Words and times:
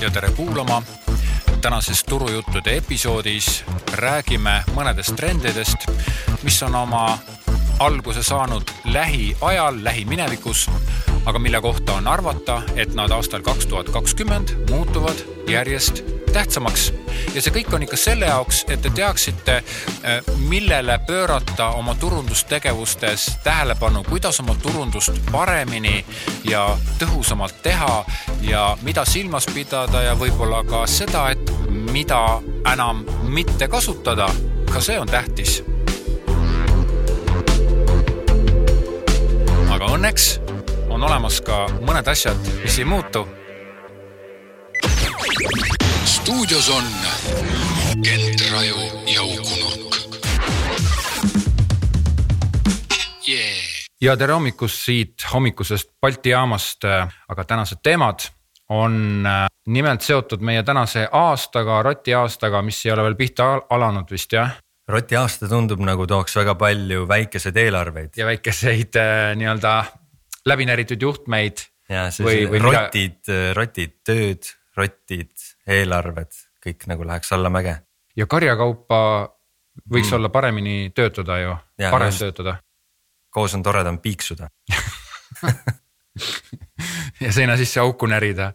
ja 0.00 0.10
tere 0.10 0.30
kuulama. 0.36 0.82
tänases 1.60 2.04
Turujuttude 2.04 2.76
episoodis 2.76 3.64
räägime 3.92 4.62
mõnedest 4.76 5.16
trendidest, 5.16 5.88
mis 6.42 6.62
on 6.62 6.74
oma 6.74 7.18
alguse 7.78 8.22
saanud 8.22 8.70
lähiajal, 8.84 9.80
lähiminevikus, 9.84 10.68
aga 11.24 11.38
mille 11.38 11.60
kohta 11.60 11.92
on 11.92 12.06
arvata, 12.06 12.62
et 12.76 12.94
nad 12.94 13.10
aastal 13.10 13.42
kaks 13.42 13.66
tuhat 13.66 13.88
kakskümmend 13.88 14.54
muutuvad 14.70 15.16
järjest 15.48 16.17
tähtsamaks. 16.32 16.92
ja 17.34 17.42
see 17.42 17.52
kõik 17.52 17.72
on 17.74 17.82
ikka 17.82 17.96
selle 17.96 18.26
jaoks, 18.26 18.64
et 18.68 18.82
te 18.82 18.90
teaksite, 18.90 19.56
äh, 19.56 20.34
millele 20.48 20.98
pöörata 21.06 21.70
oma 21.78 21.94
turundustegevustes 21.94 23.38
tähelepanu, 23.44 24.04
kuidas 24.08 24.40
oma 24.40 24.54
turundust 24.62 25.12
paremini 25.32 26.04
ja 26.44 26.78
tõhusamalt 26.98 27.62
teha 27.62 28.04
ja 28.40 28.76
mida 28.82 29.04
silmas 29.04 29.46
pidada 29.54 30.02
ja 30.02 30.14
võib-olla 30.14 30.64
ka 30.64 30.86
seda, 30.86 31.28
et 31.30 31.52
mida 31.70 32.40
enam 32.72 33.04
mitte 33.22 33.68
kasutada. 33.68 34.28
ka 34.72 34.80
see 34.80 34.98
on 35.00 35.08
tähtis 35.08 35.62
aga 39.78 39.94
õnneks 39.94 40.24
on 40.90 41.02
olemas 41.06 41.38
ka 41.46 41.66
mõned 41.86 42.08
asjad, 42.10 42.38
mis 42.64 42.78
ei 42.80 42.86
muutu 42.88 43.22
stuudios 46.28 46.68
on 46.68 46.84
Kent 48.04 48.50
Raju 48.52 48.76
ja 49.14 49.22
Uku 49.22 49.54
Nurk 49.60 49.94
yeah.. 53.28 53.56
ja 54.00 54.16
tere 54.16 54.36
hommikust 54.36 54.82
siit 54.84 55.24
hommikusest 55.32 55.94
Balti 56.00 56.34
jaamast, 56.34 56.84
aga 57.28 57.46
tänased 57.48 57.80
teemad 57.82 58.28
on 58.68 59.24
äh, 59.24 59.46
nimelt 59.72 60.04
seotud 60.04 60.44
meie 60.44 60.60
tänase 60.68 61.08
aastaga, 61.12 61.80
rotiaastaga, 61.82 62.60
mis 62.62 62.84
ei 62.84 62.92
ole 62.92 63.08
veel 63.08 63.16
pihta 63.16 63.50
alanud 63.70 64.12
vist 64.12 64.36
jah? 64.36 64.58
rotiaasta 64.88 65.48
tundub 65.48 65.80
nagu 65.80 66.04
tooks 66.06 66.36
väga 66.36 66.58
palju 66.60 67.08
väikeseid 67.08 67.56
eelarveid. 67.64 68.16
ja 68.20 68.28
väikeseid 68.28 69.00
äh, 69.00 69.30
nii-öelda 69.40 69.78
läbinäritud 70.44 71.08
juhtmeid. 71.08 71.70
ja 71.88 72.10
siis 72.12 72.50
rotid 72.60 73.22
mida..., 73.24 73.54
rotid 73.62 74.02
tööd, 74.04 74.56
rotid 74.76 75.32
eelarved, 75.68 76.32
kõik 76.64 76.86
nagu 76.90 77.06
läheks 77.06 77.32
allamäge. 77.36 77.76
ja 78.16 78.26
karjakaupa 78.26 79.00
võiks 79.86 80.10
mm. 80.10 80.16
olla 80.16 80.28
paremini 80.28 80.90
töötada 80.94 81.38
ju, 81.42 81.56
parem 81.90 82.12
just. 82.12 82.24
töötada. 82.24 82.56
koos 83.30 83.54
on 83.54 83.62
toredam 83.62 83.98
piiksuda 84.02 84.48
ja 87.24 87.32
seina 87.32 87.56
sisse 87.56 87.80
auku 87.80 88.06
närida. 88.10 88.52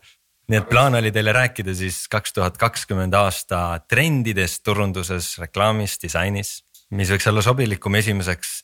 nii 0.50 0.59
et 0.59 0.70
plaan 0.70 0.95
oli 1.00 1.11
teile 1.11 1.31
rääkida 1.33 1.75
siis 1.75 2.08
kaks 2.11 2.33
tuhat 2.33 2.58
kakskümmend 2.58 3.14
aasta 3.14 3.80
trendidest 3.89 4.64
turunduses, 4.64 5.38
reklaamis, 5.39 5.98
disainis, 6.02 6.64
mis 6.92 7.11
võiks 7.14 7.30
olla 7.30 7.42
sobilikum 7.42 7.95
esimeseks 7.95 8.64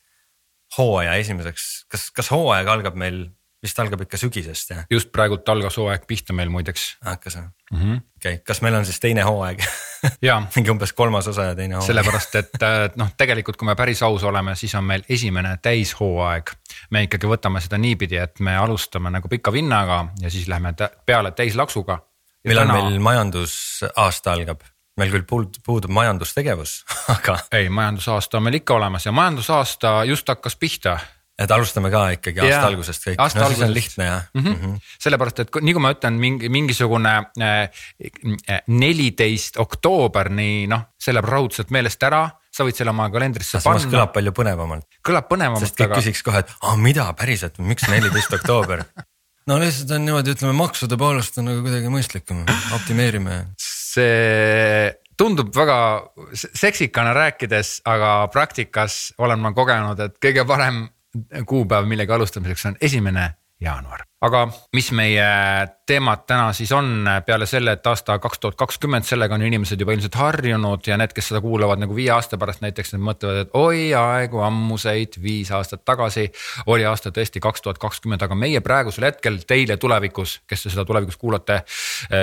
hooaja 0.78 1.16
esimeseks, 1.22 1.67
kas, 1.89 2.09
kas 2.13 2.31
hooaeg 2.34 2.67
algab 2.69 2.97
meil 3.00 3.23
vist 3.64 3.80
algab 3.80 4.04
ikka 4.06 4.18
sügisest 4.20 4.72
jah? 4.74 4.86
just 4.92 5.12
praegult 5.12 5.48
algas 5.52 5.78
hooaeg 5.80 6.06
pihta 6.08 6.34
meil 6.36 6.52
muideks. 6.54 6.86
hakkas 7.06 7.38
või 7.38 7.44
mm 7.44 7.80
-hmm.? 7.80 8.02
okei 8.20 8.34
okay., 8.34 8.44
kas 8.48 8.62
meil 8.62 8.76
on 8.80 8.86
siis 8.86 9.00
teine 9.00 9.26
hooaeg 9.28 9.64
mingi 10.56 10.72
umbes 10.72 10.94
kolmas 10.94 11.28
osa 11.28 11.50
ja 11.52 11.56
teine 11.56 11.76
hooaeg 11.76 11.88
sellepärast, 11.88 12.36
et 12.42 12.98
noh, 13.00 13.12
tegelikult 13.18 13.60
kui 13.60 13.68
me 13.68 13.76
päris 13.76 14.04
aus 14.04 14.24
oleme, 14.24 14.56
siis 14.56 14.76
on 14.76 14.84
meil 14.84 15.04
esimene 15.10 15.58
täishooaeg. 15.62 16.52
me 16.90 17.04
ikkagi 17.04 17.28
võtame 17.28 17.62
seda 17.62 17.78
niipidi, 17.78 18.18
et 18.18 18.40
me 18.40 18.56
alustame 18.58 19.12
nagu 19.12 19.28
pika 19.28 19.52
vinnaga 19.52 20.06
ja 20.22 20.32
siis 20.32 20.48
läheme 20.48 20.74
peale 21.06 21.32
täislaksuga. 21.32 22.00
millal 22.48 22.68
täna... 22.68 22.82
meil 22.82 23.00
majandusaasta 23.00 24.34
algab? 24.34 24.62
meil 25.00 25.12
küll 25.12 25.24
puudub 25.64 25.92
majandustegevus, 25.96 26.84
aga. 27.16 27.40
ei, 27.52 27.69
majandusaasta 27.69 28.38
on 28.38 28.44
meil 28.44 28.59
ikka 28.59 28.75
olemas 28.80 29.06
ja 29.06 29.12
majandusaasta 29.12 30.03
just 30.03 30.28
hakkas 30.28 30.56
pihta 30.56 31.00
et 31.39 31.51
alustame 31.55 31.91
ka 31.94 32.03
ikkagi 32.17 32.41
aasta 32.44 32.55
ja, 32.55 32.67
algusest 32.67 33.05
kõik, 33.07 33.19
no 33.19 33.50
siis 33.51 33.63
on 33.66 33.73
lihtne 33.73 34.07
jah 34.09 34.25
mm. 34.33 34.41
-hmm. 34.41 34.55
Mm 34.55 34.61
-hmm. 34.63 34.94
sellepärast, 35.05 35.39
et 35.45 35.61
nii 35.61 35.75
kui 35.77 35.83
ma 35.83 35.94
ütlen, 35.95 36.19
mingi 36.19 36.50
mingisugune 36.50 37.16
äh, 37.41 37.83
neliteist 38.67 39.57
äh, 39.57 39.61
oktoober, 39.63 40.29
nii 40.29 40.67
noh, 40.72 40.85
see 41.00 41.16
läheb 41.16 41.29
raudselt 41.29 41.72
meelest 41.72 42.03
ära 42.03 42.27
sa 42.51 42.66
võid 42.67 42.75
selle 42.75 42.91
oma 42.91 43.09
kalendrisse 43.13 43.61
panna. 43.63 43.91
kõlab 43.91 44.13
palju 44.13 44.33
põnevamalt. 44.35 44.88
kõlab 45.05 45.29
põnevamalt. 45.29 45.63
sest 45.63 45.77
kõik 45.79 45.91
aga... 45.91 46.01
küsiks 46.01 46.23
kohe, 46.25 46.44
et 46.44 46.51
aa 46.61 46.75
mida 46.75 47.07
päriselt, 47.13 47.59
miks 47.59 47.88
neliteist 47.88 48.33
oktoober 48.39 48.83
no 49.50 49.59
lihtsalt 49.61 49.91
on 49.95 50.06
niimoodi, 50.06 50.35
ütleme 50.35 50.56
maksude 50.57 50.97
poolest 51.00 51.38
on 51.39 51.50
nagu 51.50 51.63
kuidagi 51.66 51.91
mõistlikum, 51.94 52.44
optimeerime. 52.77 53.45
see 53.57 54.91
tundub 55.19 55.51
väga 55.56 55.79
seksikana 56.35 57.13
rääkides, 57.17 57.81
aga 57.89 58.29
praktikas 58.31 59.13
olen 59.19 59.41
ma 59.44 59.51
kogenud, 59.56 60.00
et 60.00 60.16
kõige 60.23 60.45
parem 60.47 60.85
kuupäev 61.46 61.86
millegi 61.86 62.12
alustamiseks 62.12 62.66
on 62.66 62.75
esimene 62.81 63.34
jaanuar. 63.62 64.09
Aga 64.25 64.46
mis 64.75 64.91
meie 64.91 65.28
teemad 65.90 66.25
täna 66.28 66.52
siis 66.53 66.72
on 66.75 67.07
peale 67.25 67.47
selle, 67.50 67.74
et 67.78 67.88
aasta 67.88 68.18
kaks 68.22 68.40
tuhat 68.40 68.57
kakskümmend, 68.59 69.07
sellega 69.07 69.35
on 69.35 69.46
inimesed 69.47 69.80
juba 69.80 69.96
ilmselt 69.96 70.18
harjunud 70.19 70.85
ja 70.88 70.97
need, 71.00 71.13
kes 71.16 71.31
seda 71.31 71.41
kuulavad 71.41 71.81
nagu 71.81 71.96
viie 71.96 72.12
aasta 72.13 72.38
pärast 72.38 72.62
näiteks, 72.62 72.94
need 72.94 73.06
mõtlevad, 73.07 73.47
et 73.47 73.56
oi 73.57 73.88
aegu 73.97 74.44
ammuseid, 74.46 75.18
viis 75.24 75.50
aastat 75.56 75.85
tagasi 75.88 76.28
oli 76.69 76.85
aasta 76.85 77.13
tõesti 77.16 77.41
kaks 77.41 77.66
tuhat 77.66 77.80
kakskümmend, 77.81 78.25
aga 78.25 78.38
meie 78.38 78.62
praegusel 78.66 79.07
hetkel 79.07 79.40
teile 79.50 79.80
tulevikus, 79.81 80.40
kes 80.50 80.66
te 80.66 80.74
seda 80.74 80.86
tulevikus 80.86 81.18
kuulate. 81.18 81.62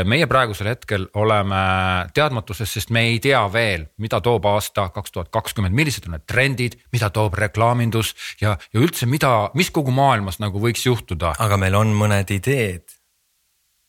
meie 0.04 0.28
praegusel 0.30 0.70
hetkel 0.70 1.08
oleme 1.14 1.62
teadmatuses, 2.14 2.76
sest 2.76 2.92
me 2.94 3.06
ei 3.08 3.18
tea 3.24 3.40
veel, 3.52 3.88
mida 3.98 4.20
toob 4.20 4.46
aasta 4.52 4.88
kaks 4.94 5.16
tuhat 5.16 5.32
kakskümmend, 5.34 5.74
millised 5.74 6.06
on 6.06 6.18
need 6.18 6.26
trendid, 6.28 6.78
mida 6.92 7.10
toob 7.10 7.34
reklaamindus 7.34 8.14
ja, 8.40 8.54
ja 8.72 8.80
üldse, 8.80 9.10
mida, 9.10 9.50
mis 9.58 9.72
kogu 9.74 9.90
maailmas 9.90 10.38
nagu 10.44 10.62
võiks 10.62 10.86
juhtuda. 10.86 11.34
aga 11.38 11.56
meil 11.56 11.74
on 11.74 11.85
mõned 11.94 12.30
ideed 12.34 12.96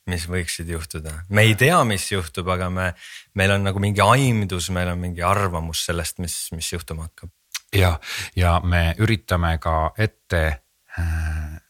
mis 0.08 0.28
võiksid 0.30 0.70
juhtuda, 0.72 1.14
me 1.36 1.44
ei 1.48 1.56
tea, 1.60 1.78
mis 1.88 2.06
juhtub, 2.12 2.48
aga 2.54 2.70
me, 2.72 2.92
meil 3.36 3.54
on 3.58 3.66
nagu 3.68 3.82
mingi 3.84 4.00
aimdus, 4.04 4.70
meil 4.76 4.94
on 4.94 5.02
mingi 5.02 5.24
arvamus 5.26 5.84
sellest, 5.90 6.22
mis, 6.24 6.38
mis 6.56 6.72
juhtuma 6.72 7.10
hakkab. 7.10 7.32
ja, 7.76 7.98
ja 8.36 8.60
me 8.64 8.96
üritame 9.04 9.58
ka 9.60 9.92
ette 9.98 10.44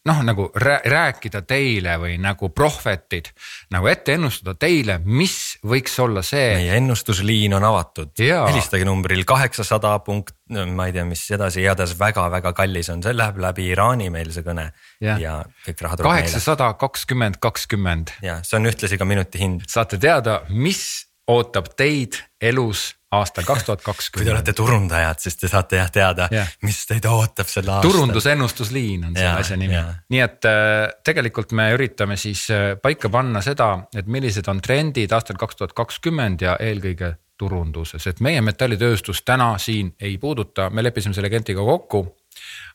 noh, 0.07 0.21
nagu 0.25 0.47
rääkida 0.55 1.41
teile 1.47 1.97
või 2.01 2.15
nagu 2.21 2.49
prohvetid 2.55 3.29
nagu 3.73 3.89
ette 3.91 4.15
ennustada 4.17 4.55
teile, 4.59 4.97
mis 5.03 5.57
võiks 5.67 5.97
olla 6.03 6.23
see. 6.25 6.55
meie 6.61 6.77
ennustusliin 6.79 7.55
on 7.57 7.65
avatud, 7.67 8.13
helistage 8.17 8.87
numbril 8.87 9.23
kaheksasada 9.27 9.97
punkt, 10.05 10.35
ma 10.49 10.87
ei 10.87 10.95
tea, 10.95 11.05
mis 11.07 11.25
edasi, 11.35 11.61
igatahes 11.65 11.97
väga-väga 11.99 12.53
kallis 12.57 12.91
on, 12.93 13.03
see 13.05 13.15
läheb 13.17 13.41
läbi 13.43 13.69
Iraani 13.73 14.09
meil 14.13 14.31
see 14.35 14.45
kõne 14.45 14.69
ja, 15.03 15.17
ja 15.21 15.39
kõik 15.65 15.83
raha 15.85 15.99
tuleb 15.99 16.11
meile. 16.11 16.23
kaheksasada 16.23 16.71
kakskümmend, 16.79 17.41
kakskümmend. 17.43 18.15
ja 18.25 18.39
see 18.47 18.59
on 18.59 18.71
ühtlasi 18.71 18.99
ka 18.99 19.09
minuti 19.09 19.43
hind. 19.43 19.67
saate 19.67 19.99
teada, 20.01 20.41
mis 20.49 20.83
ootab 21.27 21.73
teid 21.75 22.21
elus 22.41 22.93
aastal 23.11 23.45
kaks 23.47 23.63
tuhat 23.63 23.81
kakskümmend. 23.81 24.25
kui 24.25 24.27
te 24.27 24.33
olete 24.35 24.53
turundajad, 24.53 25.19
siis 25.23 25.37
te 25.39 25.47
saate 25.47 25.79
jah 25.79 25.91
teada 25.91 26.27
yeah., 26.31 26.49
mis 26.67 26.79
teid 26.89 27.05
ootab 27.07 27.47
sel 27.47 27.69
aastal. 27.69 27.91
turundusennustusliin 27.91 29.05
on 29.07 29.15
selle 29.15 29.43
asja 29.43 29.57
nimi, 29.59 29.79
nii 30.13 30.23
et 30.23 30.49
äh, 30.49 30.89
tegelikult 31.07 31.55
me 31.55 31.69
üritame 31.75 32.19
siis 32.19 32.47
äh, 32.51 32.73
paika 32.81 33.09
panna 33.13 33.41
seda, 33.45 33.71
et 33.95 34.11
millised 34.11 34.51
on 34.51 34.59
trendid 34.63 35.15
aastal 35.15 35.39
kaks 35.39 35.61
tuhat 35.61 35.75
kakskümmend 35.77 36.43
ja 36.43 36.57
eelkõige 36.59 37.15
turunduses, 37.37 38.07
et 38.09 38.19
meie 38.25 38.41
metallitööstus 38.41 39.21
täna 39.23 39.53
siin 39.61 39.93
ei 40.01 40.17
puuduta, 40.17 40.71
me 40.73 40.83
leppisime 40.83 41.15
selle 41.15 41.29
Gentiga 41.29 41.63
kokku 41.63 42.03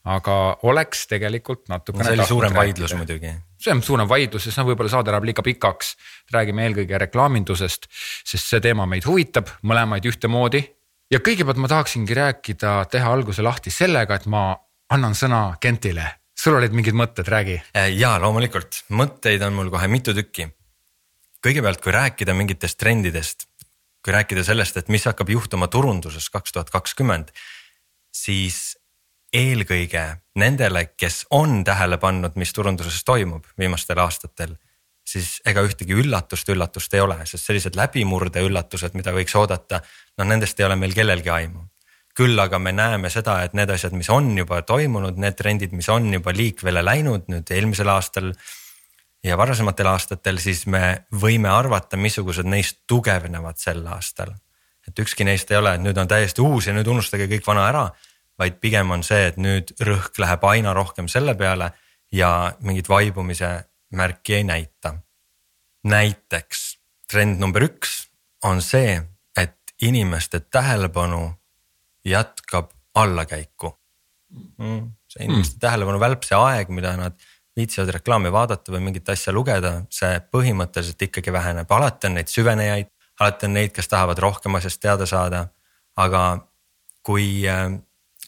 aga 0.04 0.36
oleks 0.66 1.06
tegelikult 1.10 1.68
natukene. 1.70 2.04
see 2.04 2.16
oli 2.16 2.26
suurem 2.26 2.54
vaidlus 2.54 2.94
muidugi. 2.98 3.32
see 3.62 3.74
on 3.74 3.82
suurem 3.86 4.08
vaidlus, 4.10 4.48
sest 4.48 4.58
noh, 4.58 4.66
võib-olla 4.66 4.90
saade 4.90 5.14
läheb 5.14 5.28
liiga 5.30 5.44
pikaks. 5.46 5.94
räägime 6.34 6.66
eelkõige 6.66 6.98
reklaamindusest, 7.06 7.86
sest 8.24 8.50
see 8.50 8.60
teema 8.60 8.86
meid 8.86 9.06
huvitab 9.06 9.52
mõlemaid 9.62 10.08
ühtemoodi. 10.10 10.64
ja 11.10 11.20
kõigepealt 11.20 11.60
ma 11.62 11.70
tahaksingi 11.70 12.18
rääkida, 12.18 12.74
teha 12.90 13.12
alguse 13.12 13.42
lahti 13.42 13.70
sellega, 13.70 14.18
et 14.18 14.26
ma 14.26 14.56
annan 14.90 15.14
sõna 15.14 15.56
Kentile. 15.60 16.18
sul 16.34 16.58
olid 16.58 16.74
mingid 16.74 16.94
mõtted, 16.98 17.28
räägi. 17.28 17.60
Äh, 17.76 17.92
ja 17.94 18.18
loomulikult, 18.18 18.82
mõtteid 18.90 19.42
on 19.46 19.54
mul 19.54 19.70
kohe 19.70 19.88
mitu 19.88 20.14
tükki. 20.14 20.50
kõigepealt, 21.42 21.80
kui 21.82 21.92
rääkida 21.92 22.34
mingitest 22.34 22.78
trendidest, 22.78 23.46
kui 24.02 24.12
rääkida 24.12 24.42
sellest, 24.42 24.76
et 24.76 24.88
mis 24.88 25.04
hakkab 25.04 25.28
juhtuma 25.28 25.68
turunduses 25.68 26.28
kaks 26.30 26.52
tuhat 26.52 26.70
kakskümmend, 26.70 27.30
siis 28.12 28.78
eelkõige 29.32 30.04
nendele, 30.38 30.84
kes 30.96 31.26
on 31.30 31.62
tähele 31.64 31.98
pannud, 31.98 32.36
mis 32.36 32.52
turunduses 32.52 33.02
toimub 33.04 33.46
viimastel 33.58 34.00
aastatel, 34.02 34.54
siis 35.08 35.40
ega 35.48 35.64
ühtegi 35.66 35.96
üllatust, 35.98 36.48
üllatust 36.52 36.94
ei 36.94 37.02
ole, 37.02 37.18
sest 37.26 37.48
sellised 37.48 37.76
läbimurde 37.76 38.44
üllatused, 38.44 38.96
mida 38.98 39.14
võiks 39.14 39.34
oodata, 39.38 39.82
noh 40.18 40.28
nendest 40.28 40.60
ei 40.60 40.68
ole 40.68 40.76
meil 40.76 40.96
kellelgi 40.96 41.32
aimu. 41.32 41.68
küll 42.12 42.36
aga 42.36 42.58
me 42.58 42.74
näeme 42.76 43.08
seda, 43.08 43.38
et 43.40 43.54
need 43.56 43.70
asjad, 43.72 43.94
mis 43.96 44.10
on 44.12 44.26
juba 44.36 44.58
toimunud, 44.68 45.16
need 45.16 45.32
trendid, 45.32 45.72
mis 45.72 45.88
on 45.88 46.12
juba 46.12 46.34
liikvele 46.36 46.82
läinud 46.84 47.30
nüüd 47.32 47.48
eelmisel 47.50 47.88
aastal 47.88 48.34
ja 49.24 49.38
varasematel 49.40 49.88
aastatel, 49.88 50.36
siis 50.38 50.66
me 50.66 51.06
võime 51.08 51.48
arvata, 51.48 51.96
missugused 51.96 52.44
neist 52.44 52.82
tugevnevad 52.86 53.56
sel 53.56 53.86
aastal. 53.86 54.34
et 54.88 54.98
ükski 54.98 55.24
neist 55.24 55.50
ei 55.50 55.56
ole, 55.56 55.74
et 55.74 55.80
nüüd 55.80 55.96
on 55.96 56.08
täiesti 56.08 56.42
uus 56.42 56.66
ja 56.66 56.72
nüüd 56.74 56.88
unustage 56.90 57.28
kõik 57.30 57.46
vana 57.46 57.68
ära, 57.68 57.84
vaid 58.42 58.58
pigem 58.60 58.90
on 58.90 59.04
see, 59.06 59.28
et 59.30 59.38
nüüd 59.40 59.72
rõhk 59.86 60.18
läheb 60.22 60.44
aina 60.50 60.74
rohkem 60.74 61.08
selle 61.10 61.34
peale 61.38 61.70
ja 62.12 62.52
mingit 62.66 62.90
vaibumise 62.90 63.54
märki 63.94 64.40
ei 64.40 64.44
näita. 64.44 64.96
näiteks 65.84 66.60
trend 67.10 67.40
number 67.42 67.64
üks 67.66 68.06
on 68.46 68.62
see, 68.62 69.00
et 69.36 69.74
inimeste 69.82 70.40
tähelepanu 70.40 71.32
jätkab 72.04 72.70
allakäiku 72.94 73.72
mm,. 74.58 74.90
see 75.08 75.24
inimeste 75.24 75.56
mm. 75.56 75.60
tähelepanu 75.60 76.00
välp, 76.00 76.26
see 76.26 76.38
aeg, 76.38 76.70
mida 76.74 76.94
nad 76.96 77.18
viitsivad 77.56 77.92
reklaami 77.98 78.32
vaadata 78.32 78.72
või 78.72 78.80
mingit 78.88 79.08
asja 79.12 79.34
lugeda, 79.34 79.74
see 79.92 80.20
põhimõtteliselt 80.32 81.02
ikkagi 81.08 81.32
väheneb, 81.34 81.70
alati 81.70 82.08
on 82.08 82.16
neid 82.16 82.30
süvenejaid, 82.32 82.88
alati 83.20 83.48
on 83.48 83.58
neid, 83.58 83.74
kes 83.76 83.90
tahavad 83.92 84.22
rohkem 84.24 84.56
asjast 84.56 84.80
teada 84.80 85.06
saada. 85.06 85.48
aga 85.96 86.22
kui, 87.04 87.44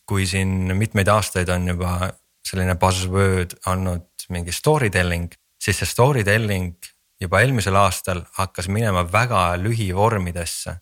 kui 0.09 0.27
siin 0.29 0.75
mitmeid 0.77 1.09
aastaid 1.09 1.49
on 1.49 1.69
juba 1.69 2.11
selline 2.45 2.77
buzzword 2.81 3.57
olnud 3.71 4.27
mingi 4.33 4.53
story 4.53 4.91
telling, 4.93 5.33
siis 5.61 5.81
see 5.81 5.89
story 5.89 6.25
telling 6.25 6.75
juba 7.21 7.41
eelmisel 7.45 7.77
aastal 7.81 8.23
hakkas 8.39 8.69
minema 8.69 9.05
väga 9.13 9.55
lühivormidesse. 9.61 10.81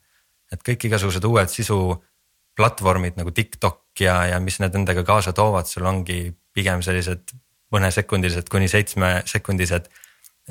et 0.52 0.60
kõik 0.60 0.84
igasugused 0.84 1.24
uued 1.24 1.48
sisuplatvormid 1.48 3.16
nagu 3.16 3.30
TikTok 3.32 4.00
ja, 4.04 4.19
ja 4.34 4.40
mis 4.40 4.58
need 4.60 4.74
endaga 4.76 5.04
kaasa 5.04 5.32
toovad, 5.32 5.66
sul 5.66 5.86
ongi 5.88 6.34
pigem 6.52 6.82
sellised 6.84 7.32
mõnesekundilised 7.72 8.50
kuni 8.52 8.68
seitsmesekundised 8.68 9.88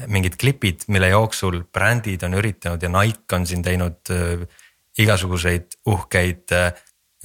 mingid 0.09 0.37
klipid, 0.41 0.87
mille 0.87 1.11
jooksul 1.11 1.61
brändid 1.73 2.23
on 2.25 2.39
üritanud 2.39 2.81
ja 2.81 2.89
Nike 2.89 3.35
on 3.35 3.45
siin 3.45 3.61
teinud 3.61 4.09
äh, 4.09 4.45
igasuguseid 4.97 5.77
uhkeid 5.91 6.55
äh, 6.55 6.71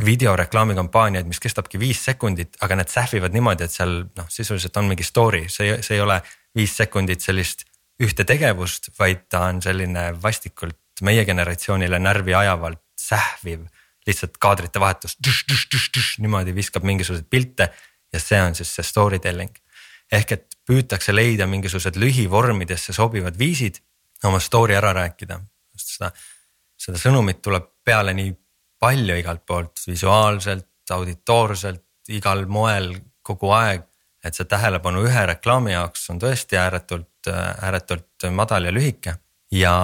videoreklaamikampaaniaid, 0.05 1.29
mis 1.29 1.41
kestabki 1.41 1.81
viis 1.81 2.03
sekundit, 2.05 2.59
aga 2.61 2.77
need 2.77 2.91
sähvivad 2.93 3.33
niimoodi, 3.33 3.65
et 3.65 3.73
seal 3.73 3.95
noh, 4.05 4.29
sisuliselt 4.29 4.77
on 4.77 4.91
mingi 4.91 5.07
story, 5.07 5.47
see, 5.53 5.79
see 5.83 5.97
ei 5.97 6.03
ole 6.05 6.19
viis 6.57 6.75
sekundit 6.77 7.25
sellist 7.25 7.65
ühte 8.05 8.27
tegevust, 8.29 8.91
vaid 8.99 9.25
ta 9.33 9.47
on 9.49 9.63
selline 9.65 10.11
vastikult 10.23 11.01
meie 11.07 11.25
generatsioonile 11.25 11.99
närvi 12.01 12.35
ajavalt 12.37 12.83
sähviv. 13.01 13.67
lihtsalt 14.07 14.37
kaadrite 14.39 14.81
vahetus, 14.81 15.17
niimoodi 16.19 16.55
viskab 16.55 16.85
mingisuguseid 16.87 17.27
pilte 17.31 17.73
ja 18.13 18.21
see 18.21 18.39
on 18.43 18.55
siis 18.55 18.71
see 18.75 18.85
story 18.87 19.19
telling 19.19 19.51
ehk 20.13 20.33
et 20.33 20.57
püütakse 20.67 21.15
leida 21.15 21.47
mingisugused 21.51 21.99
lühivormidesse 21.99 22.95
sobivad 22.95 23.39
viisid 23.39 23.81
oma 24.25 24.41
story 24.41 24.77
ära 24.79 24.93
rääkida, 24.97 25.39
seda, 25.77 26.11
seda 26.79 27.01
sõnumit 27.01 27.43
tuleb 27.43 27.67
peale 27.85 28.15
nii 28.17 28.33
palju 28.87 29.19
igalt 29.21 29.45
poolt 29.47 29.83
visuaalselt, 29.89 30.71
auditoorselt, 30.95 31.85
igal 32.15 32.47
moel 32.47 32.93
kogu 33.27 33.51
aeg. 33.57 33.85
et 34.27 34.35
see 34.35 34.47
tähelepanu 34.51 35.05
ühe 35.07 35.21
reklaami 35.31 35.71
jaoks 35.71 36.09
on 36.11 36.19
tõesti 36.19 36.59
ääretult, 36.59 37.29
ääretult 37.31 38.25
madal 38.35 38.67
ja 38.67 38.73
lühike 38.75 39.13
ja, 39.55 39.77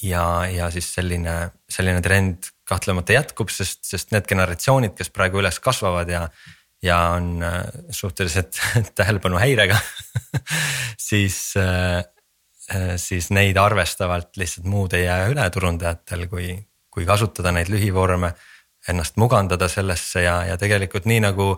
ja, 0.00 0.22
ja 0.48 0.70
siis 0.72 0.88
selline, 0.94 1.34
selline 1.68 2.00
trend 2.00 2.48
kahtlemata 2.64 3.18
jätkub, 3.18 3.52
sest, 3.52 3.82
sest 3.84 4.14
need 4.14 4.24
generatsioonid, 4.30 4.94
kes 4.96 5.12
praegu 5.12 5.42
üles 5.42 5.60
kasvavad 5.60 6.08
ja 6.08 6.24
ja 6.82 6.98
on 7.16 7.42
äh, 7.42 7.64
suhteliselt 7.90 8.56
tähelepanuhäirega 8.94 9.76
siis, 11.08 11.54
äh, 11.56 11.98
äh, 12.74 12.96
siis 12.96 13.30
neid 13.30 13.56
arvestavalt 13.56 14.36
lihtsalt 14.36 14.66
muud 14.66 14.96
ei 14.96 15.04
jää 15.04 15.28
üle 15.28 15.50
turundajatel, 15.50 16.26
kui, 16.32 16.54
kui 17.00 17.08
kasutada 17.08 17.52
neid 17.56 17.70
lühivorme. 17.72 18.34
Ennast 18.88 19.16
mugandada 19.20 19.68
sellesse 19.68 20.24
ja, 20.24 20.40
ja 20.48 20.56
tegelikult 20.60 21.06
nii 21.08 21.20
nagu, 21.24 21.52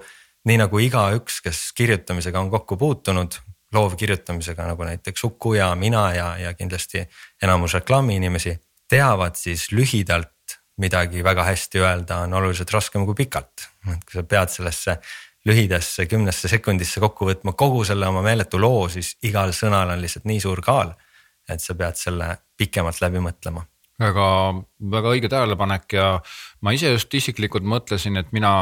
nii 0.46 0.58
nagu 0.58 0.80
igaüks, 0.82 1.40
kes 1.42 1.60
kirjutamisega 1.78 2.40
on 2.40 2.50
kokku 2.50 2.76
puutunud, 2.78 3.38
loovkirjutamisega 3.74 4.66
nagu 4.66 4.86
näiteks 4.86 5.24
Uku 5.24 5.54
ja 5.54 5.70
mina 5.78 6.08
ja, 6.14 6.28
ja 6.38 6.54
kindlasti 6.54 7.04
enamus 7.42 7.74
reklaamiinimesi 7.78 8.56
teavad, 8.90 9.38
siis 9.38 9.70
lühidalt 9.72 10.58
midagi 10.82 11.22
väga 11.24 11.46
hästi 11.46 11.82
öelda 11.82 12.18
on 12.26 12.34
oluliselt 12.34 12.70
raskem 12.74 13.06
kui 13.06 13.14
pikalt. 13.14 13.68
et 13.86 14.04
kui 14.04 14.18
sa 14.18 14.26
pead 14.26 14.50
sellesse 14.50 14.98
lühidasse 15.46 16.06
kümnesse 16.10 16.50
sekundisse 16.50 17.00
kokku 17.00 17.30
võtma 17.30 17.54
kogu 17.58 17.84
selle 17.84 18.06
oma 18.06 18.22
meeletu 18.22 18.60
loo, 18.60 18.88
siis 18.90 19.16
igal 19.22 19.54
sõnal 19.54 19.94
on 19.94 20.02
lihtsalt 20.02 20.26
nii 20.26 20.40
suur 20.42 20.62
kaal. 20.62 20.94
et 21.48 21.62
sa 21.62 21.74
pead 21.74 21.98
selle 21.98 22.36
pikemalt 22.58 23.00
läbi 23.02 23.22
mõtlema 23.22 23.64
väga, 24.02 24.26
väga 24.93 25.12
õige 25.14 25.31
tähelepanek 25.32 25.94
ja 25.96 26.06
ma 26.62 26.75
ise 26.75 26.93
just 26.93 27.14
isiklikult 27.14 27.66
mõtlesin, 27.69 28.19
et 28.20 28.31
mina 28.34 28.52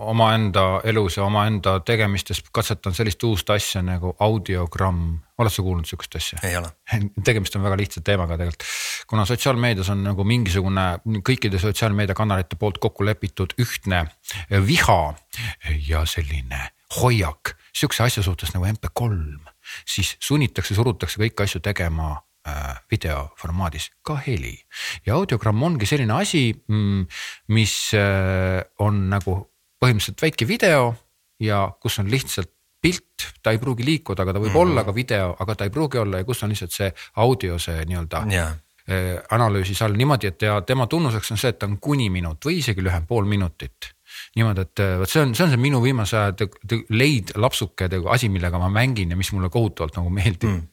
omaenda 0.00 0.80
elus 0.88 1.18
ja 1.18 1.26
omaenda 1.26 1.78
tegemistes 1.86 2.42
katsetan 2.52 2.96
sellist 2.96 3.22
uust 3.28 3.50
asja 3.50 3.82
nagu 3.84 4.14
audiogramm. 4.18 5.20
oled 5.40 5.52
sa 5.52 5.62
kuulnud 5.64 5.88
sihukest 5.88 6.16
asja? 6.16 6.40
ei 6.44 6.56
ole. 6.56 6.70
tegemist 7.28 7.56
on 7.56 7.64
väga 7.64 7.78
lihtsa 7.80 8.04
teemaga 8.04 8.36
tegelikult, 8.40 8.66
kuna 9.10 9.24
sotsiaalmeedias 9.28 9.90
on 9.94 10.04
nagu 10.04 10.24
mingisugune 10.24 10.88
kõikide 11.26 11.60
sotsiaalmeediakanalite 11.62 12.60
poolt 12.60 12.78
kokku 12.78 13.04
lepitud 13.08 13.56
ühtne 13.60 14.04
viha 14.50 15.00
ja 15.88 16.04
selline 16.08 16.68
hoiak 17.00 17.54
sihukese 17.76 18.02
asja 18.02 18.22
suhtes 18.22 18.52
nagu 18.54 18.66
MP3, 18.66 19.14
siis 19.88 20.16
sunnitakse, 20.22 20.74
surutakse 20.74 21.20
kõiki 21.22 21.46
asju 21.46 21.62
tegema 21.64 22.16
video 22.90 23.28
formaadis 23.38 23.90
ka 24.02 24.16
heli. 24.26 24.54
Ja 25.06 25.14
audiogramm 25.18 25.62
ongi 25.62 25.86
selline 25.86 26.14
asi, 26.16 26.48
mm, 26.54 27.04
mis 27.56 27.74
äh, 27.94 28.62
on 28.80 29.08
nagu 29.10 29.36
põhimõtteliselt 29.80 30.24
väike 30.24 30.48
video 30.48 30.94
ja 31.40 31.66
kus 31.80 31.98
on 32.00 32.10
lihtsalt 32.10 32.52
pilt, 32.80 33.28
ta 33.44 33.52
ei 33.52 33.60
pruugi 33.60 33.84
liikuda, 33.84 34.24
aga 34.24 34.32
ta 34.32 34.40
võib 34.40 34.54
mm 34.54 34.56
-hmm. 34.56 34.72
olla 34.72 34.84
ka 34.84 34.94
video, 34.94 35.36
aga 35.40 35.54
ta 35.54 35.64
ei 35.64 35.70
pruugi 35.70 35.98
olla 35.98 36.18
ja 36.18 36.24
kus 36.24 36.42
on 36.42 36.48
lihtsalt 36.48 36.72
see 36.72 36.92
audio, 37.16 37.58
see 37.58 37.84
nii-öelda 37.84 38.24
yeah. 38.32 38.56
analüüsis 39.30 39.82
all 39.82 39.96
niimoodi, 39.96 40.26
et 40.26 40.42
ja 40.42 40.60
tema 40.60 40.86
tunnuseks 40.86 41.30
on 41.30 41.38
see, 41.38 41.50
et 41.50 41.58
ta 41.58 41.66
on 41.66 41.76
kuni 41.78 42.10
minut 42.10 42.44
või 42.44 42.58
isegi 42.58 42.82
lühem, 42.82 43.06
pool 43.06 43.24
minutit. 43.24 43.92
Niimoodi, 44.36 44.60
et 44.60 44.80
vot 44.98 45.10
see 45.10 45.22
on, 45.22 45.34
see 45.34 45.44
on 45.44 45.50
see 45.50 45.60
minu 45.60 45.82
viimase 45.82 46.16
aja 46.16 46.32
leid 46.88 47.36
lapsuke 47.36 47.88
asi, 48.10 48.28
millega 48.28 48.58
ma 48.58 48.68
mängin 48.68 49.10
ja 49.10 49.16
mis 49.16 49.32
mulle 49.32 49.48
kohutavalt 49.48 49.96
nagu 49.96 50.10
meeldib. 50.10 50.50
Mm 50.50 50.68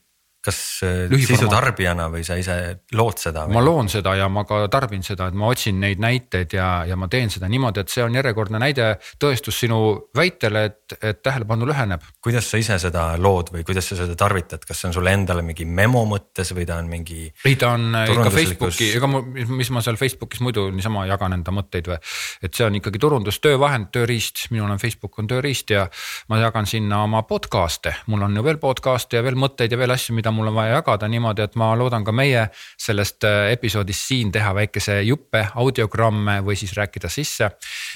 kas 0.45 0.59
äh, 0.85 1.11
sisutarbijana 1.25 2.07
või 2.13 2.23
sa 2.25 2.37
ise 2.39 2.55
lood 2.95 3.19
seda? 3.19 3.45
ma 3.51 3.61
loon 3.63 3.89
seda 3.91 4.13
ja 4.17 4.27
ma 4.31 4.45
ka 4.47 4.63
tarbin 4.71 5.03
seda, 5.05 5.29
et 5.31 5.37
ma 5.37 5.49
otsin 5.51 5.79
neid 5.81 6.01
näiteid 6.03 6.53
ja, 6.55 6.69
ja 6.87 6.97
ma 6.99 7.09
teen 7.11 7.31
seda 7.33 7.49
niimoodi, 7.51 7.83
et 7.83 7.91
see 7.91 8.03
on 8.05 8.15
järjekordne 8.15 8.61
näide, 8.61 8.89
tõestus 9.21 9.59
sinu 9.63 9.79
väitele, 10.15 10.63
et, 10.69 10.97
et 11.01 11.21
tähelepanu 11.25 11.67
lüheneb. 11.67 12.05
kuidas 12.23 12.51
sa 12.51 12.61
ise 12.61 12.77
seda 12.81 13.09
lood 13.21 13.51
või 13.55 13.65
kuidas 13.67 13.89
sa 13.91 13.97
seda 13.99 14.15
tarvitad, 14.19 14.63
kas 14.67 14.81
see 14.81 14.91
on 14.91 14.97
sulle 14.99 15.13
endale 15.17 15.43
mingi 15.45 15.65
memo 15.65 16.05
mõttes 16.09 16.53
või 16.55 16.67
ta 16.69 16.79
on 16.81 16.91
mingi? 16.91 17.27
ei, 17.45 17.57
ta 17.59 17.73
on 17.75 17.97
ikka 18.03 18.31
Facebooki, 18.37 18.91
ega 18.99 19.11
ma, 19.11 19.23
mis 19.25 19.73
ma 19.73 19.83
seal 19.85 19.99
Facebookis 19.99 20.43
muidu 20.45 20.67
niisama 20.73 21.07
jagan 21.09 21.35
enda 21.39 21.53
mõtteid 21.55 21.91
või. 21.91 21.99
et 22.45 22.53
see 22.53 22.67
on 22.67 22.77
ikkagi 22.79 23.01
turundustöövahend, 23.03 23.91
tööriist, 23.95 24.47
minul 24.53 24.71
on 24.71 24.81
Facebook 24.81 25.19
on 25.19 25.27
tööriist 25.29 25.73
ja 25.73 25.87
ma 26.31 26.39
jagan 26.41 26.69
sinna 26.69 27.03
oma 27.03 27.23
podcast'e, 27.27 27.97
mul 28.11 28.27
on 28.29 28.37
ju 28.37 28.45
veel 28.45 28.61
podcast'e 28.61 29.19
ja 29.19 29.25
veel 29.25 29.39
mõtteid 29.39 29.73
ja 29.73 29.79
veel 29.79 29.95
asju, 29.95 30.15
mida 30.15 30.31
mul 30.37 30.51
on 30.51 30.55
vaja 30.55 30.77
jagada 30.77 31.09
niimoodi, 31.09 31.43
et 31.47 31.57
ma 31.59 31.71
loodan 31.77 32.05
ka 32.05 32.13
meie 32.15 32.47
sellest 32.79 33.25
äh, 33.27 33.51
episoodist 33.55 34.07
siin 34.11 34.31
teha 34.31 34.53
väikese 34.55 34.99
juppe 35.07 35.43
audiogramme 35.55 36.39
või 36.45 36.57
siis 36.59 36.75
rääkida 36.77 37.09
sisse. 37.11 37.51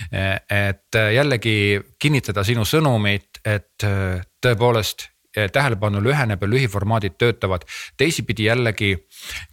Äh, 0.10 0.36
et 0.50 1.00
äh, 1.00 1.14
jällegi 1.16 1.56
kinnitada 2.02 2.44
sinu 2.48 2.66
sõnumit, 2.66 3.42
et 3.46 3.84
tõepoolest 4.42 5.08
tähelepanu 5.32 6.02
lüheneb 6.04 6.42
ja 6.44 6.48
lühiformaadid 6.50 7.16
töötavad. 7.18 7.64
teisipidi 7.98 8.50
jällegi, 8.50 8.96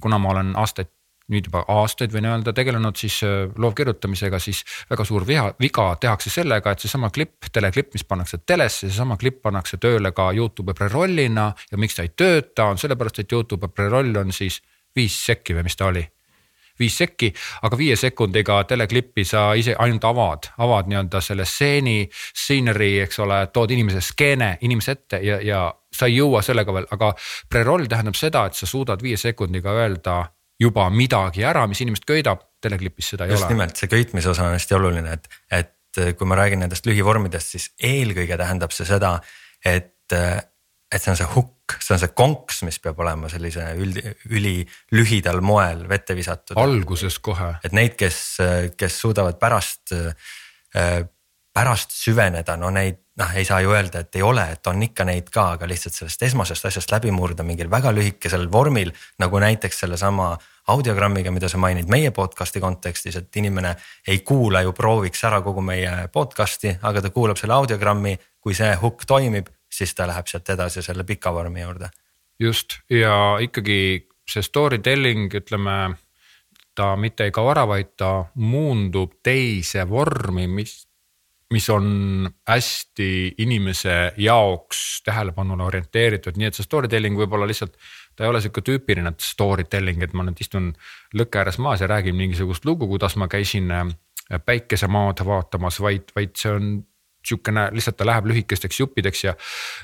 kuna 0.00 0.18
ma 0.18 0.32
olen 0.32 0.56
aastaid 0.58 0.90
nüüd 1.32 1.48
juba 1.48 1.62
aastaid 1.68 2.12
võin 2.12 2.28
öelda, 2.30 2.54
tegelenud 2.56 2.96
siis 2.96 3.20
äh, 3.26 3.46
loovkirjutamisega, 3.60 4.40
siis 4.42 4.62
väga 4.90 5.04
suur 5.08 5.26
viha, 5.28 5.50
viga 5.60 5.90
tehakse 6.00 6.32
sellega, 6.32 6.72
et 6.72 6.84
seesama 6.84 7.12
klipp, 7.14 7.50
teleklipp, 7.52 7.92
mis 7.96 8.06
pannakse 8.08 8.40
telesse, 8.46 8.86
seesama 8.88 9.18
klipp 9.20 9.42
pannakse 9.44 9.80
tööle 9.80 10.12
ka 10.16 10.30
Youtube 10.36 10.74
prerollina. 10.78 11.50
Ja 11.70 11.80
miks 11.80 11.98
ta 11.98 12.06
ei 12.06 12.14
tööta, 12.16 12.70
on 12.72 12.80
sellepärast, 12.80 13.24
et 13.24 13.32
Youtube 13.32 13.68
preroll 13.74 14.16
on 14.16 14.32
siis 14.32 14.62
viis 14.96 15.18
sekki 15.26 15.56
või 15.56 15.68
mis 15.68 15.76
ta 15.76 15.90
oli? 15.92 16.04
Viis 16.78 16.94
sekki, 16.94 17.32
aga 17.66 17.74
viie 17.74 17.96
sekundiga 17.98 18.60
teleklippi 18.70 19.24
sa 19.26 19.48
ise 19.58 19.74
ainult 19.82 20.04
avad, 20.06 20.46
avad 20.62 20.86
nii-öelda 20.86 21.20
selle 21.26 21.42
stseeni, 21.42 22.04
scenery, 22.14 22.92
eks 23.02 23.18
ole, 23.24 23.40
tood 23.50 23.74
inimese 23.74 24.00
skeene 24.06 24.52
inimese 24.62 24.94
ette 24.94 25.18
ja, 25.26 25.40
ja 25.42 25.64
sa 25.90 26.06
ei 26.06 26.20
jõua 26.20 26.38
sellega 26.46 26.74
veel, 26.76 26.86
aga 26.94 27.10
preroll 27.50 27.90
tähendab 27.90 28.14
seda, 28.14 28.44
et 28.46 28.54
sa 28.54 28.70
suudad 28.70 29.02
viie 29.02 29.18
sekundiga 29.18 29.74
öelda 29.74 30.20
juba 30.60 30.88
midagi 30.90 31.44
ära, 31.46 31.66
mis 31.70 31.80
inimest 31.84 32.06
köidab, 32.08 32.42
teleklipis 32.62 33.12
seda 33.14 33.26
ei 33.26 33.34
just 33.34 33.44
ole. 33.44 33.46
just 33.46 33.54
nimelt 33.54 33.80
see 33.80 33.90
köitmise 33.90 34.32
osa 34.32 34.48
on 34.48 34.56
hästi 34.56 34.78
oluline, 34.78 35.18
et, 35.18 35.28
et 35.54 36.00
kui 36.18 36.28
ma 36.28 36.38
räägin 36.38 36.62
nendest 36.62 36.86
lühivormidest, 36.86 37.54
siis 37.54 37.70
eelkõige 37.78 38.38
tähendab 38.38 38.74
see 38.74 38.86
seda, 38.88 39.16
et 39.66 40.16
äh, 40.16 40.38
et 40.88 41.02
see 41.02 41.12
on 41.12 41.18
see 41.18 41.28
hukk, 41.34 41.76
see 41.84 41.94
on 41.94 42.00
see 42.00 42.14
konks, 42.16 42.62
mis 42.64 42.78
peab 42.80 43.00
olema 43.04 43.28
sellise 43.28 43.66
üld, 43.76 43.98
ülilühidal 44.32 45.42
moel 45.44 45.84
vette 45.90 46.16
visatud. 46.16 46.56
alguses 46.60 47.18
kohe. 47.20 47.52
et 47.64 47.76
neid, 47.76 47.96
kes, 48.00 48.22
kes 48.78 49.00
suudavad 49.02 49.38
pärast, 49.40 49.92
pärast 51.58 51.90
süveneda, 51.90 52.54
no 52.56 52.70
neid 52.70 53.00
noh, 53.18 53.32
ei 53.34 53.44
saa 53.44 53.58
ju 53.64 53.72
öelda, 53.74 54.04
et 54.04 54.16
ei 54.16 54.22
ole, 54.22 54.44
et 54.54 54.66
on 54.70 54.82
ikka 54.82 55.06
neid 55.08 55.30
ka, 55.34 55.48
aga 55.56 55.66
lihtsalt 55.66 55.96
sellest 55.96 56.22
esmasest 56.28 56.68
asjast 56.70 56.92
läbi 56.94 57.10
murda 57.14 57.42
mingil 57.46 57.70
väga 57.70 57.90
lühikesel 57.94 58.46
vormil. 58.52 58.92
nagu 59.18 59.40
näiteks 59.42 59.80
sellesama 59.82 60.36
audiogrammiga, 60.68 61.32
mida 61.34 61.48
sa 61.48 61.58
mainid 61.58 61.90
meie 61.90 62.10
podcast'i 62.14 62.60
kontekstis, 62.60 63.16
et 63.16 63.36
inimene 63.36 63.74
ei 64.06 64.20
kuula 64.20 64.62
ju 64.62 64.72
prooviks 64.72 65.24
ära 65.24 65.40
kogu 65.42 65.64
meie 65.64 66.08
podcast'i, 66.14 66.76
aga 66.82 67.02
ta 67.02 67.10
kuulab 67.10 67.36
selle 67.40 67.54
audiogrammi. 67.54 68.18
kui 68.40 68.54
see 68.54 68.70
hukk 68.80 69.02
toimib, 69.04 69.48
siis 69.68 69.94
ta 69.94 70.06
läheb 70.06 70.26
sealt 70.30 70.48
edasi 70.48 70.82
selle 70.82 71.04
pika 71.04 71.32
vormi 71.34 71.60
juurde. 71.60 71.90
just 72.38 72.78
ja 72.90 73.38
ikkagi 73.40 74.06
see 74.28 74.42
story 74.42 74.78
telling, 74.78 75.34
ütleme 75.34 75.96
ta 76.74 76.96
mitte 76.96 77.24
ei 77.24 77.30
kao 77.34 77.50
ära, 77.50 77.66
vaid 77.66 77.96
ta 77.96 78.24
muundub 78.34 79.18
teise 79.22 79.88
vormi, 79.88 80.46
mis 80.46 80.87
mis 81.50 81.70
on 81.70 82.30
hästi 82.48 83.34
inimese 83.38 84.12
jaoks 84.16 85.02
tähelepanule 85.04 85.64
orienteeritud, 85.64 86.36
nii 86.36 86.50
et 86.50 86.58
see 86.58 86.66
story 86.66 86.90
telling 86.92 87.16
võib 87.16 87.32
olla 87.32 87.48
lihtsalt. 87.48 87.78
ta 88.16 88.26
ei 88.26 88.30
ole 88.32 88.40
sihuke 88.42 88.60
tüüpiline 88.66 89.14
story 89.22 89.64
telling, 89.64 90.02
et 90.02 90.12
ma 90.12 90.26
nüüd 90.26 90.40
istun 90.42 90.72
lõkke 91.16 91.40
ääres 91.40 91.58
maas 91.62 91.80
ja 91.80 91.88
räägin 91.88 92.16
mingisugust 92.18 92.66
lugu, 92.68 92.88
kuidas 92.90 93.16
ma 93.16 93.28
käisin 93.28 93.70
äh, 93.70 93.86
päikesemaad 94.44 95.24
vaatamas, 95.24 95.80
vaid, 95.80 96.12
vaid 96.16 96.36
see 96.36 96.52
on 96.52 96.70
sihukene, 97.24 97.68
lihtsalt 97.72 97.96
ta 97.96 98.06
läheb 98.06 98.28
lühikesteks 98.28 98.80
juppideks 98.80 99.24
ja 99.24 99.34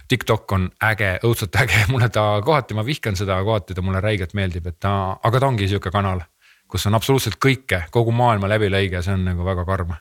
TikTok 0.08 0.52
on 0.52 0.68
äge, 0.84 1.14
õudselt 1.24 1.56
äge, 1.62 1.84
mulle 1.92 2.10
ta 2.12 2.26
kohati, 2.44 2.76
ma 2.76 2.84
vihkan 2.84 3.16
seda, 3.16 3.40
kohati 3.44 3.74
ta 3.74 3.82
mulle 3.82 4.04
räigelt 4.04 4.36
meeldib, 4.36 4.68
et 4.68 4.80
ta, 4.80 5.16
aga 5.22 5.40
ta 5.40 5.48
ongi 5.48 5.68
sihuke 5.68 5.94
kanal. 5.94 6.26
kus 6.68 6.86
on 6.88 6.96
absoluutselt 6.96 7.36
kõike, 7.38 7.84
kogu 7.92 8.10
maailma 8.10 8.48
läbilõige, 8.50 9.02
see 9.04 9.14
on 9.14 9.24
nagu 9.28 9.44
väga 9.46 9.64
karm 9.68 9.92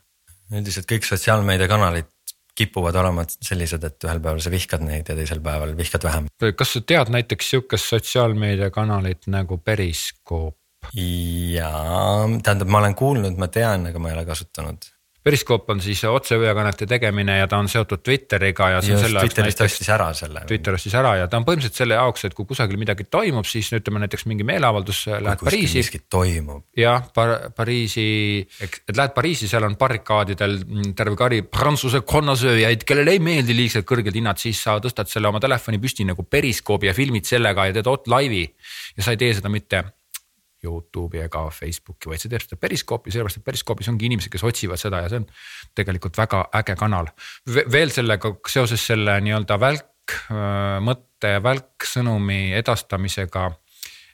üldiselt 0.60 0.90
kõik 0.90 1.08
sotsiaalmeediakanalid 1.08 2.10
kipuvad 2.56 2.96
olema 3.02 3.26
sellised, 3.34 3.84
et 3.88 4.06
ühel 4.06 4.20
päeval 4.22 4.42
sa 4.44 4.52
vihkad 4.54 4.84
neid 4.86 5.08
ja 5.10 5.16
teisel 5.18 5.42
päeval 5.44 5.74
vihkad 5.78 6.04
vähem. 6.06 6.28
kas 6.56 6.76
sa 6.76 6.82
tead 6.82 7.10
näiteks 7.14 7.50
sihukest 7.56 7.90
sotsiaalmeediakanalit 7.96 9.28
nagu 9.34 9.58
Periskoop? 9.58 10.58
jaa, 10.94 12.28
tähendab, 12.44 12.68
ma 12.68 12.84
olen 12.84 12.96
kuulnud, 12.96 13.40
ma 13.40 13.48
tean, 13.48 13.88
aga 13.90 14.00
ma 14.00 14.12
ei 14.12 14.18
ole 14.18 14.26
kasutanud 14.28 14.93
Periskoop 15.24 15.70
on 15.72 15.80
siis 15.80 16.02
otseülekannete 16.04 16.86
tegemine 16.90 17.38
ja 17.38 17.48
ta 17.48 17.58
on 17.62 17.70
seotud 17.72 18.02
Twitteriga 18.04 18.70
ja. 18.74 18.82
Twitterist 18.84 19.62
ostis 19.64 19.90
ära 19.94 20.10
selle. 20.18 20.44
Twitter 20.50 20.76
ostis 20.76 20.96
ära 21.00 21.14
ja 21.22 21.30
ta 21.32 21.40
on 21.40 21.46
põhimõtteliselt 21.48 21.80
selle 21.80 21.96
jaoks, 21.96 22.26
et 22.28 22.36
kui 22.36 22.48
kusagil 22.50 22.80
midagi 22.82 23.08
toimub, 23.08 23.48
siis 23.48 23.72
ütleme 23.78 24.04
näiteks 24.04 24.28
mingi 24.28 24.44
meeleavaldus, 24.48 25.06
lähed 25.14 25.46
Pariisi. 25.46 25.80
miskit 25.80 26.06
toimub. 26.12 26.66
jah 26.78 27.08
Par, 27.16 27.34
Pariisi, 27.56 28.06
et 28.60 28.96
lähed 28.98 29.16
Pariisi, 29.16 29.48
seal 29.48 29.64
on 29.70 29.80
barrikaadidel 29.80 30.60
terve 30.98 31.16
kari 31.20 31.42
prantsuse 31.48 32.04
konnasööjaid, 32.04 32.84
kellele 32.84 33.16
ei 33.16 33.24
meeldi 33.24 33.56
liigselt 33.56 33.88
kõrged 33.88 34.20
hinnad, 34.20 34.44
siis 34.44 34.60
sa 34.68 34.76
tõstad 34.84 35.08
selle 35.12 35.32
oma 35.32 35.40
telefoni 35.44 35.80
püsti 35.80 36.04
nagu 36.10 36.28
Periskoobi 36.28 36.92
ja 36.92 36.98
filmid 36.98 37.30
sellega 37.30 37.70
ja 37.70 37.80
teed 37.80 37.88
hot 37.88 38.12
laivi. 38.12 38.44
ja 38.98 39.04
sa 39.04 39.16
ei 39.16 39.24
tee 39.24 39.34
seda 39.40 39.50
mitte 39.50 39.86
Youtube'i 40.64 41.24
ega 41.26 41.46
Facebooki, 41.54 42.10
vaid 42.12 42.24
sa 42.24 42.32
teed 42.32 42.46
seda 42.46 42.60
Periskoopi, 42.60 43.12
sellepärast 43.14 43.42
et 43.42 43.48
Periskoopis 43.48 43.90
ongi 43.92 44.08
inimesed, 44.10 44.32
kes 44.34 44.46
otsivad 44.48 44.82
seda 44.82 45.04
ja 45.04 45.12
see 45.12 45.22
on 45.24 45.28
tegelikult 45.76 46.18
väga 46.18 46.46
äge 46.62 46.78
kanal 46.80 47.12
v. 47.48 47.66
veel 47.72 47.92
sellega 47.94 48.36
seoses 48.50 48.86
selle 48.92 49.20
nii-öelda 49.26 49.60
välk 49.60 50.18
mõtte, 50.84 51.36
välksõnumi 51.44 52.54
edastamisega. 52.60 53.52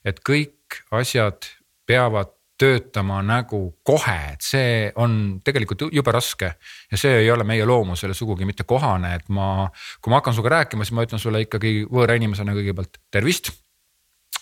et 0.05 0.19
kõik 0.25 0.83
asjad 0.91 1.45
peavad 1.85 2.35
töötama 2.59 3.21
nagu 3.23 3.59
kohe, 3.87 4.17
et 4.33 4.43
see 4.43 4.91
on 4.99 5.39
tegelikult 5.43 5.87
jube 5.95 6.11
raske. 6.11 6.53
ja 6.91 6.97
see 6.97 7.23
ei 7.23 7.31
ole 7.31 7.43
meie 7.43 7.65
loomusele 7.65 8.13
sugugi 8.13 8.45
mitte 8.45 8.63
kohane, 8.63 9.15
et 9.15 9.29
ma, 9.29 9.69
kui 10.01 10.11
ma 10.11 10.19
hakkan 10.19 10.33
sinuga 10.33 10.49
rääkima, 10.57 10.85
siis 10.85 10.95
ma 10.95 11.07
ütlen 11.07 11.19
sulle 11.19 11.41
ikkagi 11.45 11.85
võõra 11.87 12.17
inimesena 12.19 12.53
kõigepealt 12.53 12.99
tervist 13.11 13.53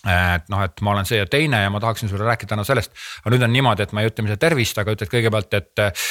et 0.07 0.49
noh, 0.53 0.63
et 0.63 0.81
ma 0.81 0.93
olen 0.95 1.07
see 1.09 1.19
ja 1.19 1.27
teine 1.29 1.61
ja 1.63 1.69
ma 1.73 1.81
tahaksin 1.83 2.09
sulle 2.09 2.25
rääkida 2.27 2.55
täna 2.55 2.63
sellest. 2.67 2.93
aga 3.23 3.35
nüüd 3.35 3.47
on 3.47 3.53
niimoodi, 3.53 3.83
et 3.83 3.93
ma 3.93 4.03
ei 4.03 4.11
ütle 4.11 4.25
mitte 4.25 4.39
tervist, 4.41 4.77
aga 4.77 4.95
ütled 4.95 5.11
kõigepealt, 5.13 5.53
et. 5.53 6.03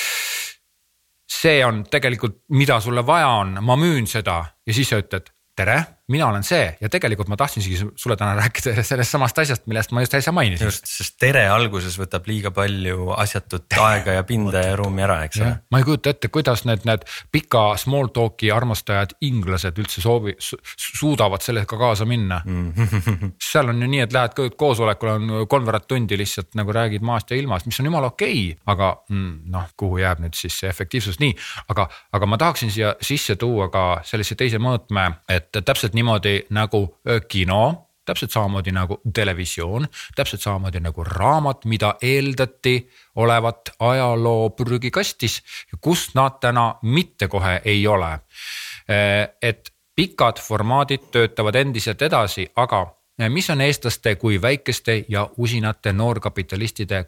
see 1.37 1.59
on 1.67 1.83
tegelikult, 1.91 2.45
mida 2.55 2.79
sulle 2.81 3.03
vaja 3.07 3.29
on, 3.43 3.59
ma 3.61 3.77
müün 3.77 4.07
seda 4.07 4.45
ja 4.67 4.75
siis 4.75 4.89
sa 4.89 5.01
ütled 5.03 5.33
tere 5.57 5.96
mina 6.09 6.29
olen 6.29 6.45
see 6.47 6.67
ja 6.81 6.89
tegelikult 6.91 7.29
ma 7.29 7.37
tahtsin 7.39 7.65
isegi 7.65 7.89
sulle 7.99 8.17
täna 8.17 8.37
rääkida 8.39 8.83
sellest 8.87 9.11
samast 9.11 9.39
asjast, 9.43 9.65
millest 9.67 9.91
ma 9.91 10.05
just 10.05 10.15
äsja 10.15 10.33
mainisin. 10.33 10.69
just, 10.69 10.87
sest 10.87 11.17
tere 11.19 11.49
alguses 11.51 11.97
võtab 11.99 12.29
liiga 12.31 12.53
palju 12.55 13.09
asjatut 13.17 13.75
aega 13.83 14.15
ja 14.15 14.23
pinda 14.27 14.63
ja 14.63 14.77
ruumi 14.79 15.03
ära, 15.03 15.19
eks 15.27 15.41
ole. 15.43 15.55
ma 15.71 15.81
ei 15.81 15.87
kujuta 15.89 16.13
ette, 16.15 16.31
kuidas 16.31 16.63
need, 16.69 16.85
need 16.87 17.03
pika 17.35 17.65
small 17.83 18.13
talk'i 18.15 18.53
armastajad, 18.55 19.17
inglased 19.27 19.81
üldse 19.83 20.05
soovi 20.05 20.37
su,, 20.39 20.59
suudavad 20.77 21.43
sellega 21.43 21.79
kaasa 21.81 22.07
minna 22.07 22.39
mm. 22.45 22.87
seal 23.51 23.75
on 23.75 23.83
ju 23.83 23.91
nii, 23.97 24.05
et 24.07 24.15
lähed 24.15 24.39
koosolekule 24.57 25.17
on 25.19 25.35
kolmveerand 25.51 25.91
tundi 25.91 26.21
lihtsalt 26.23 26.55
nagu 26.55 26.75
räägid 26.77 27.03
maast 27.03 27.35
ja 27.35 27.41
ilmast, 27.41 27.67
mis 27.67 27.83
on 27.83 27.91
jumala 27.91 28.13
okei 28.15 28.53
okay., 28.53 28.63
aga 28.77 28.93
mm, 29.11 29.35
noh, 29.57 29.67
kuhu 29.75 29.99
jääb 30.05 30.23
nüüd 30.23 30.39
siis 30.39 30.55
see 30.63 30.71
efektiivsus, 30.71 31.19
nii. 31.19 31.35
aga, 31.75 31.91
aga 32.15 32.31
ma 32.31 32.39
tahaksin 32.39 32.71
siia 32.71 32.95
sisse 33.03 33.35
tuua 33.43 33.67
ka 33.75 33.85
sellise 34.07 34.39
teise 34.39 34.63
mõõtme, 34.63 35.11
et 35.35 35.51
täpselt 35.51 35.96
niimoodi 35.97 36.39
nagu 36.55 36.87
kino 37.29 37.87
täpselt 38.07 38.31
samamoodi 38.31 38.71
nagu 38.73 39.01
televisioon, 39.15 39.89
täpselt 40.15 40.43
samamoodi 40.43 40.81
nagu 40.81 41.05
raamat, 41.05 41.65
mida 41.65 41.95
eeldati 42.03 42.77
olevat 43.23 43.73
ajaloo 43.79 44.51
prügikastis, 44.51 45.41
kus 45.81 46.13
nad 46.15 46.39
täna 46.41 46.75
mitte 46.83 47.29
kohe 47.29 47.61
ei 47.65 47.87
ole. 47.87 48.19
et 49.43 49.73
pikad 49.97 50.39
formaadid 50.39 51.09
töötavad 51.11 51.55
endiselt 51.55 52.03
edasi, 52.03 52.47
aga 52.57 52.85
mis 53.29 53.51
on 53.51 53.61
eestlaste 53.61 54.15
kui 54.17 54.43
väikeste 54.43 55.05
ja 55.09 55.25
usinate 55.37 55.93
noorkapitalistide 55.93 57.05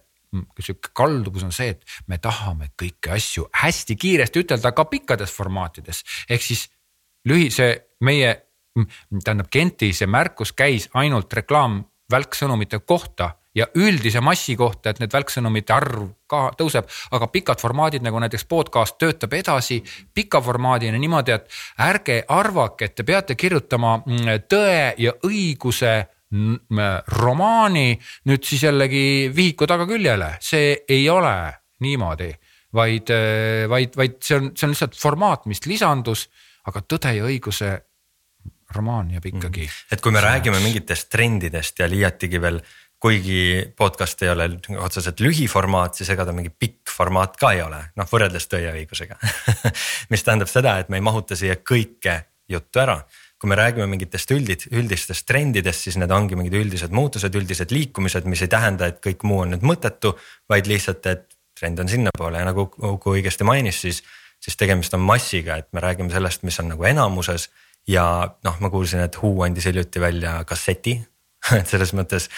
sihuke 0.61 0.91
kalduvus 0.93 1.45
on 1.45 1.53
see, 1.53 1.69
et 1.69 1.85
me 2.07 2.19
tahame 2.19 2.73
kõiki 2.83 3.13
asju 3.15 3.47
hästi 3.63 3.97
kiiresti 3.97 4.43
ütelda 4.43 4.73
ka 4.77 4.85
pikkades 4.85 5.33
formaatides, 5.33 6.03
ehk 6.29 6.43
siis 6.43 6.67
lühi, 7.29 7.49
see 7.55 7.71
meie 8.05 8.35
tähendab 9.25 9.51
Genti 9.53 9.93
see 9.93 10.07
märkus 10.11 10.53
käis 10.53 10.89
ainult 10.95 11.33
reklaam 11.33 11.83
välksõnumite 12.13 12.81
kohta 12.87 13.35
ja 13.59 13.67
üldise 13.75 14.21
massi 14.25 14.57
kohta, 14.57 14.91
et 14.91 15.01
need 15.03 15.13
välksõnumite 15.13 15.75
arv 15.75 16.05
ka 16.31 16.49
tõuseb, 16.59 16.89
aga 17.17 17.29
pikad 17.33 17.61
formaadid 17.61 18.05
nagu 18.07 18.21
näiteks 18.23 18.47
podcast 18.49 18.99
töötab 19.01 19.35
edasi 19.39 19.81
pika 20.15 20.41
formaadina 20.45 20.99
niimoodi, 21.01 21.35
et 21.35 21.49
ärge 21.85 22.21
arvake, 22.29 22.89
et 22.89 22.97
te 22.99 23.07
peate 23.09 23.39
kirjutama 23.39 23.99
mm, 24.05 24.45
tõe 24.51 24.83
ja 25.03 25.15
õiguse 25.27 25.95
mm, 26.31 26.83
romaani 27.19 27.89
nüüd 28.31 28.45
siis 28.47 28.69
jällegi 28.69 29.33
vihiku 29.35 29.67
tagaküljele, 29.71 30.37
see 30.45 30.77
ei 30.89 31.09
ole 31.11 31.35
niimoodi, 31.85 32.31
vaid, 32.75 33.15
vaid, 33.71 33.97
vaid 33.97 34.21
see 34.23 34.39
on, 34.39 34.53
see 34.55 34.69
on 34.69 34.77
lihtsalt 34.77 34.99
formaat, 34.99 35.49
mis 35.51 35.65
lisandus, 35.67 36.29
aga 36.69 36.83
Tõde 36.85 37.15
ja 37.17 37.25
õiguse 37.25 37.71
romaan 38.75 39.11
jääb 39.15 39.31
ikkagi 39.31 39.65
mm.. 39.65 39.95
et 39.95 40.05
kui 40.05 40.13
me 40.13 40.21
räägime 40.25 40.61
mingitest 40.61 41.09
trendidest 41.13 41.79
ja 41.79 41.89
liiatigi 41.89 42.41
veel, 42.41 42.61
kuigi 43.01 43.73
podcast 43.77 44.23
ei 44.23 44.33
ole 44.33 44.49
otseselt 44.83 45.21
lühiformaat, 45.23 45.95
siis 45.95 46.11
ega 46.11 46.27
ta 46.27 46.35
mingi 46.35 46.51
pikk 46.51 46.91
formaat 46.91 47.39
ka 47.39 47.53
ei 47.55 47.63
ole, 47.63 47.79
noh 47.97 48.11
võrreldes 48.11 48.49
Tõe 48.51 48.65
ja 48.65 48.75
õigusega. 48.75 49.19
Mis 50.13 50.27
tähendab 50.27 50.51
seda, 50.51 50.79
et 50.83 50.91
me 50.91 50.99
ei 50.99 51.05
mahuta 51.07 51.39
siia 51.39 51.61
kõike 51.63 52.19
juttu 52.51 52.83
ära. 52.83 52.99
Kui 53.39 53.53
me 53.53 53.55
räägime 53.55 53.87
mingitest 53.87 54.33
üldid, 54.35 54.65
üldistest 54.75 55.29
trendidest, 55.29 55.87
siis 55.87 55.99
need 56.01 56.11
ongi 56.11 56.35
mingid 56.35 56.57
üldised 56.59 56.95
muutused, 56.95 57.35
üldised 57.39 57.71
liikumised, 57.71 58.27
mis 58.27 58.43
ei 58.43 58.51
tähenda, 58.51 58.89
et 58.91 58.99
kõik 59.05 59.23
muu 59.31 59.45
on 59.45 59.55
nüüd 59.55 59.63
mõttetu, 59.63 60.17
vaid 60.51 60.67
lihtsalt, 60.67 61.07
et 61.07 61.39
trend 61.59 61.79
on 61.79 61.91
sinnapoole. 61.91 62.41
Ja 62.43 62.49
nagu 62.49 62.67
Uku 62.67 63.15
õigesti 63.15 63.47
mainis, 63.47 63.79
siis, 63.87 64.03
siis 64.43 64.59
tegemist 64.59 64.99
on 64.99 65.07
massiga, 65.07 65.61
et 65.63 65.71
me 65.71 65.85
räägime 65.85 66.11
sellest, 66.11 66.43
mis 66.43 66.59
on 66.59 66.73
nagu 66.75 66.91
enamuses 66.91 67.47
ja 67.89 68.05
noh, 68.45 68.59
ma 68.61 68.71
kuulsin, 68.71 69.01
et 69.07 69.17
Who 69.23 69.43
andis 69.45 69.69
hiljuti 69.69 70.01
välja 70.01 70.43
kasseti 70.49 70.99
et 71.59 71.69
selles 71.69 71.95
mõttes 71.97 72.29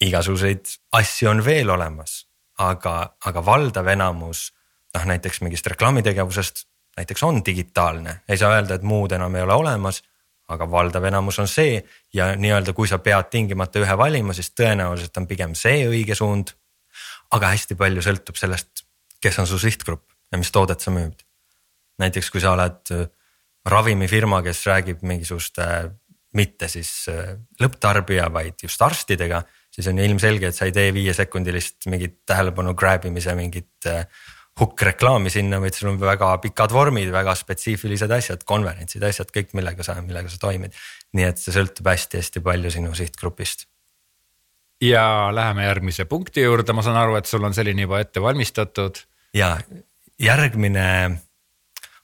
igasuguseid 0.00 0.68
asju 0.96 1.30
on 1.30 1.44
veel 1.44 1.70
olemas, 1.72 2.24
aga, 2.62 2.98
aga 3.24 3.44
valdav 3.44 3.88
enamus 3.92 4.50
noh, 4.96 5.04
näiteks 5.12 5.42
mingist 5.44 5.66
reklaamitegevusest 5.72 6.66
näiteks 6.96 7.22
on 7.22 7.42
digitaalne, 7.46 8.20
ei 8.28 8.38
saa 8.38 8.54
öelda, 8.56 8.74
et 8.74 8.82
muud 8.82 9.12
enam 9.12 9.34
ei 9.34 9.42
ole 9.42 9.54
olemas. 9.54 10.02
aga 10.48 10.70
valdav 10.70 11.04
enamus 11.04 11.40
on 11.42 11.48
see 11.50 11.80
ja 12.14 12.28
nii-öelda, 12.38 12.70
kui 12.72 12.86
sa 12.86 13.00
pead 13.02 13.26
tingimata 13.30 13.80
ühe 13.82 13.96
valima, 13.98 14.30
siis 14.32 14.52
tõenäoliselt 14.54 15.16
on 15.18 15.24
pigem 15.26 15.54
see 15.58 15.88
õige 15.88 16.14
suund. 16.14 16.52
aga 17.30 17.48
hästi 17.50 17.74
palju 17.74 18.02
sõltub 18.02 18.36
sellest, 18.38 18.84
kes 19.20 19.38
on 19.42 19.46
su 19.46 19.58
sihtgrupp 19.58 20.04
ja 20.32 20.38
mis 20.38 20.52
toodet 20.52 20.80
sa 20.80 20.90
müüd. 20.90 21.24
näiteks 21.98 22.30
kui 22.30 22.40
sa 22.40 22.52
oled 22.52 23.10
ravimifirma, 23.66 24.42
kes 24.46 24.64
räägib 24.68 25.02
mingisuguste 25.06 25.66
mitte 26.36 26.68
siis 26.68 26.90
äh, 27.12 27.34
lõpptarbija, 27.62 28.28
vaid 28.32 28.60
just 28.62 28.82
arstidega. 28.82 29.42
siis 29.76 29.88
on 29.90 29.98
ju 29.98 30.04
ilmselge, 30.08 30.48
et 30.48 30.56
sa 30.56 30.64
ei 30.68 30.72
tee 30.72 30.92
viiesekundilist 30.94 31.88
mingit 31.92 32.22
tähelepanu 32.28 32.74
grab 32.74 33.04
imise 33.08 33.34
mingit 33.36 33.88
äh, 33.90 34.06
hukk-reklaami 34.60 35.30
sinna, 35.32 35.60
vaid 35.60 35.76
sul 35.76 35.90
on 35.90 35.98
väga 36.00 36.30
pikad 36.44 36.72
vormid, 36.72 37.10
väga 37.12 37.34
spetsiifilised 37.36 38.12
asjad, 38.12 38.44
konverentsid, 38.48 39.04
asjad, 39.04 39.32
kõik, 39.34 39.52
millega 39.56 39.84
sa, 39.84 39.98
millega 40.04 40.32
sa 40.32 40.40
toimid. 40.40 40.76
nii 41.16 41.26
et 41.28 41.40
see 41.40 41.54
sõltub 41.54 41.88
hästi-hästi 41.88 42.42
palju 42.44 42.72
sinu 42.72 42.94
sihtgrupist. 42.96 43.66
ja 44.80 45.32
läheme 45.32 45.64
järgmise 45.64 46.04
punkti 46.04 46.44
juurde, 46.44 46.72
ma 46.72 46.82
saan 46.82 46.96
aru, 46.96 47.16
et 47.16 47.26
sul 47.26 47.44
on 47.44 47.54
selline 47.54 47.82
juba 47.88 48.00
ette 48.00 48.22
valmistatud. 48.22 49.04
ja 49.34 49.56
järgmine 50.18 51.20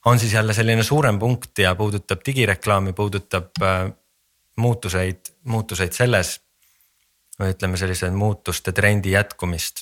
on 0.05 0.19
siis 0.19 0.33
jälle 0.33 0.53
selline 0.53 0.83
suurem 0.83 1.19
punkt 1.19 1.57
ja 1.57 1.75
puudutab 1.75 2.21
digireklaami, 2.25 2.93
puudutab 2.93 3.61
äh, 3.61 3.91
muutuseid, 4.55 5.33
muutuseid 5.43 5.91
selles. 5.91 6.39
või 7.39 7.49
ütleme, 7.49 7.77
sellise 7.77 8.11
muutuste 8.13 8.71
trendi 8.71 9.11
jätkumist 9.11 9.79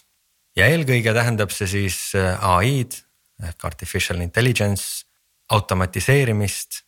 ja 0.56 0.68
eelkõige 0.72 1.14
tähendab 1.14 1.52
see 1.52 1.68
siis 1.68 1.98
äh, 2.16 2.38
ai-d 2.40 3.02
ehk 3.42 3.66
artificial 3.66 4.22
intelligence, 4.22 5.06
automatiseerimist 5.52 6.82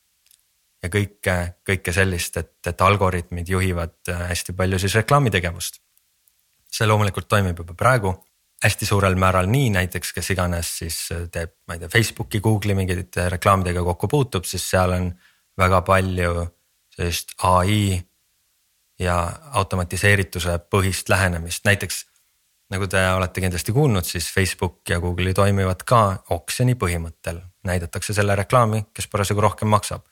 ja 0.83 0.89
kõike, 0.93 1.35
kõike 1.67 1.93
sellist, 1.95 2.37
et, 2.37 2.55
et 2.67 2.81
algoritmid 2.81 3.49
juhivad 3.49 3.95
äh, 4.11 4.27
hästi 4.31 4.55
palju 4.55 4.79
siis 4.79 4.95
reklaamitegevust. 5.01 5.81
see 6.73 6.87
loomulikult 6.87 7.27
toimib 7.29 7.59
juba 7.59 7.75
praegu 7.77 8.15
hästi 8.63 8.85
suurel 8.85 9.15
määral 9.19 9.49
nii 9.51 9.69
näiteks, 9.75 10.13
kes 10.15 10.31
iganes 10.35 10.71
siis 10.77 10.97
äh, 11.11 11.27
teeb, 11.31 11.55
ma 11.67 11.75
ei 11.75 11.83
tea, 11.83 11.91
Facebooki, 11.91 12.39
Google'i 12.43 12.75
mingite 12.77 13.27
reklaamidega 13.33 13.83
kokku 13.83 14.07
puutub, 14.07 14.47
siis 14.47 14.65
seal 14.69 14.95
on 14.95 15.11
väga 15.59 15.81
palju 15.85 16.47
sellist 16.95 17.35
ai 17.43 17.99
ja 18.99 19.17
automatiseerituse 19.59 20.57
põhist 20.71 21.09
lähenemist, 21.09 21.65
näiteks 21.65 22.05
nagu 22.73 22.87
te 22.87 23.01
olete 23.13 23.41
kindlasti 23.43 23.73
kuulnud, 23.75 24.05
siis 24.07 24.29
Facebook 24.33 24.81
ja 24.89 24.99
Google'i 25.03 25.33
toimivad 25.37 25.83
ka 25.85 26.23
oksjoni 26.33 26.77
põhimõttel, 26.79 27.41
näidatakse 27.67 28.15
selle 28.15 28.35
reklaami, 28.39 28.85
kes 28.93 29.07
parasjagu 29.11 29.41
rohkem 29.41 29.71
maksab. 29.73 30.07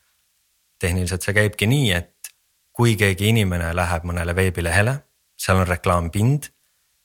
tehniliselt 0.82 1.22
see 1.22 1.34
käibki 1.34 1.66
nii, 1.70 1.92
et 1.94 2.30
kui 2.74 2.96
keegi 2.98 3.28
inimene 3.30 3.68
läheb 3.74 4.02
mõnele 4.02 4.34
veebilehele, 4.34 4.96
seal 5.38 5.60
on 5.60 5.68
reklaampind, 5.68 6.48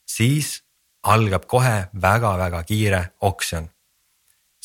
siis 0.10 0.63
algab 1.08 1.46
kohe 1.48 1.88
väga-väga 2.02 2.64
kiire 2.64 3.02
oksjon. 3.22 3.70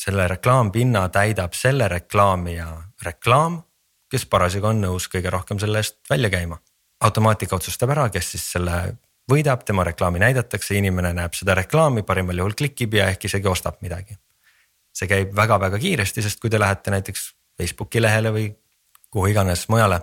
selle 0.03 0.27
reklaampinna 0.27 1.09
täidab 1.09 1.53
selle 1.55 1.87
reklaamija 1.87 2.67
reklaam, 3.05 3.61
kes 4.11 4.25
parasjagu 4.25 4.67
on 4.67 4.81
nõus 4.83 5.05
kõige 5.07 5.31
rohkem 5.31 5.59
selle 5.59 5.79
eest 5.79 5.97
välja 6.09 6.29
käima. 6.29 6.57
automaatika 7.03 7.55
otsustab 7.55 7.89
ära, 7.89 8.09
kes 8.09 8.31
siis 8.31 8.51
selle 8.51 8.97
võidab, 9.31 9.63
tema 9.65 9.83
reklaami 9.83 10.19
näidatakse, 10.19 10.75
inimene 10.75 11.13
näeb 11.13 11.33
seda 11.33 11.55
reklaami, 11.55 12.03
parimal 12.03 12.37
juhul 12.37 12.55
klikib 12.59 12.93
ja 12.93 13.07
ehk 13.09 13.25
isegi 13.25 13.47
ostab 13.47 13.79
midagi. 13.81 14.17
see 14.93 15.07
käib 15.07 15.31
väga-väga 15.35 15.79
kiiresti, 15.79 16.21
sest 16.21 16.39
kui 16.39 16.49
te 16.49 16.59
lähete 16.59 16.91
näiteks 16.91 17.33
Facebooki 17.57 18.01
lehele 18.01 18.31
või 18.33 18.49
kuhu 19.09 19.27
iganes 19.31 19.67
mujale, 19.69 19.99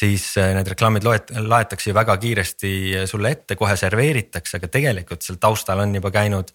siis 0.00 0.26
äh, 0.40 0.54
need 0.56 0.68
reklaamid 0.72 1.04
loet-, 1.06 1.32
laetakse 1.36 1.90
ju 1.90 1.96
väga 1.96 2.16
kiiresti 2.22 2.72
sulle 3.10 3.34
ette, 3.36 3.56
kohe 3.58 3.76
serveeritakse, 3.76 4.58
aga 4.60 4.70
tegelikult 4.72 5.26
seal 5.26 5.40
taustal 5.42 5.82
on 5.84 5.94
juba 5.98 6.12
käinud 6.14 6.52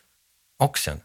oksjon. 0.66 1.02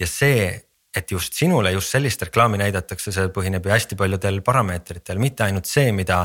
ja 0.00 0.06
see, 0.06 0.52
et 0.96 1.10
just 1.10 1.34
sinule 1.36 1.72
just 1.72 1.92
sellist 1.92 2.22
reklaami 2.22 2.60
näidatakse, 2.60 3.12
see 3.12 3.32
põhineb 3.34 3.66
ju 3.66 3.74
hästi 3.74 3.98
paljudel 3.98 4.40
parameetritel, 4.46 5.18
mitte 5.22 5.44
ainult 5.46 5.68
see, 5.70 5.92
mida 5.92 6.24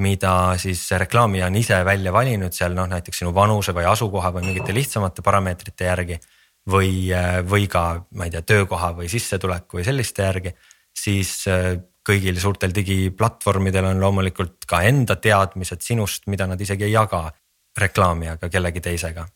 mida 0.00 0.32
siis 0.56 0.82
reklaamija 0.96 1.46
on 1.50 1.56
ise 1.60 1.76
välja 1.84 2.12
valinud 2.12 2.54
seal 2.56 2.72
noh, 2.76 2.88
näiteks 2.88 3.20
sinu 3.20 3.34
vanuse 3.36 3.74
või 3.76 3.84
asukoha 3.90 4.32
või 4.32 4.46
mingite 4.48 4.74
lihtsamate 4.74 5.22
parameetrite 5.22 5.90
järgi. 5.90 6.20
või, 6.70 7.08
või 7.48 7.66
ka, 7.72 8.04
ma 8.14 8.26
ei 8.28 8.30
tea, 8.30 8.42
töökoha 8.42 8.90
või 8.98 9.08
sissetuleku 9.08 9.78
või 9.78 9.84
selliste 9.84 10.22
järgi, 10.22 10.50
siis 10.92 11.30
äh, 11.48 11.78
kõigil 12.10 12.40
suurtel 12.42 12.74
digiplatvormidel 12.74 13.92
on 13.92 14.02
loomulikult 14.02 14.66
ka 14.68 14.82
enda 14.88 15.16
teadmised 15.16 15.82
sinust, 15.84 16.26
mida 16.26 16.48
nad 16.50 16.60
isegi 16.60 16.88
ei 16.88 16.96
jaga 16.96 17.28
reklaamijaga 17.78 18.50
kellegi 18.50 18.80
teisega. 18.80 19.26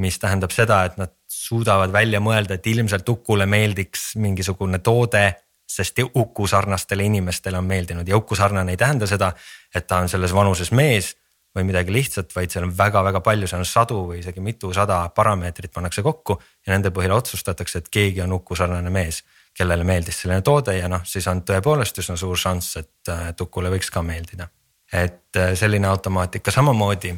mis 0.00 0.16
tähendab 0.18 0.50
seda, 0.50 0.84
et 0.88 0.94
nad 0.96 1.10
suudavad 1.28 1.92
välja 1.92 2.20
mõelda, 2.20 2.56
et 2.56 2.66
ilmselt 2.66 3.08
Ukule 3.08 3.44
meeldiks 3.46 4.14
mingisugune 4.16 4.78
toode 4.78 5.26
sest 5.68 5.98
Uku 6.14 6.46
sarnastele 6.46 7.04
inimestele 7.04 7.58
on 7.58 7.64
meeldinud 7.64 8.08
ja 8.08 8.16
Uku 8.16 8.34
sarnane 8.34 8.72
ei 8.72 8.76
tähenda 8.76 9.06
seda, 9.06 9.32
et 9.74 9.86
ta 9.86 10.00
on 10.02 10.08
selles 10.08 10.34
vanuses 10.34 10.72
mees 10.72 11.12
või 11.56 11.66
midagi 11.68 11.92
lihtsat, 11.92 12.32
vaid 12.36 12.50
seal 12.50 12.64
on 12.64 12.74
väga-väga 12.76 13.20
palju, 13.20 13.48
seal 13.48 13.60
on 13.60 13.68
sadu 13.68 14.00
või 14.08 14.20
isegi 14.22 14.40
mitusada 14.40 15.02
parameetrit 15.14 15.72
pannakse 15.72 16.02
kokku 16.02 16.38
ja 16.66 16.72
nende 16.72 16.90
põhjal 16.90 17.18
otsustatakse, 17.18 17.78
et 17.82 17.92
keegi 17.92 18.24
on 18.24 18.32
Uku 18.38 18.56
sarnane 18.56 18.90
mees, 18.90 19.22
kellele 19.56 19.84
meeldis 19.84 20.22
selline 20.22 20.42
toode 20.42 20.76
ja 20.78 20.88
noh, 20.88 21.04
siis 21.04 21.26
on 21.28 21.42
tõepoolest 21.46 21.98
üsna 22.00 22.16
suur 22.16 22.38
šanss, 22.38 22.76
et, 22.80 23.12
et 23.28 23.40
Ukule 23.40 23.70
võiks 23.72 23.90
ka 23.92 24.02
meeldida. 24.02 24.48
et 24.92 25.36
äh, 25.36 25.54
selline 25.56 25.86
automaatika 25.88 26.50
samamoodi 26.50 27.14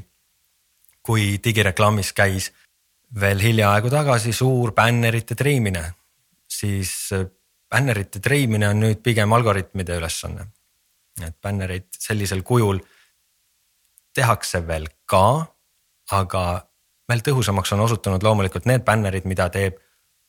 kui 1.02 1.38
digireklaamis 1.44 2.12
käis 2.12 2.52
veel 3.20 3.40
hiljaaegu 3.42 3.90
tagasi 3.90 4.32
suur 4.32 4.72
bännerite 4.72 5.34
triimine, 5.34 5.84
siis 6.48 7.12
äh, 7.12 7.26
bännerite 7.70 8.20
treimine 8.20 8.68
on 8.68 8.80
nüüd 8.80 9.02
pigem 9.02 9.32
algoritmide 9.32 9.96
ülesanne. 9.98 10.46
et 11.22 11.36
bännereid 11.42 11.86
sellisel 11.98 12.42
kujul 12.42 12.80
tehakse 14.14 14.66
veel 14.66 14.88
ka, 15.06 15.46
aga 16.10 16.66
veel 17.08 17.22
tõhusamaks 17.22 17.72
on 17.74 17.84
osutunud 17.84 18.22
loomulikult 18.22 18.66
need 18.66 18.82
bännerid, 18.84 19.24
mida 19.24 19.48
teeb 19.48 19.78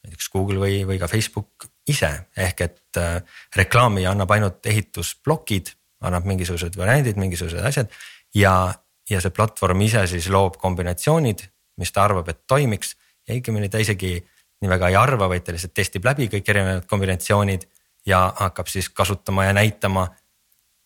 näiteks 0.05 0.29
Google 0.29 0.61
või, 0.61 0.83
või 0.85 0.99
ka 1.01 1.07
Facebook 1.09 1.65
ise, 1.89 2.11
ehk 2.37 2.61
et 2.65 2.99
äh, 2.99 3.19
reklaamija 3.55 4.11
annab 4.15 4.31
ainult 4.35 4.65
ehitusplokid, 4.65 5.71
annab 6.05 6.27
mingisugused 6.29 6.77
variandid, 6.77 7.19
mingisugused 7.21 7.65
asjad. 7.65 7.91
Ja, 8.35 8.73
ja 9.09 9.21
see 9.21 9.33
platvorm 9.33 9.81
ise 9.85 10.05
siis 10.09 10.29
loob 10.33 10.57
kombinatsioonid, 10.61 11.45
mis 11.81 11.91
ta 11.91 12.05
arvab, 12.07 12.29
et 12.31 12.43
toimiks. 12.47 12.95
Ja 13.27 13.35
õigemini 13.37 13.69
ta 13.71 13.81
isegi 13.81 14.17
nii 14.61 14.71
väga 14.71 14.91
ei 14.91 14.99
arva, 14.99 15.29
vaid 15.29 15.45
ta 15.45 15.53
lihtsalt 15.55 15.73
testib 15.75 16.05
läbi 16.05 16.29
kõik 16.31 16.49
erinevad 16.51 16.85
kombinatsioonid 16.89 17.65
ja 18.05 18.27
hakkab 18.37 18.69
siis 18.71 18.89
kasutama 18.89 19.47
ja 19.47 19.55
näitama 19.57 20.07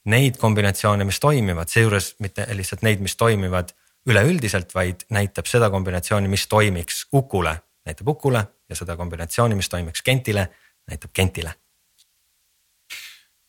neid 0.09 0.39
kombinatsioone, 0.39 1.05
mis 1.05 1.19
toimivad, 1.19 1.69
seejuures 1.69 2.13
mitte 2.23 2.47
lihtsalt 2.55 2.83
neid, 2.88 3.03
mis 3.03 3.15
toimivad 3.19 3.73
üleüldiselt, 4.09 4.71
vaid 4.75 5.03
näitab 5.13 5.49
seda 5.49 5.69
kombinatsiooni, 5.69 6.31
mis 6.31 6.47
toimiks 6.47 7.05
Ukule, 7.13 7.53
näitab 7.85 8.07
Ukule 8.07 8.45
ja 8.69 8.77
seda 8.79 8.95
kombinatsiooni, 8.97 9.57
mis 9.59 9.69
toimiks 9.69 10.01
Kentile, 10.05 10.47
näitab 10.89 11.12
Kentile. 11.13 11.54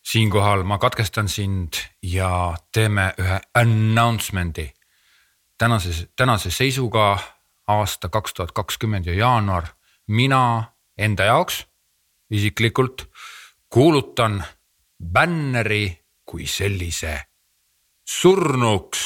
siinkohal 0.02 0.62
ma 0.62 0.78
katkestan 0.78 1.28
sind 1.28 1.72
ja 2.02 2.56
teeme 2.72 3.14
ühe 3.18 3.40
announcement'i. 3.54 4.74
tänase, 5.58 6.08
tänase 6.16 6.50
seisuga 6.50 7.18
aasta 7.66 8.08
kaks 8.08 8.34
tuhat 8.34 8.52
kakskümmend 8.52 9.06
ja 9.06 9.14
jaanuar 9.14 9.66
mina 10.06 10.64
enda 10.98 11.24
jaoks 11.24 11.66
isiklikult 12.30 13.10
kuulutan 13.68 14.44
bänneri 15.12 15.98
kui 16.24 16.46
sellise 16.46 17.20
surnuks. 18.06 19.00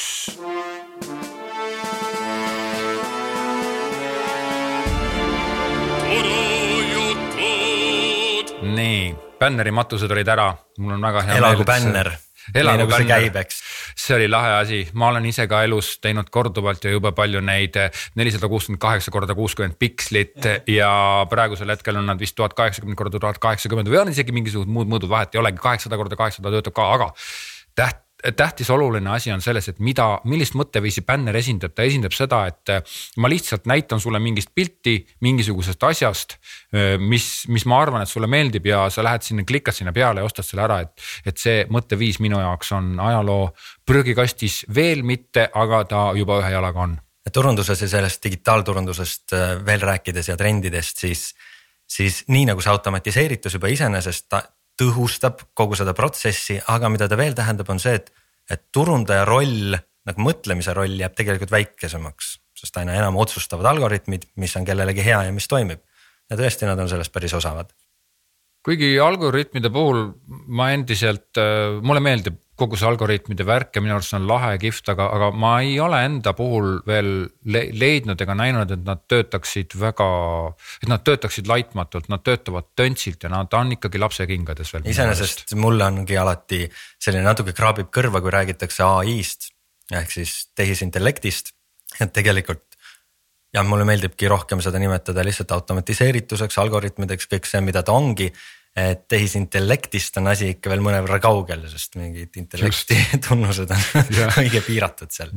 Bänneri 9.45 9.75
matused 9.75 10.11
olid 10.11 10.35
ära, 10.37 10.51
mul 10.81 10.97
on 10.97 11.11
väga 11.11 11.27
hea 11.27 11.35
meel. 11.37 11.45
elagu 11.45 11.69
bänner 11.69 12.15
nagu 12.53 12.93
see 12.93 13.09
käib, 13.09 13.37
eks. 13.41 13.61
see 13.97 14.17
oli 14.19 14.29
lahe 14.29 14.53
asi, 14.59 14.81
ma 14.99 15.09
olen 15.13 15.25
ise 15.31 15.47
ka 15.51 15.63
elus 15.65 15.95
teinud 16.05 16.29
korduvalt 16.33 16.85
ja 16.85 16.93
jube 16.93 17.15
palju 17.17 17.41
neid 17.45 17.79
nelisada 18.21 18.51
kuuskümmend 18.53 18.83
kaheksa 18.83 19.15
korda 19.15 19.37
kuuskümmend 19.39 19.79
pikslit 19.81 20.45
ja. 20.45 20.59
ja 20.69 20.93
praegusel 21.31 21.73
hetkel 21.73 22.01
on 22.01 22.09
nad 22.13 22.21
vist 22.21 22.37
tuhat 22.37 22.57
kaheksakümmend 22.59 23.01
korda 23.01 23.21
tuhat 23.21 23.41
kaheksakümmend 23.43 23.89
või 23.89 24.03
on 24.03 24.13
isegi 24.13 24.37
mingisugused 24.37 24.71
muud 24.71 24.91
mõõdud, 24.91 25.13
vahet 25.13 25.35
ei 25.35 25.43
olegi, 25.43 25.63
kaheksasada 25.63 26.01
korda 26.01 26.21
kaheksasada 26.21 26.57
töötab 26.57 26.77
ka, 26.77 26.91
aga 26.99 27.13
täht 27.79 28.04
tähtis 28.33 28.71
oluline 28.71 29.11
asi 29.11 29.33
on 29.33 29.43
selles, 29.45 29.69
et 29.69 29.81
mida, 29.85 30.07
millist 30.29 30.57
mõtteviisi 30.57 31.05
bänner 31.07 31.37
esindab, 31.37 31.75
ta 31.77 31.85
esindab 31.85 32.15
seda, 32.17 32.41
et 32.49 32.73
äh, 32.73 32.97
ma 33.21 33.29
lihtsalt 33.29 33.69
näitan 33.69 34.01
sulle 34.01 34.21
mingist 34.23 34.55
pilti 34.55 34.97
mingisugusest 35.25 35.85
asjast. 35.85 36.37
Äh, 36.75 36.95
mis, 36.99 37.45
mis 37.53 37.67
ma 37.69 37.83
arvan, 37.83 38.05
et 38.05 38.11
sulle 38.11 38.29
meeldib 38.31 38.67
ja 38.71 38.87
sa 38.93 39.05
lähed 39.05 39.27
sinna, 39.27 39.45
klikad 39.45 39.77
sinna 39.77 39.93
peale 39.93 40.23
ja 40.23 40.29
ostad 40.29 40.49
selle 40.49 40.65
ära, 40.65 40.81
et, 40.85 40.95
et 41.27 41.41
see 41.41 41.65
mõtteviis 41.73 42.21
minu 42.25 42.41
jaoks 42.41 42.73
on 42.77 42.95
ajaloo 43.01 43.51
prügikastis 43.87 44.65
veel 44.75 45.05
mitte, 45.05 45.51
aga 45.53 45.85
ta 45.91 46.05
juba 46.17 46.41
ühe 46.43 46.55
jalaga 46.57 46.87
on. 46.89 46.99
turunduses 47.33 47.81
ja 47.81 47.89
sellest 47.89 48.25
digitaalturundusest 48.25 49.33
äh, 49.33 49.57
veel 49.67 49.85
rääkides 49.85 50.29
ja 50.29 50.37
trendidest, 50.37 50.99
siis, 51.05 51.33
siis 51.89 52.25
nii 52.29 52.49
nagu 52.53 52.61
see 52.61 52.73
automatiseeritus 52.73 53.61
juba 53.61 53.69
iseenesest 53.73 54.33
tõhustab 54.81 55.47
kogu 55.55 55.79
seda 55.79 55.95
protsessi, 55.97 56.59
aga 56.69 56.91
mida 56.93 57.09
ta 57.09 57.19
veel 57.21 57.37
tähendab, 57.37 57.71
on 57.71 57.83
see, 57.83 57.97
et 58.01 58.13
et 58.51 58.61
turundaja 58.77 59.25
roll 59.25 59.73
nagu 60.05 60.21
mõtlemise 60.21 60.75
roll 60.77 60.99
jääb 61.01 61.15
tegelikult 61.17 61.55
väikesemaks, 61.55 62.35
sest 62.61 62.77
aina 62.77 62.93
enam 62.93 63.17
otsustavad 63.17 63.71
algoritmid, 63.71 64.27
mis 64.37 64.53
on 64.61 64.67
kellelegi 64.69 65.01
hea 65.07 65.23
ja 65.25 65.33
mis 65.33 65.49
toimib. 65.49 65.81
ja 66.31 66.37
tõesti, 66.37 66.67
nad 66.69 66.79
on 66.79 66.89
selles 66.89 67.09
päris 67.09 67.33
osavad 67.35 67.73
kuigi 68.65 68.95
algoritmide 69.01 69.71
puhul 69.73 70.07
ma 70.57 70.71
endiselt, 70.73 71.37
mulle 71.85 72.01
meeldib 72.01 72.39
kogu 72.59 72.79
see 72.79 72.87
algoritmide 72.87 73.47
värk 73.47 73.75
ja 73.75 73.83
minu 73.83 73.97
arust 73.97 74.13
see 74.13 74.19
on 74.21 74.29
lahe 74.31 74.53
kihvt, 74.63 74.91
aga, 74.93 75.09
aga 75.17 75.31
ma 75.45 75.55
ei 75.65 75.75
ole 75.83 75.99
enda 76.07 76.35
puhul 76.39 76.77
veel 76.87 77.11
le 77.51 77.65
leidnud 77.75 78.21
ega 78.21 78.37
näinud, 78.39 78.71
et 78.77 78.85
nad 78.87 79.03
töötaksid 79.11 79.75
väga. 79.81 80.09
et 80.83 80.89
nad 80.91 81.03
töötaksid 81.07 81.51
laitmatult, 81.51 82.09
nad 82.13 82.23
töötavad 82.23 82.71
töntsilt 82.79 83.27
ja 83.27 83.33
nad 83.33 83.53
on 83.59 83.75
ikkagi 83.75 83.99
lapsekingades 83.99 84.73
veel. 84.75 84.87
iseenesest 84.95 85.57
mulle 85.59 85.89
ongi 85.89 86.19
alati 86.21 86.63
selline 86.99 87.27
natuke 87.27 87.57
kraabib 87.57 87.91
kõrva, 87.95 88.23
kui 88.23 88.35
räägitakse 88.35 88.87
ai-st 88.87 89.51
ehk 89.93 90.11
siis 90.11 90.37
tehisintellektist, 90.57 91.53
et 92.01 92.13
tegelikult 92.15 92.65
jah, 93.55 93.67
mulle 93.67 93.87
meeldibki 93.89 94.29
rohkem 94.31 94.63
seda 94.65 94.81
nimetada 94.83 95.25
lihtsalt 95.27 95.53
automatiseerituseks, 95.55 96.59
algoritmideks, 96.63 97.29
kõik 97.31 97.49
see, 97.49 97.63
mida 97.65 97.85
ta 97.87 97.95
ongi 97.95 98.31
et 98.75 99.05
tehisintellektist 99.09 100.19
on 100.19 100.33
asi 100.33 100.51
ikka 100.57 100.73
veel 100.73 100.83
mõnevõrra 100.83 101.21
kaugel, 101.23 101.63
sest 101.71 101.95
mingid 102.01 102.35
intellekti 102.41 102.99
tunnused 103.29 103.71
on 103.71 103.87
õige 104.43 104.65
piiratud 104.67 105.15
seal. 105.15 105.31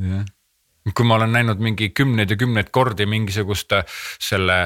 kui 0.94 1.06
ma 1.06 1.18
olen 1.20 1.34
näinud 1.36 1.62
mingi 1.62 1.92
kümneid 1.94 2.34
ja 2.34 2.38
kümneid 2.40 2.72
kordi 2.74 3.06
mingisugust 3.06 3.76
selle 4.18 4.58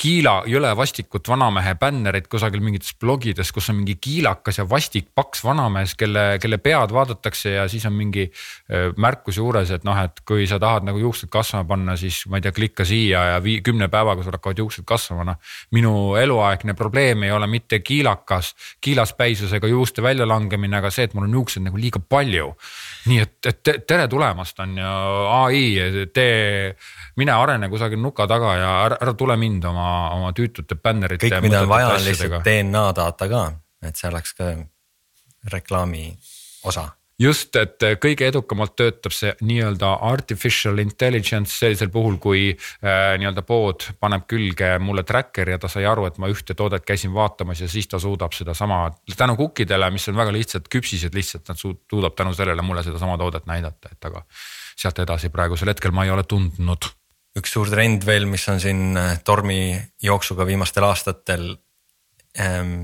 Kiila 0.00 0.38
jõle 0.48 0.70
vastikut 0.72 1.28
vanamehe 1.28 1.74
bännerit 1.76 2.30
kusagil 2.32 2.62
mingites 2.64 2.94
blogides, 2.96 3.50
kus 3.52 3.66
on 3.68 3.76
mingi 3.82 3.98
kiilakas 4.00 4.56
ja 4.56 4.64
vastik 4.64 5.10
paks 5.14 5.42
vanamees, 5.44 5.92
kelle, 6.00 6.38
kelle 6.40 6.56
pead 6.64 6.94
vaadatakse 6.96 7.52
ja 7.58 7.66
siis 7.68 7.84
on 7.84 7.92
mingi 7.92 8.24
märkus 8.96 9.36
juures, 9.36 9.68
et 9.76 9.84
noh, 9.84 9.98
et 10.00 10.22
kui 10.24 10.46
sa 10.48 10.56
tahad 10.62 10.86
nagu 10.88 11.02
juuksed 11.02 11.28
kasvama 11.28 11.68
panna, 11.74 11.96
siis 12.00 12.22
ma 12.32 12.40
ei 12.40 12.46
tea, 12.46 12.54
klikka 12.56 12.86
siia 12.88 13.26
ja 13.34 13.42
vii, 13.44 13.58
kümne 13.66 13.90
päevaga 13.92 14.24
sul 14.24 14.38
hakkavad 14.38 14.62
juuksed 14.64 14.86
kasvama, 14.88 15.26
noh. 15.28 15.52
minu 15.76 15.92
eluaegne 16.16 16.72
probleem 16.78 17.28
ei 17.28 17.36
ole 17.36 17.50
mitte 17.50 17.82
kiilakas, 17.84 18.54
kiilaspäisusega 18.80 19.68
juuste 19.68 20.00
väljalangemine, 20.02 20.80
aga 20.80 20.88
see, 20.88 21.04
et 21.10 21.18
mul 21.18 21.28
on 21.28 21.36
juukseid 21.36 21.68
nagu 21.68 21.76
liiga 21.76 22.00
palju. 22.00 22.54
nii 23.12 23.20
et, 23.20 23.36
et 23.52 23.84
tere 23.88 24.08
tulemast 24.08 24.58
on 24.64 24.74
ju 24.80 24.96
ai, 25.36 25.62
tee, 26.16 26.72
mine 27.20 27.36
arene 27.36 27.68
kusagil 27.68 28.00
nuka 28.00 28.24
taga 28.28 28.56
ja 28.56 28.72
ära, 28.86 29.00
ära 29.04 29.16
tule 29.18 29.36
mind 29.36 29.49
mind 29.50 29.66
oma, 29.70 29.88
oma 30.16 30.32
tüütute 30.36 30.78
bännerite. 30.80 31.28
kõik, 31.28 31.42
mida 31.48 31.64
on 31.64 31.72
vaja, 31.72 31.92
on 31.96 32.06
lihtsalt 32.06 32.40
DNA 32.46 32.86
data 32.96 33.28
ka, 33.30 33.44
et 33.84 34.00
see 34.00 34.08
oleks 34.10 34.34
ka 34.38 34.54
reklaami 35.50 36.08
osa 36.68 36.88
just, 37.20 37.56
et 37.60 37.82
kõige 38.00 38.28
edukamalt 38.30 38.74
töötab 38.78 39.14
see 39.14 39.32
nii-öelda 39.44 39.92
artificial 40.08 40.80
intelligence 40.82 41.52
sellisel 41.58 41.90
puhul, 41.92 42.16
kui 42.22 42.46
äh, 42.52 43.16
nii-öelda 43.20 43.44
pood 43.46 43.86
paneb 44.00 44.26
külge 44.30 44.72
mulle 44.82 45.04
tracker'i 45.08 45.56
ja 45.56 45.60
ta 45.60 45.70
sai 45.72 45.86
aru, 45.88 46.06
et 46.08 46.20
ma 46.22 46.30
ühte 46.32 46.56
toodet 46.56 46.86
käisin 46.88 47.12
vaatamas 47.16 47.64
ja 47.64 47.68
siis 47.70 47.90
ta 47.90 48.00
suudab 48.02 48.36
sedasama 48.36 48.86
tänu 49.16 49.36
kukkidele, 49.40 49.90
mis 49.94 50.08
on 50.12 50.18
väga 50.20 50.34
lihtsad, 50.36 50.70
küpsised 50.72 51.16
lihtsalt, 51.16 51.48
nad 51.50 51.60
suudab 51.60 52.16
tänu 52.18 52.34
sellele 52.36 52.64
mulle 52.64 52.84
sedasama 52.86 53.18
toodet 53.20 53.48
näidata, 53.50 53.92
et 53.92 54.10
aga 54.10 54.24
sealt 54.80 55.04
edasi 55.04 55.32
praegusel 55.32 55.74
hetkel 55.74 55.92
ma 55.92 56.06
ei 56.08 56.14
ole 56.14 56.24
tundnud 56.28 56.88
üks 57.38 57.52
suur 57.54 57.70
trend 57.70 58.04
veel, 58.06 58.26
mis 58.26 58.46
on 58.50 58.60
siin 58.62 58.96
äh, 58.98 59.18
tormi 59.24 59.76
jooksuga 60.02 60.46
viimastel 60.48 60.86
aastatel 60.88 61.52
ähm, 62.40 62.82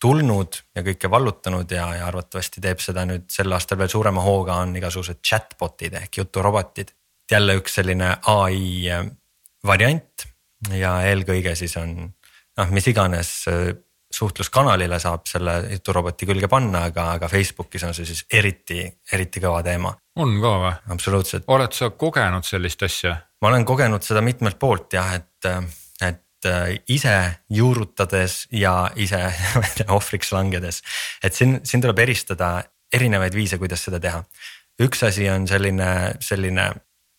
tulnud 0.00 0.60
ja 0.76 0.84
kõike 0.86 1.10
vallutanud 1.10 1.70
ja, 1.74 1.88
ja 1.98 2.06
arvatavasti 2.08 2.62
teeb 2.64 2.80
seda 2.82 3.04
nüüd 3.08 3.26
sel 3.32 3.52
aastal 3.52 3.80
veel 3.80 3.90
suurema 3.92 4.22
hooga, 4.24 4.60
on 4.64 4.76
igasugused 4.78 5.20
chatbot'id 5.24 5.98
ehk 6.00 6.22
juturobotid. 6.22 6.94
jälle 7.30 7.58
üks 7.60 7.74
selline 7.76 8.14
ai 8.26 8.88
äh, 8.88 9.04
variant 9.66 10.28
ja 10.72 10.98
eelkõige 11.06 11.54
siis 11.58 11.76
on 11.76 11.94
noh, 12.58 12.70
mis 12.70 12.88
iganes 12.88 13.32
äh, 13.50 13.74
suhtluskanalile 14.14 14.98
saab 15.00 15.26
selle 15.28 15.58
juturoboti 15.72 16.26
külge 16.28 16.48
panna, 16.48 16.86
aga, 16.88 17.10
aga 17.18 17.28
Facebookis 17.28 17.84
on 17.84 17.94
see 17.96 18.08
siis 18.08 18.24
eriti, 18.32 18.86
eriti 19.12 19.42
kõva 19.42 19.60
teema. 19.66 19.92
on 20.16 20.38
ka 20.42 20.54
või? 20.62 20.72
absoluutselt. 20.94 21.44
oled 21.46 21.76
sa 21.76 21.90
kogenud 21.90 22.46
sellist 22.48 22.82
asja? 22.82 23.16
ma 23.42 23.52
olen 23.52 23.66
kogenud 23.68 24.02
seda 24.04 24.22
mitmelt 24.24 24.58
poolt 24.58 24.96
jah, 24.96 25.12
et, 25.18 25.50
et 26.00 26.48
äh, 26.48 26.72
ise 26.88 27.16
juurutades 27.52 28.46
ja 28.52 28.90
ise 28.96 29.20
ohvriks 29.98 30.32
langedes. 30.32 30.82
et 31.22 31.34
siin, 31.34 31.60
siin 31.64 31.84
tuleb 31.84 32.00
eristada 32.06 32.62
erinevaid 32.92 33.36
viise, 33.36 33.58
kuidas 33.60 33.84
seda 33.84 34.00
teha. 34.00 34.22
üks 34.80 35.04
asi 35.04 35.28
on 35.30 35.46
selline, 35.48 35.90
selline 36.24 36.70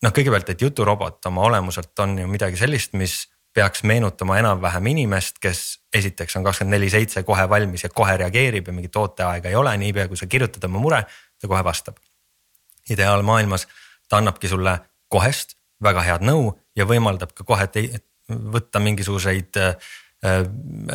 noh, 0.02 0.14
kõigepealt, 0.16 0.50
et 0.50 0.62
juturobot 0.62 1.26
oma 1.30 1.46
olemuselt 1.46 1.98
on 2.02 2.18
ju 2.18 2.30
midagi 2.30 2.58
sellist, 2.58 2.98
mis 2.98 3.22
peaks 3.60 3.82
meenutama 3.84 4.38
enam-vähem 4.40 4.86
inimest, 4.94 5.38
kes 5.40 5.80
esiteks 5.92 6.36
on 6.38 6.46
kakskümmend 6.46 6.78
neli 6.78 6.90
seitse 6.90 7.22
kohe 7.28 7.44
valmis 7.48 7.84
ja 7.84 7.90
kohe 7.92 8.16
reageerib 8.16 8.70
ja 8.70 8.72
mingit 8.72 8.96
ooteaega 8.96 9.52
ei 9.52 9.58
ole, 9.60 9.76
niipea 9.76 10.08
kui 10.08 10.16
sa 10.16 10.28
kirjutad 10.30 10.64
oma 10.68 10.80
mure, 10.80 11.02
ta 11.40 11.48
kohe 11.48 11.64
vastab. 11.64 12.00
ideaalmaailmas 12.90 13.66
ta 14.08 14.16
annabki 14.18 14.48
sulle 14.48 14.78
kohest 15.08 15.54
väga 15.82 16.02
head 16.02 16.24
nõu 16.26 16.54
ja 16.76 16.86
võimaldab 16.88 17.34
ka 17.36 17.44
kohe 17.44 17.68
võtta 18.30 18.80
mingisuguseid 18.82 19.58
äh, 19.60 19.76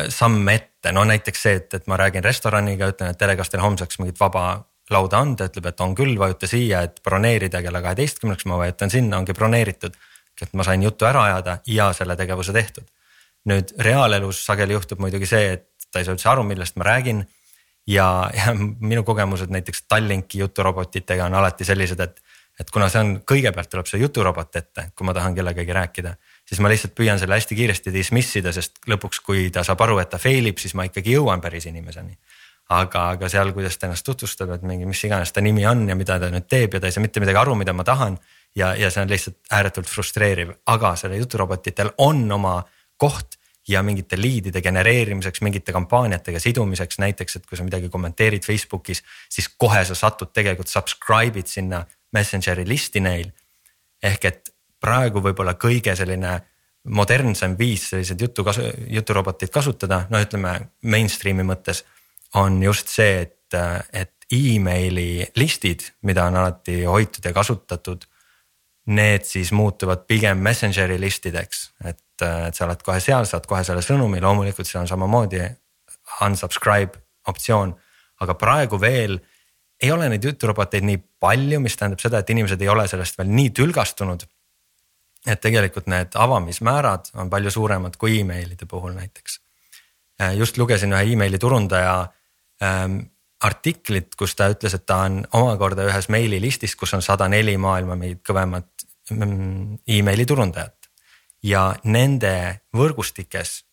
samme 0.08 0.54
ette, 0.54 0.92
no 0.92 1.04
näiteks 1.04 1.42
see, 1.42 1.60
et, 1.60 1.74
et 1.74 1.86
ma 1.90 1.98
räägin 2.00 2.24
restoraniga, 2.24 2.90
ütlen, 2.92 3.12
et 3.12 3.18
tere, 3.18 3.36
kas 3.36 3.50
teil 3.52 3.62
homseks 3.64 3.98
mingit 4.00 4.20
vaba 4.20 4.46
lauda 4.90 5.20
on, 5.22 5.34
ta 5.36 5.48
ütleb, 5.50 5.66
et 5.70 5.80
on 5.82 5.94
küll, 5.98 6.14
vajuta 6.18 6.48
siia, 6.50 6.84
et 6.86 7.00
broneerida 7.04 7.62
kella 7.64 7.82
kaheteistkümneks, 7.82 8.46
ma 8.46 8.60
vajutan 8.60 8.92
sinna, 8.92 9.18
ongi 9.18 9.34
broneeritud. 9.34 9.98
Et 10.42 10.52
ma 10.52 10.64
sain 10.66 10.82
jutu 10.82 11.06
ära 11.08 11.24
ajada 11.30 11.58
ja 11.66 11.92
selle 11.96 12.16
tegevuse 12.16 12.52
tehtud. 12.52 12.84
nüüd 13.46 13.72
reaalelus 13.78 14.40
sageli 14.46 14.74
juhtub 14.74 14.98
muidugi 14.98 15.26
see, 15.26 15.52
et 15.52 15.68
ta 15.92 16.00
ei 16.00 16.04
saa 16.04 16.16
üldse 16.16 16.28
aru, 16.28 16.42
millest 16.42 16.76
ma 16.76 16.84
räägin. 16.84 17.26
ja, 17.86 18.30
ja 18.34 18.54
minu 18.54 19.04
kogemused 19.04 19.50
näiteks 19.50 19.82
Tallinki 19.88 20.38
juturobotitega 20.38 21.24
on 21.24 21.34
alati 21.34 21.64
sellised, 21.64 22.00
et 22.00 22.22
et 22.60 22.70
kuna 22.72 22.88
see 22.88 23.02
on, 23.02 23.10
kõigepealt 23.28 23.68
tuleb 23.72 23.88
see 23.88 24.00
juturobot 24.00 24.56
ette, 24.56 24.88
kui 24.96 25.06
ma 25.06 25.14
tahan 25.16 25.36
kellegagi 25.36 25.74
rääkida, 25.76 26.14
siis 26.48 26.60
ma 26.64 26.70
lihtsalt 26.72 26.94
püüan 26.96 27.20
selle 27.20 27.36
hästi 27.36 27.58
kiiresti 27.58 27.92
dismiss 27.92 28.38
ida, 28.40 28.52
sest 28.56 28.80
lõpuks, 28.88 29.20
kui 29.24 29.50
ta 29.52 29.64
saab 29.66 29.84
aru, 29.84 29.98
et 30.00 30.10
ta 30.12 30.20
fail 30.20 30.48
ib, 30.48 30.60
siis 30.62 30.72
ma 30.78 30.86
ikkagi 30.88 31.18
jõuan 31.18 31.42
päris 31.44 31.68
inimeseni. 31.68 32.16
aga, 32.66 33.10
aga 33.14 33.28
seal, 33.30 33.52
kuidas 33.54 33.76
ta 33.78 33.86
ennast 33.86 34.02
tutvustab, 34.06 34.50
et 34.56 34.62
mingi, 34.66 34.88
mis 34.90 35.04
iganes 35.06 35.30
ta 35.32 35.40
nimi 35.40 35.66
on 35.70 35.84
ja 35.88 35.94
mida 35.94 36.16
ta 36.18 36.32
nüüd 36.32 36.48
teeb 36.50 36.72
ja 36.74 36.80
ta 36.80 36.88
ei 36.88 36.96
saa 36.96 37.04
mitte 37.04 37.20
midagi 37.22 37.38
aru, 37.38 37.54
mida 37.54 37.72
ma 37.72 37.84
tahan. 37.84 38.16
Ja, 38.56 38.74
ja 38.74 38.90
see 38.90 39.02
on 39.04 39.10
lihtsalt 39.10 39.38
ääretult 39.52 39.88
frustreeriv, 39.90 40.52
aga 40.72 40.94
sellel 40.96 41.24
juturobotitel 41.24 41.92
on 41.98 42.24
oma 42.32 42.58
koht 42.96 43.36
ja 43.68 43.82
mingite 43.82 44.18
liidide 44.20 44.62
genereerimiseks, 44.62 45.42
mingite 45.42 45.74
kampaaniatega 45.74 46.40
sidumiseks, 46.40 46.98
näiteks, 47.02 47.36
et 47.36 47.46
kui 47.46 47.58
sa 47.58 47.64
midagi 47.66 47.88
kommenteerid 47.90 48.44
Facebookis, 48.46 49.02
siis 49.28 49.48
kohe 49.58 49.84
sa 49.84 49.94
satud 49.98 50.30
tegelikult 50.32 50.70
subscribe'id 50.70 51.50
sinna 51.50 51.84
Messengeri 52.12 52.68
listi 52.68 53.00
neil. 53.00 53.32
ehk 54.02 54.24
et 54.24 54.50
praegu 54.80 55.20
võib-olla 55.24 55.56
kõige 55.58 55.94
selline 55.96 56.36
modernsem 56.94 57.56
viis 57.58 57.88
selliseid 57.90 58.20
jutu 58.20 58.44
kasu, 58.44 58.62
juturobotid 58.92 59.50
kasutada, 59.50 60.04
no 60.10 60.20
ütleme 60.22 60.52
mainstream'i 60.82 61.42
mõttes 61.42 61.82
on 62.34 62.60
just 62.62 62.92
see, 62.92 63.24
et, 63.24 63.56
et 63.92 64.12
emaili 64.32 65.26
listid, 65.36 65.82
mida 66.02 66.26
on 66.26 66.36
alati 66.36 66.84
hoitud 66.84 67.24
ja 67.24 67.32
kasutatud. 67.34 68.06
Need 68.86 69.24
siis 69.26 69.50
muutuvad 69.52 70.04
pigem 70.06 70.38
Messengeri 70.38 71.00
listideks, 71.00 71.72
et, 71.84 72.02
et 72.22 72.54
sa 72.54 72.68
oled 72.68 72.82
kohe 72.86 73.00
seal, 73.02 73.26
saad 73.26 73.46
kohe 73.50 73.64
selle 73.66 73.82
sõnumi, 73.82 74.20
loomulikult 74.22 74.68
seal 74.68 74.84
on 74.84 74.90
samamoodi 74.90 75.40
unsubscribe 76.22 77.00
optsioon, 77.26 77.72
aga 78.22 78.36
praegu 78.38 78.78
veel 78.80 79.18
ei 79.82 79.90
ole 79.92 80.08
neid 80.08 80.24
juturoboteid 80.24 80.86
nii 80.86 81.00
palju, 81.20 81.58
mis 81.60 81.76
tähendab 81.76 82.00
seda, 82.00 82.20
et 82.22 82.30
inimesed 82.32 82.62
ei 82.62 82.70
ole 82.72 82.86
sellest 82.88 83.18
veel 83.18 83.32
nii 83.32 83.50
tülgastunud. 83.56 84.26
et 85.26 85.40
tegelikult 85.42 85.88
need 85.90 86.14
avamismäärad 86.14 87.08
on 87.18 87.30
palju 87.30 87.50
suuremad 87.50 87.96
kui 87.98 88.20
emailide 88.20 88.66
puhul 88.66 88.92
näiteks. 88.94 89.40
just 90.36 90.58
lugesin 90.58 90.92
ühe 90.92 91.12
emaili 91.12 91.38
turundaja 91.38 92.06
ähm, 92.62 92.98
artiklit, 93.44 94.14
kus 94.16 94.34
ta 94.36 94.48
ütles, 94.52 94.74
et 94.74 94.86
ta 94.86 95.02
on 95.04 95.20
omakorda 95.32 95.84
ühes 95.88 96.08
meililistis, 96.08 96.76
kus 96.76 96.94
on 96.94 97.02
sada 97.02 97.28
neli 97.28 97.56
maailma 97.60 97.96
mingit 97.96 98.22
kõvemat 98.26 98.86
mm, 99.10 99.78
emaili 99.98 100.26
turundajat. 100.26 100.74
ja 101.42 101.74
nende 101.84 102.60
võrgustikes, 102.76 103.64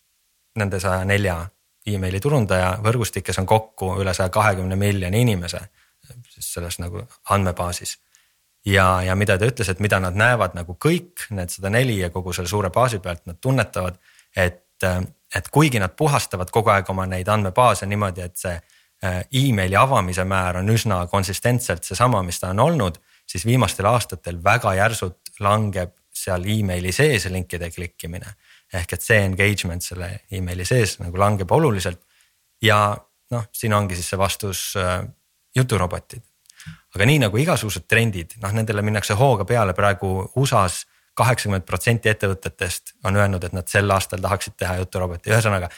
nende 0.55 0.79
saja 0.79 1.05
nelja 1.05 1.37
emaili 1.87 2.19
turundaja 2.19 2.77
võrgustikes 2.83 3.39
on 3.39 3.45
kokku 3.45 3.95
üle 4.01 4.13
saja 4.13 4.29
kahekümne 4.29 4.75
miljoni 4.75 5.21
inimese 5.21 5.61
siis 6.29 6.53
selles 6.53 6.79
nagu 6.79 7.07
andmebaasis. 7.29 7.99
ja, 8.65 9.01
ja 9.01 9.15
mida 9.15 9.37
ta 9.37 9.45
ütles, 9.45 9.69
et 9.69 9.79
mida 9.79 9.99
nad 9.99 10.15
näevad 10.15 10.55
nagu 10.55 10.77
kõik 10.85 11.27
need 11.29 11.51
sada 11.51 11.69
neli 11.69 11.97
ja 11.99 12.09
kogu 12.09 12.33
selle 12.33 12.47
suure 12.47 12.69
baasi 12.69 12.99
pealt 12.99 13.25
nad 13.25 13.39
tunnetavad, 13.41 13.99
et, 14.35 14.85
et 15.35 15.49
kuigi 15.51 15.79
nad 15.79 15.95
puhastavad 15.95 16.51
kogu 16.51 16.69
aeg 16.69 16.89
oma 16.89 17.05
neid 17.05 17.27
andmebaase 17.27 17.85
niimoodi, 17.85 18.21
et 18.21 18.37
see 18.37 18.55
emaili 19.33 19.75
avamise 19.75 20.23
määr 20.23 20.61
on 20.61 20.69
üsna 20.69 21.01
konsistentselt 21.11 21.83
seesama, 21.83 22.21
mis 22.23 22.39
ta 22.39 22.53
on 22.53 22.59
olnud, 22.59 22.99
siis 23.27 23.45
viimastel 23.45 23.87
aastatel 23.89 24.39
väga 24.43 24.73
järsult 24.77 25.33
langeb 25.43 25.91
seal 26.13 26.45
emaili 26.47 26.91
sees 26.91 27.25
linkide 27.31 27.71
klikkimine. 27.71 28.35
ehk 28.73 28.93
et 28.93 29.01
see 29.01 29.19
engagement 29.21 29.83
selle 29.83 30.07
emaili 30.31 30.65
sees 30.65 30.97
nagu 30.99 31.17
langeb 31.17 31.51
oluliselt 31.51 31.99
ja 32.61 32.95
noh, 33.31 33.45
siin 33.53 33.73
ongi 33.73 33.95
siis 33.95 34.09
see 34.13 34.17
vastus 34.17 34.61
äh, 34.77 35.03
juturobotid. 35.55 36.23
aga 36.95 37.05
nii 37.05 37.19
nagu 37.25 37.37
igasugused 37.37 37.87
trendid, 37.89 38.37
noh 38.41 38.53
nendele 38.53 38.81
minnakse 38.81 39.17
hooga 39.19 39.45
peale 39.45 39.73
praegu 39.73 40.31
USA-s 40.35 40.85
kaheksakümmend 41.13 41.65
protsenti 41.65 42.09
ettevõtetest 42.09 42.95
on 43.05 43.17
öelnud, 43.17 43.43
et 43.43 43.53
nad 43.53 43.67
sel 43.69 43.91
aastal 43.91 44.21
tahaksid 44.21 44.55
teha 44.57 44.77
juturoboti, 44.81 45.29
ühesõnaga 45.29 45.69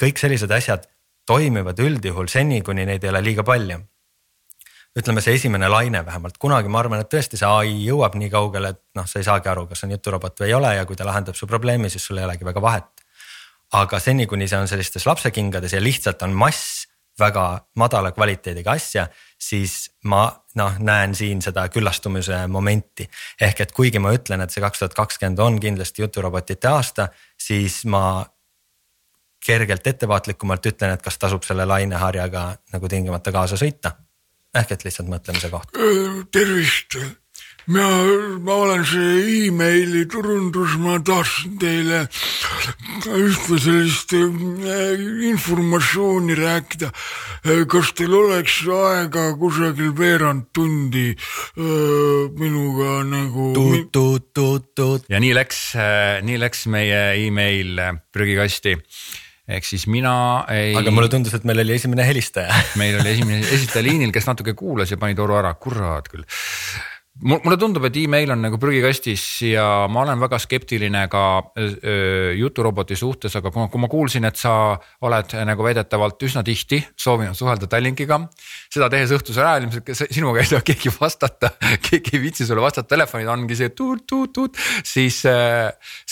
kõik 0.00 0.18
sellised 0.20 0.50
asjad 0.54 0.86
toimivad 1.26 1.80
üldjuhul 1.80 2.28
seni, 2.28 2.62
kuni 2.62 2.86
neid 2.86 3.04
ei 3.04 3.10
ole 3.10 3.22
liiga 3.24 3.44
palju. 3.44 3.80
ütleme, 4.94 5.18
see 5.20 5.34
esimene 5.34 5.66
laine 5.68 6.04
vähemalt, 6.06 6.36
kunagi 6.38 6.70
ma 6.70 6.78
arvan, 6.78 7.00
et 7.02 7.08
tõesti 7.10 7.34
see 7.34 7.48
ai 7.50 7.72
jõuab 7.82 8.14
nii 8.14 8.28
kaugele, 8.30 8.68
et 8.76 8.82
noh, 8.94 9.08
sa 9.10 9.18
ei 9.18 9.26
saagi 9.26 9.50
aru, 9.50 9.64
kas 9.66 9.82
on 9.82 9.90
juturobot 9.90 10.38
või 10.38 10.52
ei 10.52 10.54
ole 10.54 10.70
ja 10.76 10.84
kui 10.86 10.94
ta 10.94 11.06
lahendab 11.08 11.34
su 11.34 11.48
probleemi, 11.50 11.90
siis 11.90 12.06
sul 12.06 12.20
ei 12.20 12.28
olegi 12.28 12.46
väga 12.46 12.62
vahet. 12.62 12.90
aga 13.74 13.98
seni, 13.98 14.26
kuni 14.30 14.46
see 14.46 14.58
on 14.58 14.68
sellistes 14.70 15.06
lapsekingades 15.06 15.72
ja 15.72 15.80
lihtsalt 15.82 16.22
on 16.22 16.36
mass 16.38 16.86
väga 17.18 17.66
madala 17.74 18.12
kvaliteediga 18.12 18.74
asja, 18.74 19.06
siis 19.38 19.90
ma 20.04 20.26
noh, 20.58 20.78
näen 20.78 21.14
siin 21.14 21.42
seda 21.42 21.68
küllastumise 21.68 22.46
momenti. 22.46 23.08
ehk 23.40 23.60
et 23.60 23.72
kuigi 23.72 23.98
ma 23.98 24.12
ütlen, 24.14 24.42
et 24.42 24.50
see 24.50 24.62
kaks 24.62 24.78
tuhat 24.78 24.94
kakskümmend 24.94 25.38
on 25.38 25.60
kindlasti 25.60 26.02
juturobotite 26.02 26.68
aasta, 26.68 27.08
siis 27.38 27.84
ma 27.84 28.24
kergelt 29.44 29.86
ettevaatlikumalt 29.86 30.72
ütlen, 30.72 30.94
et 30.94 31.02
kas 31.04 31.20
tasub 31.20 31.44
selle 31.44 31.66
laineharjaga 31.68 32.46
nagu 32.72 32.88
tingimata 32.88 33.34
kaasa 33.34 33.60
sõita. 33.60 33.98
ehk 34.54 34.70
et 34.70 34.84
lihtsalt 34.86 35.08
mõtlemise 35.10 35.50
koht. 35.50 35.74
tervist, 36.32 36.94
mina, 37.66 37.88
ma 38.46 38.54
olen 38.54 38.84
see 38.86 39.48
emaili 39.48 40.04
turundus, 40.06 40.76
ma 40.78 41.00
tahtsin 41.02 41.56
teile 41.58 42.04
ühte 43.18 43.58
sellist 43.58 44.14
informatsiooni 45.32 46.38
rääkida. 46.38 46.92
kas 47.68 47.92
teil 47.98 48.14
oleks 48.14 48.60
aega 48.68 49.26
kusagil 49.40 49.90
veerand 49.98 50.46
tundi 50.54 51.16
minuga 52.38 53.02
nagu. 53.10 53.50
ja 55.08 55.20
nii 55.20 55.34
läks, 55.34 55.60
nii 56.22 56.40
läks 56.40 56.66
meie 56.70 57.02
email 57.26 57.82
prügikasti 58.12 58.78
ehk 59.48 59.66
siis 59.68 59.86
mina 59.92 60.14
ei. 60.52 60.72
aga 60.78 60.92
mulle 60.94 61.10
tundus, 61.12 61.34
et 61.36 61.44
meil 61.44 61.60
oli 61.64 61.76
esimene 61.76 62.06
helistaja 62.08 62.54
meil 62.80 62.96
oli 63.00 63.12
esimene 63.12 63.42
helistaja 63.44 63.84
liinil, 63.84 64.12
kes 64.14 64.28
natuke 64.30 64.56
kuulas 64.56 64.92
ja 64.92 65.00
pani 65.00 65.16
toru 65.18 65.36
ära, 65.40 65.52
kurat 65.60 66.08
küll 66.12 66.24
mulle 67.22 67.56
tundub, 67.60 67.84
et 67.86 67.96
email 68.00 68.32
on 68.34 68.40
nagu 68.42 68.58
prügikastis 68.58 69.22
ja 69.46 69.64
ma 69.90 70.02
olen 70.02 70.18
väga 70.18 70.38
skeptiline 70.42 71.04
ka 71.12 71.22
juturoboti 72.34 72.96
suhtes, 72.98 73.36
aga 73.38 73.52
kui 73.54 73.82
ma 73.82 73.90
kuulsin, 73.90 74.26
et 74.26 74.40
sa 74.40 74.74
oled 75.06 75.36
nagu 75.46 75.66
väidetavalt 75.66 76.26
üsna 76.26 76.42
tihti 76.46 76.80
soovinud 76.98 77.38
suhelda 77.38 77.68
Tallinkiga. 77.70 78.18
seda 78.72 78.90
tehes 78.90 79.14
õhtusel 79.14 79.46
ajal 79.46 79.68
ilmselt 79.68 79.94
sinuga 80.10 80.42
ei 80.42 80.50
saa 80.50 80.66
keegi 80.66 80.90
vastata, 80.96 81.52
keegi 81.86 82.16
ei 82.18 82.24
viitsi 82.26 82.48
sulle 82.48 82.64
vastata, 82.64 82.90
telefonid 82.96 83.30
ongi 83.30 83.60
see 83.62 83.70
tuut-tuut-tuut, 83.78 84.58
siis, 84.82 85.22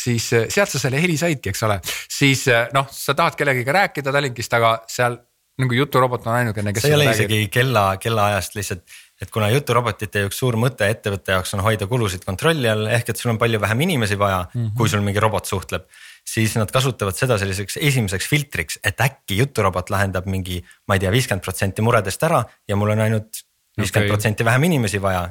siis 0.04 0.30
sealt 0.30 0.70
sa 0.70 0.78
selle 0.78 1.02
heli 1.02 1.18
saidki, 1.18 1.50
eks 1.50 1.66
ole. 1.66 1.80
siis 2.06 2.46
noh, 2.76 2.86
sa 2.94 3.18
tahad 3.18 3.38
kellegagi 3.38 3.78
rääkida 3.80 4.14
Tallinkist, 4.14 4.54
aga 4.54 4.76
seal 4.86 5.18
nagu 5.60 5.76
juturobot 5.76 6.26
on 6.26 6.38
ainukene, 6.38 6.72
kes. 6.72 6.86
see 6.86 6.94
ei 6.94 6.96
ole 6.96 7.10
isegi 7.10 7.46
kella, 7.52 7.96
kellaajast 8.00 8.54
lihtsalt 8.56 9.00
et 9.22 9.30
kuna 9.30 9.48
juturobotite 9.52 10.24
üks 10.26 10.40
suur 10.42 10.56
mõte 10.58 10.88
ettevõtte 10.90 11.37
jaoks 11.37 11.54
on 11.56 11.62
hoida 11.66 11.87
kulusid 11.90 12.24
kontrolli 12.26 12.70
all, 12.70 12.88
ehk 12.90 13.12
et 13.12 13.20
sul 13.20 13.30
on 13.32 13.38
palju 13.38 13.61
vähem 13.62 13.85
inimesi 13.87 14.18
vaja 14.18 14.40
mm, 14.48 14.56
-hmm. 14.58 14.74
kui 14.78 14.90
sul 14.90 15.04
mingi 15.06 15.22
robot 15.22 15.46
suhtleb. 15.46 15.87
siis 16.24 16.54
nad 16.54 16.70
kasutavad 16.70 17.16
seda 17.18 17.38
selliseks 17.38 17.76
esimeseks 17.82 18.28
filtriks, 18.30 18.78
et 18.85 19.00
äkki 19.00 19.38
juturobot 19.40 19.90
lahendab 19.90 20.26
mingi, 20.26 20.61
ma 20.87 20.94
ei 20.94 21.00
tea, 21.02 21.11
viiskümmend 21.11 21.42
protsenti 21.42 21.82
muredest 21.82 22.22
ära 22.22 22.44
ja 22.68 22.76
mul 22.76 22.94
on 22.94 23.00
ainult 23.00 23.42
viiskümmend 23.78 24.06
okay. 24.06 24.14
protsenti 24.14 24.44
vähem 24.44 24.62
inimesi 24.70 25.02
vaja 25.02 25.28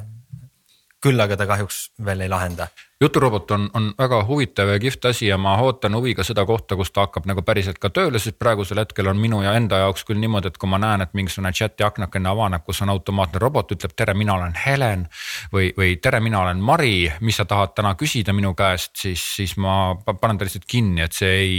küll 1.02 1.20
aga 1.22 1.38
ta 1.38 1.48
kahjuks 1.50 1.84
veel 2.06 2.22
ei 2.22 2.30
lahenda. 2.30 2.68
juturobot 3.02 3.52
on, 3.52 3.64
on 3.74 3.88
väga 3.98 4.20
huvitav 4.28 4.70
ja 4.70 4.80
kihvt 4.80 5.06
asi 5.10 5.26
ja 5.28 5.38
ma 5.42 5.56
ootan 5.62 5.96
huviga 5.98 6.24
seda 6.24 6.46
kohta, 6.46 6.76
kus 6.78 6.92
ta 6.94 7.08
hakkab 7.08 7.26
nagu 7.26 7.42
päriselt 7.42 7.80
ka 7.82 7.90
tööle, 7.90 8.20
sest 8.22 8.38
praegusel 8.40 8.78
hetkel 8.78 9.10
on 9.10 9.18
minu 9.18 9.42
ja 9.42 9.56
enda 9.58 9.80
jaoks 9.82 10.06
küll 10.06 10.22
niimoodi, 10.22 10.52
et 10.52 10.60
kui 10.62 10.70
ma 10.70 10.78
näen, 10.82 11.02
et 11.02 11.16
mingisugune 11.18 11.50
chat'i 11.58 11.88
aknakene 11.88 12.30
avaneb, 12.30 12.62
kus 12.66 12.84
on 12.86 12.94
automaatne 12.94 13.42
robot, 13.42 13.74
ütleb 13.74 13.96
tere, 13.98 14.14
mina 14.14 14.36
olen 14.38 14.54
Helen. 14.66 15.08
või, 15.54 15.72
või 15.78 15.96
tere, 15.98 16.20
mina 16.20 16.44
olen 16.44 16.62
Mari, 16.62 17.12
mis 17.22 17.42
sa 17.42 17.46
tahad 17.50 17.74
täna 17.76 17.96
küsida 17.98 18.34
minu 18.38 18.54
käest, 18.54 18.94
siis, 19.02 19.24
siis 19.36 19.58
ma 19.58 19.96
panen 20.06 20.38
ta 20.38 20.46
lihtsalt 20.46 20.70
kinni, 20.70 21.02
et 21.02 21.18
see 21.18 21.34
ei 21.42 21.58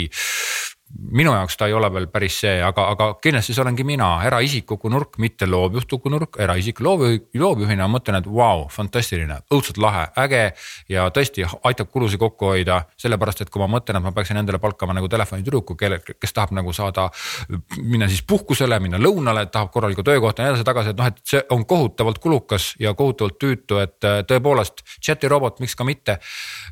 minu 0.92 1.32
jaoks 1.32 1.56
ta 1.56 1.66
ei 1.68 1.74
ole 1.76 1.88
veel 1.92 2.06
päris 2.12 2.36
see, 2.42 2.58
aga, 2.64 2.84
aga 2.92 3.06
kindlasti 3.22 3.54
see 3.54 3.62
olengi 3.64 3.84
mina, 3.86 4.08
eraisikuku 4.26 4.90
nurk, 4.92 5.16
mitte 5.22 5.46
loovjuhtuku 5.48 6.10
nurk, 6.12 6.36
eraisik 6.42 6.82
loovjuhi, 6.84 7.22
loovjuhina 7.40 7.88
mõtlen, 7.90 8.18
et 8.20 8.28
vau 8.28 8.62
wow,, 8.62 8.64
fantastiline, 8.72 9.38
õudselt 9.52 9.80
lahe, 9.82 10.04
äge. 10.24 10.42
ja 10.92 11.06
tõesti 11.14 11.46
aitab 11.68 11.90
kulusid 11.92 12.20
kokku 12.20 12.52
hoida, 12.52 12.82
sellepärast 13.00 13.44
et 13.44 13.52
kui 13.52 13.62
ma 13.62 13.70
mõtlen, 13.72 13.98
et 13.98 14.04
ma 14.04 14.12
peaksin 14.16 14.40
endale 14.40 14.60
palkama 14.62 14.96
nagu 14.96 15.08
telefonitüdruku, 15.12 15.76
kelle, 15.80 16.00
kes 16.02 16.36
tahab 16.36 16.52
nagu 16.56 16.72
saada. 16.76 17.08
minna 17.78 18.08
siis 18.08 18.22
puhkusele, 18.22 18.78
minna 18.80 19.00
lõunale, 19.00 19.46
tahab 19.52 19.72
korralikku 19.72 20.04
töökohta 20.06 20.42
ja 20.42 20.50
nii 20.50 20.56
edasi-tagasi, 20.56 20.92
et 20.92 21.00
noh, 21.00 21.10
et 21.12 21.20
see 21.24 21.42
on 21.50 21.64
kohutavalt 21.66 22.18
kulukas 22.18 22.74
ja 22.80 22.94
kohutavalt 22.94 23.38
tüütu, 23.40 23.80
et 23.82 24.04
äh, 24.04 24.20
tõepoolest 24.28 24.84
chat'i 25.00 25.28
robot, 25.28 25.60
miks 25.60 25.76
ka 25.78 25.88
mitte. 25.88 26.18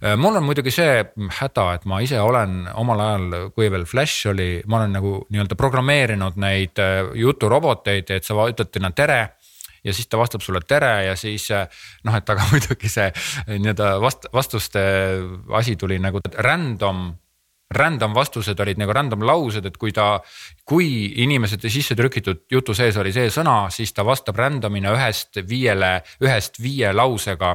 Äh, 0.05 0.17
mul 0.21 0.37
on 0.37 0.45
muidugi 0.45 0.73
see 0.75 1.05
häda, 1.41 1.71
et 1.75 1.89
ma 1.89 2.01
ise 2.05 2.21
olen 2.21 2.67
omal 2.75 3.01
ajal, 3.07 3.51
kui 3.57 3.71
veel 3.73 3.89
Flash 3.89 4.10
Flash 4.11 4.27
oli, 4.27 4.62
ma 4.66 4.81
olen 4.81 4.92
nagu 4.99 5.12
nii-öelda 5.31 5.57
programmeerinud 5.57 6.38
neid 6.42 6.79
äh, 6.83 7.12
juturoboteid, 7.14 8.11
et 8.11 8.27
sa 8.27 8.35
ütled 8.51 8.70
talle 8.75 8.90
tere 8.96 9.20
ja 9.85 9.94
siis 9.94 10.09
ta 10.11 10.18
vastab 10.18 10.42
sulle 10.42 10.61
tere 10.66 11.07
ja 11.07 11.14
siis 11.16 11.46
äh, 11.55 11.68
noh, 12.05 12.16
et 12.18 12.31
aga 12.31 12.46
muidugi 12.51 12.90
see 12.90 13.07
äh, 13.07 13.55
nii-öelda 13.55 13.92
vast-, 14.03 14.27
vastuste 14.35 14.83
asi 15.57 15.77
tuli 15.77 16.01
nagu 16.03 16.20
random 16.38 17.12
random 17.70 18.14
vastused 18.14 18.59
olid 18.59 18.81
nagu 18.83 18.90
random 18.90 19.23
laused, 19.23 19.62
et 19.66 19.77
kui 19.79 19.92
ta, 19.94 20.16
kui 20.66 20.88
inimesed 21.23 21.62
sisse 21.70 21.94
trükitud 21.94 22.49
jutu 22.51 22.75
sees 22.75 22.99
oli 22.99 23.12
see 23.14 23.31
sõna, 23.31 23.68
siis 23.70 23.94
ta 23.94 24.03
vastab 24.03 24.42
random'ina 24.42 24.90
ühest 24.96 25.38
viiele, 25.46 26.01
ühest 26.27 26.59
viie 26.59 26.90
lausega 26.90 27.55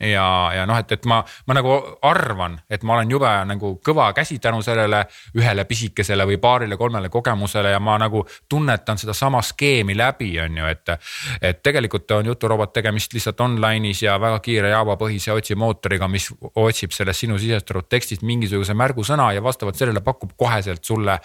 ja, 0.00 0.50
ja 0.54 0.66
noh, 0.66 0.78
et, 0.78 0.92
et 0.92 1.04
ma, 1.06 1.20
ma 1.46 1.56
nagu 1.56 1.74
arvan, 2.02 2.56
et 2.70 2.82
ma 2.82 2.96
olen 2.96 3.10
jube 3.10 3.30
nagu 3.48 3.74
kõva 3.84 4.08
käsi 4.16 4.38
tänu 4.42 4.62
sellele 4.64 5.04
ühele 5.38 5.64
pisikesele 5.68 6.26
või 6.26 6.38
paarile-kolmele 6.42 7.08
kogemusele 7.12 7.70
ja 7.70 7.80
ma 7.80 7.96
nagu 8.02 8.24
tunnetan 8.50 8.98
sedasama 8.98 9.42
skeemi 9.42 9.96
läbi, 9.96 10.32
on 10.42 10.58
ju, 10.58 10.70
et. 10.70 10.94
et 11.40 11.62
tegelikult 11.64 12.10
on 12.16 12.26
juturobot 12.26 12.72
tegemist 12.72 13.14
lihtsalt 13.14 13.40
online'is 13.40 14.02
ja 14.04 14.16
väga 14.20 14.40
kiire 14.44 14.72
Java-põhise 14.72 15.32
otsimootoriga, 15.32 16.08
mis 16.08 16.28
otsib 16.54 16.92
sellest 16.92 17.24
sinu 17.24 17.38
sisestatud 17.38 17.88
tekstist 17.88 18.22
mingisuguse 18.26 18.74
märgusõna 18.74 19.30
ja 19.34 19.42
vastavalt 19.42 19.78
sellele 19.78 20.02
pakub 20.04 20.34
koheselt 20.36 20.84
sulle 20.84 21.18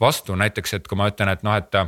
vastu, 0.00 0.34
näiteks, 0.34 0.74
et 0.74 0.88
kui 0.88 0.98
ma 0.98 1.08
ütlen, 1.12 1.32
et 1.32 1.46
noh, 1.46 1.56
et 1.56 1.80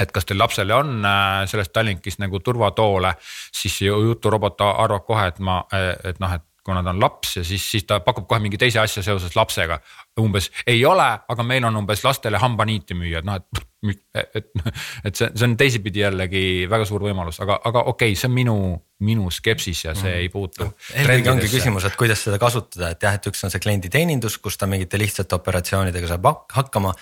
et 0.00 0.10
kas 0.12 0.26
teil 0.26 0.40
lapsele 0.40 0.74
on 0.74 0.96
äh, 1.06 1.44
sellest 1.50 1.72
Tallinkist 1.72 2.22
nagu 2.22 2.40
turvatoole, 2.40 3.14
siis 3.54 3.80
juturobot 3.86 4.60
arvab 4.66 5.06
kohe, 5.06 5.28
et 5.30 5.38
ma, 5.44 5.62
et 5.72 6.20
noh, 6.22 6.34
et 6.34 6.44
kuna 6.64 6.82
ta 6.82 6.94
on 6.94 7.00
laps 7.00 7.36
ja 7.36 7.44
siis, 7.44 7.64
siis 7.70 7.84
ta 7.84 7.98
pakub 8.00 8.26
kohe 8.28 8.40
mingi 8.40 8.58
teise 8.60 8.80
asja 8.80 9.02
seoses 9.04 9.36
lapsega. 9.36 9.78
umbes 10.20 10.46
ei 10.66 10.84
ole, 10.86 11.06
aga 11.28 11.42
meil 11.42 11.64
on 11.66 11.76
umbes 11.76 12.04
lastele 12.04 12.38
hambaniiti 12.38 12.94
müüa, 12.94 13.20
et 13.20 13.26
noh, 13.26 13.36
et, 13.36 13.98
et, 14.14 14.36
et, 14.38 14.46
et 15.10 15.18
see, 15.18 15.28
see 15.34 15.48
on 15.48 15.56
teisipidi 15.60 16.04
jällegi 16.04 16.44
väga 16.70 16.86
suur 16.88 17.04
võimalus, 17.04 17.40
aga, 17.44 17.58
aga 17.68 17.82
okei 17.90 18.14
okay,, 18.14 18.20
see 18.20 18.30
on 18.30 18.36
minu, 18.36 18.56
minu 19.04 19.28
skepsis 19.34 19.84
ja 19.84 19.96
see 19.98 20.08
mm. 20.08 20.22
ei 20.22 20.30
puutu. 20.32 20.70
eelkõige 20.94 21.34
ongi 21.34 21.50
küsimus, 21.52 21.88
et 21.88 21.98
kuidas 22.00 22.24
seda 22.24 22.38
kasutada, 22.40 22.94
et 22.94 23.08
jah, 23.08 23.18
et 23.18 23.28
üks 23.28 23.44
on 23.44 23.52
see 23.52 23.66
klienditeenindus, 23.66 24.38
kus 24.40 24.56
ta 24.56 24.70
mingite 24.70 25.00
lihtsate 25.02 25.36
operatsioonidega 25.36 26.14
saab 26.14 26.30
hakkama 26.54 26.94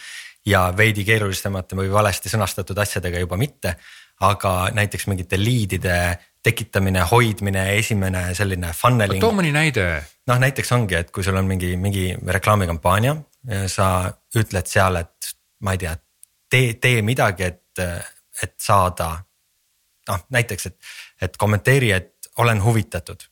ja 0.47 0.73
veidi 0.77 1.05
keerulisemate 1.07 1.77
või 1.79 1.91
valesti 1.93 2.31
sõnastatud 2.33 2.79
asjadega 2.79 3.21
juba 3.23 3.37
mitte. 3.37 3.77
aga 4.23 4.69
näiteks 4.71 5.07
mingite 5.11 5.39
liidide 5.39 6.19
tekitamine, 6.43 7.01
hoidmine, 7.11 7.77
esimene 7.79 8.35
selline 8.35 8.71
funneling. 8.73 9.21
too 9.21 9.33
mõni 9.33 9.53
näide. 9.53 10.03
noh, 10.27 10.39
näiteks 10.39 10.73
ongi, 10.73 10.95
et 10.95 11.11
kui 11.11 11.25
sul 11.25 11.37
on 11.37 11.47
mingi, 11.47 11.77
mingi 11.77 12.15
reklaamikampaania, 12.27 13.17
sa 13.67 14.13
ütled 14.37 14.67
seal, 14.67 14.97
et 14.97 15.35
ma 15.61 15.75
ei 15.75 15.79
tea, 15.79 15.97
tee, 16.51 16.75
tee 16.75 17.03
midagi, 17.03 17.43
et, 17.43 17.85
et 18.43 18.55
saada. 18.61 19.17
noh, 20.09 20.25
näiteks, 20.31 20.67
et, 20.67 20.77
et 21.23 21.37
kommenteeri, 21.37 21.93
et 21.93 22.33
olen 22.39 22.63
huvitatud. 22.65 23.29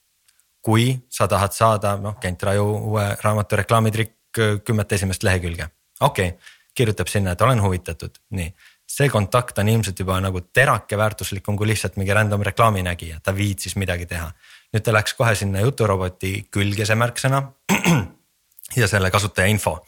kui 0.62 0.98
sa 1.08 1.28
tahad 1.28 1.52
saada, 1.52 1.96
noh, 1.96 2.18
Kent 2.20 2.42
Raju 2.42 2.64
uue 2.90 3.04
raamatu 3.22 3.56
reklaamitrikk 3.56 4.40
kümmet 4.64 4.92
esimest 4.92 5.22
lehekülge, 5.22 5.66
okei 6.00 6.28
okay 6.28 6.58
kirjutab 6.74 7.08
sinna, 7.08 7.32
et 7.32 7.40
olen 7.40 7.62
huvitatud, 7.62 8.20
nii. 8.36 8.52
see 8.90 9.08
kontakt 9.08 9.58
on 9.58 9.68
ilmselt 9.68 9.98
juba 9.98 10.18
nagu 10.20 10.40
terake 10.40 10.98
väärtuslikum 10.98 11.56
kui 11.56 11.66
lihtsalt 11.70 11.96
mingi 11.96 12.14
random 12.14 12.42
reklaaminägija, 12.42 13.20
ta 13.22 13.34
viitsis 13.36 13.76
midagi 13.76 14.06
teha. 14.06 14.32
nüüd 14.74 14.84
ta 14.86 14.92
läks 14.92 15.14
kohe 15.14 15.34
sinna 15.34 15.60
juturoboti 15.60 16.46
külge, 16.50 16.86
see 16.86 16.98
märksõna 16.98 17.42
ja 18.80 18.88
selle 18.88 19.10
kasutaja 19.10 19.48
info. 19.48 19.78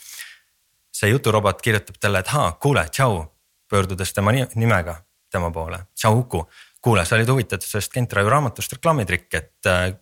see 0.92 1.10
juturobot 1.10 1.62
kirjutab 1.62 1.96
talle, 2.00 2.18
et 2.18 2.28
haa, 2.28 2.52
kuule, 2.52 2.84
tšau, 2.88 3.24
pöördudes 3.68 4.12
tema 4.12 4.32
nimega 4.32 5.00
tema 5.32 5.50
poole, 5.50 5.78
tšau 5.94 6.18
Uku. 6.18 6.44
kuule, 6.82 7.04
sa 7.04 7.16
olid 7.16 7.28
huvitatud 7.30 7.66
sellest 7.68 7.92
Kent 7.92 8.12
Raju 8.12 8.30
raamatust 8.30 8.72
reklaamitrikk, 8.76 9.34
et, 9.38 10.00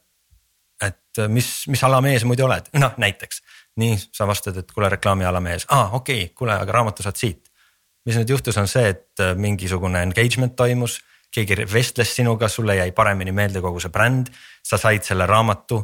et 0.87 1.21
mis, 1.29 1.49
mis 1.69 1.83
ala 1.85 2.01
mees 2.05 2.25
muidu 2.25 2.47
oled, 2.47 2.71
noh 2.81 2.97
näiteks. 3.01 3.43
Nii, 3.81 3.99
sa 4.13 4.27
vastad, 4.29 4.57
et 4.61 4.73
kuule, 4.73 4.89
reklaamiala 4.93 5.41
mees, 5.45 5.67
aa 5.69 5.91
okei 5.99 6.25
okay,, 6.25 6.35
kuule, 6.37 6.57
aga 6.57 6.79
raamatu 6.79 7.07
saad 7.07 7.19
siit. 7.21 7.47
mis 8.07 8.17
nüüd 8.17 8.31
juhtus, 8.33 8.57
on 8.57 8.69
see, 8.69 8.89
et 8.89 9.23
mingisugune 9.37 10.03
engagement 10.03 10.55
toimus 10.57 11.01
keegi 11.31 11.67
vestles 11.73 12.15
sinuga, 12.17 12.49
sulle 12.49 12.77
jäi 12.77 12.93
paremini 12.93 13.33
meelde 13.33 13.61
kogu 13.61 13.81
see 13.81 13.93
bränd, 13.93 14.31
sa 14.67 14.79
said 14.81 15.07
selle 15.07 15.27
raamatu 15.31 15.81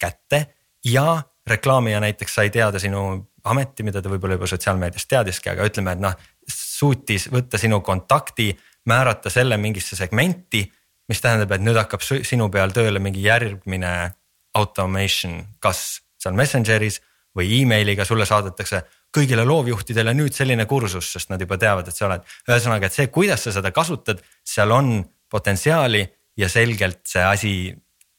kätte 0.00 0.46
ja 0.84 1.22
reklaamija 1.46 2.00
näiteks 2.00 2.34
sai 2.34 2.50
teada 2.50 2.80
sinu 2.82 3.02
ameti, 3.46 3.84
mida 3.86 4.02
ta 4.02 4.10
võib-olla 4.10 4.36
juba 4.38 4.48
sotsiaalmeediast 4.50 5.08
teadiski, 5.08 5.50
aga 5.52 5.66
ütleme, 5.68 5.94
et 5.94 6.02
noh, 6.02 6.16
suutis 6.50 7.28
võtta 7.32 7.60
sinu 7.60 7.80
kontakti, 7.86 8.50
määrata 8.90 9.30
selle 9.30 9.56
mingisse 9.56 9.96
segmenti. 9.96 10.66
mis 11.06 11.20
tähendab, 11.22 11.52
et 11.54 11.62
nüüd 11.62 11.76
hakkab 11.78 12.02
sinu 12.02 12.48
peal 12.50 12.72
tööle 12.74 12.98
mingi 12.98 13.20
järgmine 13.22 14.10
automation, 14.58 15.36
kas 15.62 16.00
seal 16.18 16.34
Messengeris 16.34 16.98
või 17.36 17.60
emailiga 17.60 18.04
sulle 18.04 18.26
saadetakse 18.26 18.82
kõigile 19.16 19.44
loovjuhtidele 19.46 20.14
nüüd 20.16 20.34
selline 20.36 20.66
kursus, 20.68 21.08
sest 21.12 21.30
nad 21.32 21.40
juba 21.40 21.58
teavad, 21.60 21.88
et 21.88 21.96
sa 21.96 22.06
oled. 22.08 22.24
ühesõnaga, 22.48 22.86
et 22.86 22.96
see, 22.96 23.08
kuidas 23.12 23.46
sa 23.46 23.52
seda 23.52 23.72
kasutad, 23.72 24.22
seal 24.44 24.72
on 24.72 24.98
potentsiaali 25.30 26.06
ja 26.36 26.48
selgelt 26.48 27.04
see 27.08 27.24
asi 27.24 27.52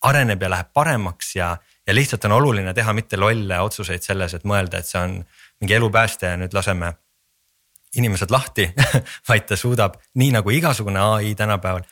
areneb 0.08 0.41
ja 0.41 0.49
läheb 0.53 0.73
paremaks 0.73 1.36
ja 1.36 1.56
ja 1.88 1.95
lihtsalt 1.95 2.25
on 2.25 2.32
oluline 2.32 2.73
teha 2.73 2.93
mitte 2.93 3.17
lolle 3.17 3.60
otsuseid 3.63 4.03
selles, 4.03 4.34
et 4.36 4.43
mõelda, 4.43 4.82
et 4.82 4.89
see 4.89 4.99
on 4.99 5.13
mingi 5.62 5.75
elupääste 5.77 6.34
ja 6.34 6.39
nüüd 6.39 6.53
laseme 6.53 6.91
inimesed 7.95 8.32
lahti 8.32 8.67
vaid 9.30 9.47
ta 9.47 9.56
suudab, 9.56 9.95
nii 10.19 10.34
nagu 10.36 10.51
igasugune 10.51 10.99
ai 10.99 11.34
tänapäeval, 11.39 11.86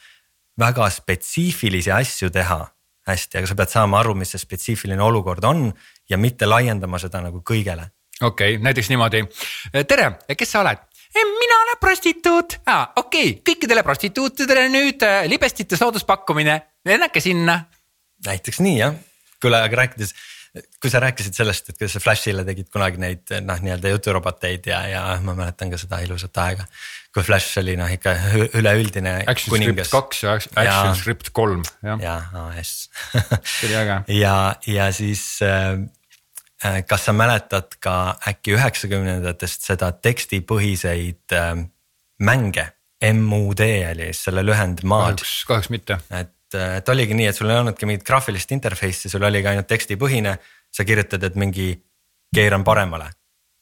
väga 0.59 0.89
spetsiifilisi 0.91 1.93
asju 1.95 2.29
teha 2.29 2.59
hästi, 3.07 3.39
aga 3.39 3.47
sa 3.47 3.55
pead 3.55 3.71
saama 3.71 4.01
aru, 4.01 4.15
mis 4.17 4.33
see 4.33 4.41
spetsiifiline 4.41 5.03
olukord 5.03 5.45
on 5.47 5.69
ja 6.09 6.17
mitte 6.17 6.49
laiendama 6.49 6.99
seda 7.01 7.21
nagu 7.21 7.41
kõigele. 7.45 7.87
okei 8.21 8.55
okay,, 8.55 8.63
näiteks 8.63 8.91
niimoodi, 8.93 9.23
tere, 9.87 10.11
kes 10.37 10.51
sa 10.51 10.61
oled? 10.65 10.85
mina 11.15 11.57
olen 11.63 11.79
prostituut 11.79 12.59
ah,, 12.65 12.89
okei 12.95 13.29
okay., 13.29 13.41
kõikidele 13.53 13.83
prostituutidele 13.83 14.69
nüüd 14.69 15.03
libestite 15.31 15.77
sooduspakkumine, 15.79 16.61
lennake 16.85 17.23
sinna. 17.23 17.59
näiteks 18.25 18.63
nii 18.63 18.79
jah 18.79 18.95
kuule, 19.45 19.61
aga 19.61 19.81
rääkides, 19.81 20.13
kui 20.81 20.91
sa 20.91 21.01
rääkisid 21.03 21.35
sellest, 21.35 21.69
et 21.69 21.79
kuidas 21.79 21.95
sa 21.97 22.01
Flashile 22.03 22.45
tegid 22.47 22.69
kunagi 22.73 23.01
neid 23.01 23.33
noh, 23.45 23.59
nii-öelda 23.63 23.91
juturoboteid 23.91 24.69
ja, 24.71 24.81
ja 24.89 25.01
ma 25.23 25.35
mäletan 25.37 25.73
ka 25.73 25.79
seda 25.81 25.99
ilusat 26.05 26.37
aega. 26.45 26.67
kui 27.15 27.23
Flash 27.23 27.59
oli 27.61 27.77
noh, 27.79 27.91
ikka 27.91 28.11
üleüldine. 28.59 29.17
Action 29.31 29.53
kuningas. 29.53 29.87
Script 29.87 29.93
kaks 29.93 30.23
ja 30.23 30.33
Action 30.35 30.65
ja, 30.67 30.95
Script 30.99 31.31
kolm, 31.35 31.63
jah. 31.85 32.01
ja, 32.03 32.15
AS 32.49 32.73
see 33.13 33.69
oli 33.69 33.77
äge. 33.83 33.99
ja, 34.23 34.37
ja 34.67 34.89
siis 34.95 35.23
äh, 35.45 35.77
kas 36.87 37.07
sa 37.07 37.13
mäletad 37.13 37.77
ka 37.83 38.15
äkki 38.29 38.55
üheksakümnendatest 38.55 39.67
seda 39.67 39.91
tekstipõhiseid 39.91 41.35
äh, 41.35 41.51
mänge? 42.19 42.71
MUD 43.05 43.59
oli 43.61 44.07
selle 44.15 44.41
lühend 44.41 44.79
maad. 44.87 45.19
kahjuks, 45.19 45.33
kahjuks 45.45 45.69
mitte. 45.69 45.97
et 46.09 46.31
et, 46.55 46.77
et 46.77 46.89
oligi 46.89 47.17
nii, 47.17 47.27
et 47.29 47.37
sul 47.37 47.49
ei 47.49 47.59
olnudki 47.59 47.87
mingit 47.89 48.05
graafilist 48.07 48.51
interface'i, 48.55 49.11
sul 49.11 49.23
oligi 49.23 49.51
ainult 49.51 49.67
tekstipõhine. 49.71 50.37
sa 50.75 50.83
kirjutad, 50.83 51.23
et 51.23 51.35
mingi 51.35 51.69
keeran 52.35 52.63
paremale. 52.63 53.09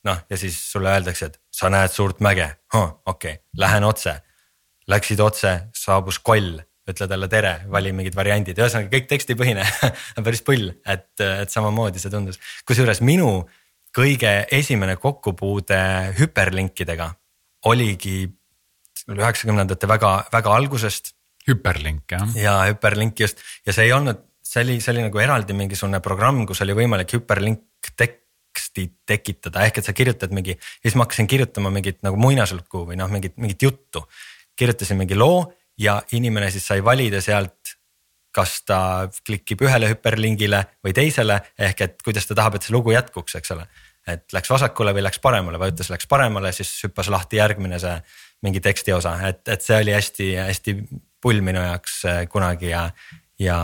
noh, 0.04 0.18
ja 0.30 0.38
siis 0.38 0.58
sulle 0.72 0.90
öeldakse, 0.90 1.26
et 1.26 1.40
sa 1.52 1.70
näed 1.70 1.92
suurt 1.92 2.20
mäge 2.20 2.50
huh,, 2.74 3.00
okei 3.06 3.32
okay., 3.32 3.44
lähen 3.58 3.84
otse. 3.84 4.22
Läksid 4.88 5.20
otse, 5.20 5.70
saabus 5.76 6.20
koll, 6.20 6.60
ütle 6.90 7.08
talle 7.08 7.30
tere, 7.32 7.54
vali 7.72 7.94
mingid 7.96 8.16
variandid, 8.18 8.60
ühesõnaga 8.60 8.92
kõik 8.92 9.10
tekstipõhine 9.12 9.64
päris 10.26 10.44
pull, 10.46 10.72
et, 10.84 11.12
et 11.24 11.52
samamoodi 11.52 12.02
see 12.02 12.12
tundus. 12.12 12.40
kusjuures 12.68 13.00
minu 13.06 13.44
kõige 13.96 14.32
esimene 14.52 14.98
kokkupuude 15.00 15.80
hüperlinkidega 16.18 17.12
oligi 17.70 18.26
üheksakümnendate 19.12 19.88
väga, 19.88 20.12
väga 20.34 20.56
algusest 20.58 21.14
hüperlink 21.48 22.12
jah. 22.12 22.28
ja 22.36 22.58
hüperlink 22.72 23.20
just 23.20 23.40
ja 23.68 23.76
see 23.76 23.88
ei 23.88 23.96
olnud, 23.96 24.20
see 24.44 24.64
oli, 24.64 24.78
see 24.84 24.94
oli 24.96 25.08
nagu 25.08 25.24
eraldi 25.24 25.56
mingisugune 25.56 26.04
programm, 26.04 26.44
kus 26.48 26.64
oli 26.66 26.76
võimalik 26.78 27.16
hüperlink 27.16 27.94
teksti 28.00 28.90
tekitada, 29.08 29.64
ehk 29.68 29.80
et 29.80 29.88
sa 29.88 29.96
kirjutad 29.96 30.36
mingi. 30.36 30.58
siis 30.82 30.96
ma 30.96 31.08
hakkasin 31.08 31.28
kirjutama 31.32 31.72
mingit 31.74 32.04
nagu 32.04 32.20
muinaslugu 32.20 32.86
või 32.92 33.00
noh, 33.00 33.12
mingit, 33.12 33.38
mingit 33.38 33.68
juttu. 33.70 34.04
kirjutasin 34.56 35.00
mingi 35.00 35.16
loo 35.16 35.46
ja 35.78 36.02
inimene 36.12 36.52
siis 36.52 36.68
sai 36.68 36.84
valida 36.86 37.22
sealt 37.22 37.78
kas 38.34 38.62
ta 38.66 38.80
klikib 39.26 39.62
ühele 39.62 39.92
hüperlingile 39.92 40.64
või 40.84 40.94
teisele, 40.98 41.40
ehk 41.60 41.82
et 41.86 42.00
kuidas 42.06 42.26
ta 42.26 42.38
tahab, 42.38 42.58
et 42.58 42.66
see 42.66 42.74
lugu 42.74 42.94
jätkuks, 42.96 43.36
eks 43.38 43.54
ole. 43.56 43.68
et 44.08 44.34
läks 44.36 44.50
vasakule 44.50 44.92
või 44.92 45.04
läks 45.06 45.22
paremale, 45.24 45.60
vajutas 45.60 45.90
läks 45.94 46.08
paremale, 46.12 46.52
siis 46.52 46.72
hüppas 46.84 47.08
lahti 47.14 47.38
järgmine 47.38 47.78
see 47.80 47.94
mingi 48.44 48.60
tekstiosa, 48.60 49.14
et, 49.30 49.48
et 49.48 49.62
see 49.62 49.78
oli 49.80 49.94
hästi-hästi 49.96 50.74
pull 51.24 51.40
minu 51.46 51.62
jaoks 51.64 52.02
äh, 52.10 52.24
kunagi 52.28 52.74
ja, 52.74 52.90
ja, 53.40 53.60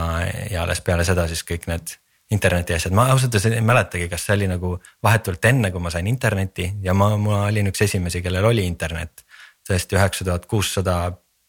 ja 0.52 0.64
alles 0.64 0.80
peale 0.86 1.04
seda 1.04 1.28
siis 1.28 1.44
kõik 1.44 1.68
need 1.68 1.98
interneti 2.32 2.78
asjad, 2.78 2.94
ma 2.94 3.08
ausalt 3.10 3.34
öeldes 3.34 3.58
ei 3.58 3.66
mäletagi, 3.66 4.08
kas 4.10 4.28
see 4.28 4.38
oli 4.38 4.48
nagu 4.52 4.76
vahetult 5.04 5.46
enne, 5.50 5.74
kui 5.74 5.82
ma 5.82 5.92
sain 5.92 6.08
internetti 6.08 6.70
ja 6.86 6.94
ma, 6.94 7.10
ma 7.18 7.48
olin 7.48 7.72
üks 7.74 7.82
esimesi, 7.88 8.22
kellel 8.22 8.46
oli 8.52 8.68
internet. 8.70 9.26
tõesti 9.70 9.98
üheksa 9.98 10.26
tuhat 10.26 10.46
kuussada 10.50 11.00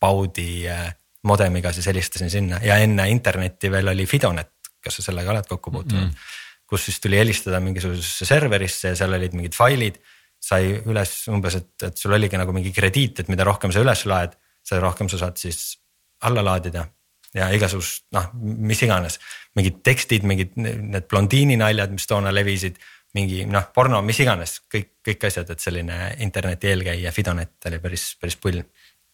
baudi 0.00 0.68
äh, 0.68 0.88
modemiga 1.28 1.72
siis 1.72 1.86
helistasin 1.90 2.30
sinna 2.30 2.60
ja 2.64 2.78
enne 2.80 3.08
internetti 3.12 3.70
veel 3.72 3.92
oli 3.92 4.06
Fidonet, 4.08 4.52
kas 4.80 5.00
sa 5.00 5.10
sellega 5.10 5.34
oled 5.34 5.48
kokku 5.48 5.70
puutunud 5.70 6.06
mm? 6.06 6.10
-hmm. 6.10 6.64
kus 6.66 6.84
siis 6.88 7.00
tuli 7.00 7.18
helistada 7.18 7.60
mingisugusesse 7.60 8.24
serverisse 8.24 8.94
ja 8.94 8.96
seal 8.96 9.12
olid 9.18 9.36
mingid 9.36 9.56
failid. 9.56 10.00
sai 10.40 10.70
üles 10.72 11.10
umbes, 11.28 11.54
et, 11.54 11.82
et 11.82 11.96
sul 11.96 12.12
oligi 12.16 12.38
nagu 12.40 12.52
mingi 12.52 12.70
krediit, 12.72 13.18
et 13.20 13.28
mida 13.28 13.44
rohkem 13.44 13.72
sa 13.72 13.80
üles 13.80 14.06
laed, 14.08 14.32
seda 14.64 14.80
rohkem 14.80 15.08
sa 15.08 15.18
saad 15.18 15.36
siis 15.36 15.76
alla 16.24 16.40
laadida 16.44 16.86
ja 17.34 17.50
igasugust 17.54 18.06
noh, 18.16 18.30
mis 18.40 18.80
iganes, 18.82 19.18
mingid 19.58 19.82
tekstid, 19.86 20.24
mingid 20.24 20.56
need 20.56 21.06
blondiini 21.10 21.58
naljad, 21.60 21.92
mis 21.92 22.06
toona 22.06 22.32
levisid. 22.34 22.80
mingi 23.10 23.42
noh, 23.50 23.64
porno, 23.74 23.98
mis 24.06 24.20
iganes, 24.22 24.60
kõik, 24.70 25.00
kõik 25.02 25.24
asjad, 25.26 25.48
et 25.50 25.60
selline 25.60 25.94
interneti 26.22 26.68
eelkäija 26.70 27.10
Fidonet 27.10 27.66
oli 27.66 27.80
päris, 27.82 28.04
päris 28.20 28.36
pull 28.38 28.60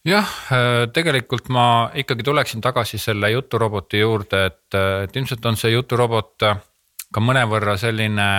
jah, 0.07 0.31
tegelikult 0.93 1.49
ma 1.53 1.65
ikkagi 1.95 2.23
tuleksin 2.23 2.63
tagasi 2.63 2.99
selle 3.01 3.31
juturoboti 3.33 3.99
juurde, 3.99 4.45
et, 4.51 4.77
et 5.03 5.19
ilmselt 5.19 5.45
on 5.45 5.59
see 5.59 5.73
juturobot 5.73 6.47
ka 7.13 7.23
mõnevõrra 7.23 7.77
selline 7.79 8.29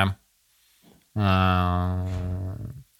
äh,. 1.19 2.17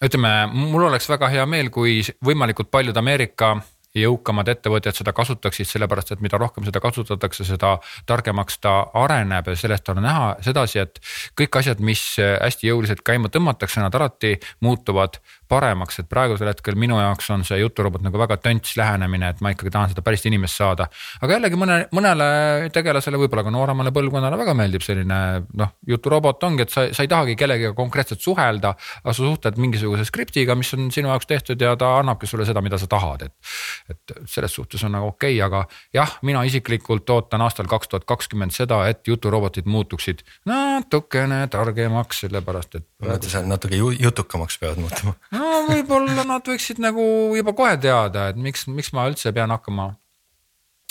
ütleme, 0.05 0.31
mul 0.53 0.87
oleks 0.89 1.09
väga 1.09 1.31
hea 1.33 1.45
meel, 1.49 1.69
kui 1.73 1.99
võimalikult 2.25 2.71
paljud 2.71 2.97
Ameerika 2.97 3.57
jõukamad 3.97 4.49
ettevõtjad 4.51 4.99
seda 4.99 5.13
kasutaksid, 5.17 5.67
sellepärast 5.67 6.13
et 6.13 6.21
mida 6.21 6.37
rohkem 6.37 6.65
seda 6.67 6.81
kasutatakse, 6.83 7.45
seda 7.47 7.75
targemaks 8.09 8.59
ta 8.61 8.73
areneb 9.01 9.49
ja 9.49 9.55
sellest 9.57 9.89
on 9.89 10.03
näha 10.05 10.27
sedasi, 10.45 10.83
et 10.83 11.01
kõik 11.39 11.57
asjad, 11.61 11.81
mis 11.81 12.03
hästi 12.19 12.69
jõuliselt 12.69 13.01
käima 13.05 13.31
tõmmatakse, 13.33 13.81
nad 13.81 13.95
alati 13.97 14.35
muutuvad 14.65 15.17
paremaks, 15.49 15.99
et 16.01 16.09
praegusel 16.09 16.49
hetkel 16.51 16.77
minu 16.79 16.99
jaoks 16.99 17.29
on 17.33 17.43
see 17.47 17.57
juturobot 17.59 18.03
nagu 18.05 18.19
väga 18.21 18.37
tönts 18.43 18.75
lähenemine, 18.77 19.31
et 19.33 19.41
ma 19.41 19.53
ikkagi 19.53 19.71
tahan 19.73 19.91
seda 19.91 20.03
päris 20.05 20.25
inimest 20.29 20.59
saada. 20.59 20.87
aga 21.21 21.37
jällegi 21.37 21.57
mõne, 21.59 21.79
mõnele 21.95 22.69
tegelasele, 22.73 23.17
võib-olla 23.21 23.45
ka 23.47 23.53
nooremale 23.53 23.93
põlvkonnale 23.95 24.37
väga 24.39 24.55
meeldib 24.57 24.85
selline 24.85 25.19
noh, 25.57 25.73
juturobot 25.89 26.43
ongi, 26.45 26.65
et 26.67 26.73
sa, 26.73 26.85
sa 26.93 27.05
ei 27.05 27.11
tahagi 27.11 27.35
kellegagi 27.39 27.73
konkreetselt 27.77 28.21
suhelda, 28.21 28.75
aga 29.01 29.15
sa 29.15 29.25
suhtled 29.25 29.57
mingisuguse 29.61 30.05
skriptiga, 30.09 30.57
mis 30.59 30.71
on 30.77 30.91
sinu 30.93 31.11
jaoks 31.13 31.29
tehtud 31.29 31.65
ja 31.65 31.73
ta 31.79 31.95
annabki 32.03 32.29
sulle 32.29 32.45
seda, 32.49 32.61
mida 32.65 32.77
sa 32.81 32.89
tahad, 32.91 33.25
et. 33.29 33.35
et 33.89 34.15
selles 34.29 34.53
suhtes 34.53 34.83
on 34.85 34.93
nagu 34.93 35.09
okei 35.13 35.39
okay,, 35.39 35.45
aga 35.45 35.63
jah, 35.95 36.17
mina 36.25 36.43
isiklikult 36.45 37.09
ootan 37.09 37.41
aastal 37.45 37.69
kaks 37.69 37.89
tuhat 37.89 38.05
kakskümmend 38.09 38.53
seda, 38.53 38.83
et 38.91 39.01
juturobotid 39.07 39.65
muutuksid 39.69 40.21
natukene 40.49 41.41
targemaks, 41.51 42.23
sellepärast 42.25 42.79
et. 42.79 42.87
et 43.09 43.29
natuke 43.49 43.79
jutukamaks 43.79 44.59
peavad 44.61 44.85
muutuma 44.85 45.17
no 45.39 45.63
võib-olla 45.69 46.27
nad 46.27 46.45
võiksid 46.45 46.81
nagu 46.83 47.07
juba 47.37 47.55
kohe 47.57 47.79
teada, 47.81 48.29
et 48.31 48.39
miks, 48.39 48.67
miks 48.67 48.93
ma 48.95 49.07
üldse 49.09 49.33
pean 49.35 49.55
hakkama 49.55 49.93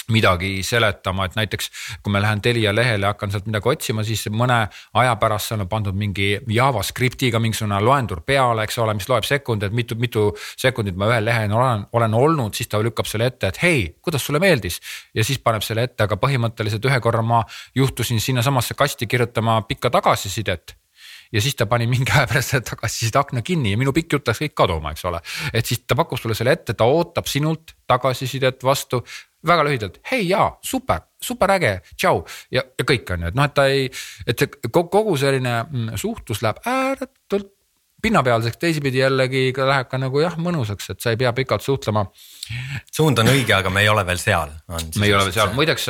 midagi 0.08 0.62
seletama, 0.64 1.26
et 1.28 1.34
näiteks 1.36 1.66
kui 2.00 2.12
ma 2.12 2.20
lähen 2.22 2.40
Telia 2.40 2.72
lehele 2.72 3.10
hakkan 3.10 3.28
sealt 3.32 3.44
midagi 3.48 3.68
otsima, 3.68 4.04
siis 4.08 4.22
mõne 4.32 4.56
aja 4.96 5.16
pärast 5.20 5.50
seal 5.50 5.60
on 5.60 5.68
pandud 5.68 5.98
mingi 5.98 6.30
JavaScriptiga 6.48 7.40
mingisugune 7.44 7.80
loendur 7.84 8.22
peale, 8.24 8.64
eks 8.64 8.80
ole, 8.80 8.96
mis 8.96 9.08
loeb 9.10 9.28
sekundeid, 9.28 9.76
mitu, 9.76 9.98
mitu 10.00 10.30
sekundit 10.56 10.96
ma 10.96 11.10
ühel 11.12 11.28
lehel 11.28 11.52
olen, 11.52 11.84
olen 11.92 12.16
olnud, 12.16 12.56
siis 12.56 12.72
ta 12.72 12.80
lükkab 12.80 13.08
selle 13.10 13.28
ette, 13.28 13.52
et 13.52 13.62
hei, 13.62 13.84
kuidas 14.00 14.24
sulle 14.24 14.40
meeldis. 14.40 14.80
ja 15.14 15.24
siis 15.24 15.44
paneb 15.44 15.66
selle 15.66 15.84
ette, 15.84 16.08
aga 16.08 16.16
põhimõtteliselt 16.16 16.88
ühe 16.88 17.00
korra 17.04 17.22
ma 17.22 17.44
juhtusin 17.76 18.20
sinnasamasse 18.20 18.74
kasti 18.80 19.06
kirjutama 19.06 19.60
pikka 19.68 19.92
tagasisidet 19.92 20.78
ja 21.32 21.42
siis 21.44 21.56
ta 21.58 21.66
pani 21.70 21.86
mingi 21.90 22.12
aja 22.14 22.28
pärast 22.30 22.54
selle 22.54 22.66
tagasiside 22.68 23.20
akna 23.20 23.42
kinni 23.46 23.74
ja 23.74 23.80
minu 23.80 23.92
pikk 23.96 24.18
jutt 24.18 24.30
läks 24.30 24.42
kõik 24.44 24.56
kaduma, 24.58 24.92
eks 24.94 25.04
ole. 25.10 25.20
et 25.52 25.66
siis 25.66 25.84
ta 25.86 25.98
pakkus 25.98 26.24
sulle 26.24 26.36
selle 26.38 26.54
ette, 26.56 26.74
ta 26.74 26.88
ootab 26.88 27.28
sinult 27.30 27.74
tagasisidet 27.88 28.64
vastu 28.64 29.02
väga 29.46 29.64
lühidalt, 29.66 30.00
hei 30.10 30.24
jaa, 30.28 30.48
super, 30.64 31.04
super 31.22 31.52
äge, 31.54 31.76
tšau 31.94 32.24
ja, 32.54 32.64
ja 32.64 32.86
kõik 32.86 33.12
on 33.14 33.26
ju, 33.26 33.30
et 33.30 33.38
noh, 33.38 33.46
et 33.46 33.54
ta 33.54 33.68
ei, 33.70 33.86
et 34.26 34.42
see 34.42 34.72
kogu 34.74 35.14
selline 35.20 35.54
mm, 35.62 35.94
suhtlus 36.00 36.42
läheb 36.42 36.58
ääretult 36.66 37.54
pinnapealseks, 38.02 38.58
teisipidi 38.62 39.00
jällegi 39.00 39.50
läheb 39.56 39.88
ka 39.90 39.98
nagu 39.98 40.20
jah, 40.22 40.36
mõnusaks, 40.38 40.92
et 40.92 41.02
sa 41.02 41.12
ei 41.12 41.18
pea 41.20 41.32
pikalt 41.34 41.64
suhtlema. 41.64 42.04
suund 42.94 43.18
on 43.18 43.30
õige, 43.32 43.54
aga 43.56 43.70
me 43.70 43.82
ei 43.82 43.88
ole 43.88 44.06
veel 44.06 44.20
seal. 44.22 44.52
me 44.68 45.06
ei 45.06 45.14
ole 45.14 45.24
veel 45.28 45.34
seal, 45.34 45.54
muideks 45.54 45.88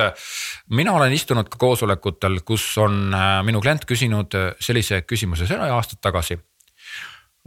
mina 0.73 0.93
olen 0.97 1.13
istunud 1.13 1.49
ka 1.49 1.61
koosolekutel, 1.61 2.41
kus 2.45 2.67
on 2.79 3.15
äh, 3.15 3.41
minu 3.45 3.61
klient 3.61 3.85
küsinud 3.89 4.35
äh, 4.35 4.53
sellise 4.61 5.03
küsimuse, 5.03 5.47
see 5.47 5.59
oli 5.59 5.73
aastaid 5.75 6.01
tagasi 6.01 6.39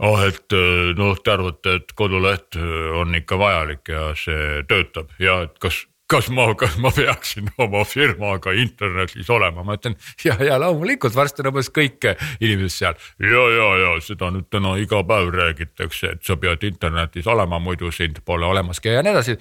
ah, 0.02 0.26
et 0.26 0.54
noh, 0.98 1.16
te 1.22 1.30
arvate, 1.34 1.78
et 1.80 1.94
koduleht 1.94 2.58
on 2.98 3.14
ikka 3.14 3.38
vajalik 3.38 3.88
ja 3.88 4.12
see 4.18 4.62
töötab 4.68 5.10
ja 5.22 5.42
et 5.46 5.58
kas 5.62 5.84
kas 6.12 6.28
ma, 6.34 6.46
kas 6.58 6.76
ma 6.82 6.92
peaksin 6.94 7.48
oma 7.62 7.84
firmaga 7.88 8.52
internetis 8.58 9.30
olema, 9.32 9.64
ma 9.64 9.76
ütlen 9.78 9.96
ja, 10.24 10.36
ja 10.44 10.58
loomulikult 10.60 11.16
varsti 11.16 11.44
on 11.44 11.52
umbes 11.52 11.70
kõik 11.72 12.10
inimesed 12.40 12.76
seal. 12.76 12.98
ja, 13.22 13.44
ja, 13.56 13.68
ja 13.84 13.92
seda 14.04 14.32
nüüd 14.34 14.50
täna 14.52 14.74
iga 14.80 15.02
päev 15.08 15.32
räägitakse, 15.34 16.16
et 16.16 16.26
sa 16.26 16.36
pead 16.40 16.66
internetis 16.68 17.28
olema, 17.30 17.60
muidu 17.62 17.92
sind 17.94 18.20
pole 18.26 18.48
olemaski 18.48 18.92
ja 18.92 19.04
nii 19.04 19.14
edasi 19.14 19.38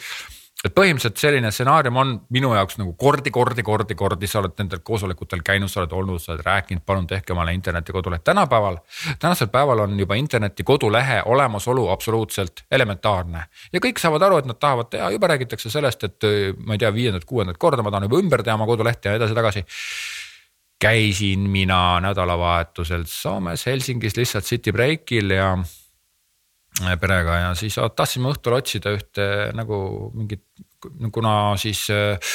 et 0.62 0.74
põhimõtteliselt 0.78 1.18
selline 1.18 1.50
stsenaarium 1.50 1.98
on 1.98 2.12
minu 2.34 2.52
jaoks 2.54 2.78
nagu 2.78 2.94
kordi, 3.00 3.32
kordi, 3.34 3.64
kordi, 3.66 3.96
kordi, 3.98 4.30
sa 4.30 4.42
oled 4.44 4.54
nendel 4.62 4.84
koosolekutel 4.86 5.42
käinud, 5.46 5.72
sa 5.72 5.82
oled 5.82 5.96
olnud, 5.98 6.22
sa 6.22 6.36
oled 6.36 6.44
rääkinud, 6.46 6.84
palun 6.86 7.08
tehke 7.10 7.34
omale 7.34 7.56
interneti 7.58 7.96
koduleht. 7.96 8.24
tänapäeval, 8.24 8.78
tänasel 9.20 9.50
päeval 9.54 9.86
on 9.88 10.00
juba 10.00 10.16
interneti 10.22 10.64
kodulehe 10.64 11.22
olemasolu 11.26 11.88
absoluutselt 11.90 12.66
elementaarne. 12.72 13.46
ja 13.74 13.80
kõik 13.80 14.00
saavad 14.00 14.22
aru, 14.22 14.38
et 14.38 14.50
nad 14.52 14.60
tahavad 14.60 14.92
teha, 14.94 15.10
juba 15.18 15.34
räägitakse 15.34 15.70
sellest, 15.70 16.04
et 16.04 16.30
ma 16.66 16.78
ei 16.78 16.84
tea, 16.84 16.94
viiendat-kuuendat 16.94 17.58
korda 17.58 17.84
ma 17.84 17.92
tahan 17.92 18.10
juba 18.10 18.22
ümber 18.22 18.44
teha 18.44 18.56
oma 18.56 18.70
kodulehte 18.70 19.10
ja 19.10 19.18
edasi-tagasi 19.18 19.66
käisin 20.82 21.40
mina 21.40 22.00
nädalavahetusel 22.02 23.04
Soomes 23.06 23.66
Helsingis 23.66 24.18
lihtsalt 24.18 24.46
city 24.46 24.72
break'il 24.74 25.34
ja 25.34 25.58
perega 26.80 27.38
ja 27.38 27.54
siis 27.58 27.76
tahtsime 27.96 28.32
õhtul 28.32 28.56
otsida 28.58 28.94
ühte 28.96 29.26
nagu 29.58 29.78
mingit, 30.16 30.46
kuna 31.12 31.54
siis 31.60 31.84
äh, 31.94 32.32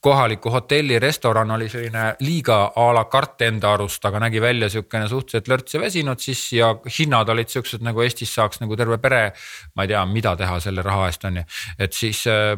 kohaliku 0.00 0.50
hotelli 0.50 0.98
restoran 0.98 1.50
oli 1.50 1.68
selline 1.68 2.04
liiga 2.20 2.58
a 2.76 2.86
la 2.94 3.04
carte 3.10 3.48
enda 3.50 3.72
arust, 3.74 4.04
aga 4.04 4.20
nägi 4.22 4.40
välja 4.40 4.68
sihukene 4.70 5.08
suhteliselt 5.10 5.48
lörts 5.50 5.74
ja 5.74 5.80
väsinud 5.82 6.22
siis 6.22 6.44
ja 6.54 6.70
hinnad 6.98 7.28
olid 7.34 7.50
siuksed 7.50 7.82
nagu 7.82 8.04
Eestis 8.06 8.34
saaks 8.34 8.62
nagu 8.62 8.76
terve 8.76 8.98
pere. 9.02 9.32
ma 9.74 9.84
ei 9.84 9.88
tea, 9.88 10.04
mida 10.06 10.36
teha 10.36 10.60
selle 10.60 10.82
raha 10.86 11.08
eest 11.10 11.26
on 11.26 11.40
ju, 11.40 11.44
et 11.78 11.92
siis 11.92 12.22
äh, 12.30 12.54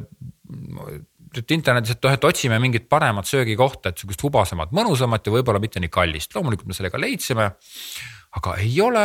et 1.38 1.54
internetis, 1.54 1.94
et 1.94 2.04
noh, 2.04 2.12
et 2.12 2.24
otsime 2.24 2.58
mingit 2.58 2.88
paremat 2.90 3.26
söögikohta, 3.26 3.90
et 3.90 3.98
sihukest 3.98 4.22
hubasemat, 4.26 4.72
mõnusamat 4.76 5.26
ja 5.26 5.32
võib-olla 5.32 5.62
mitte 5.62 5.80
nii 5.80 5.92
kallist, 5.92 6.34
loomulikult 6.34 6.68
me 6.68 6.76
sellega 6.76 7.00
leidsime. 7.00 7.50
aga 8.36 8.54
ei 8.62 8.80
ole 8.80 9.04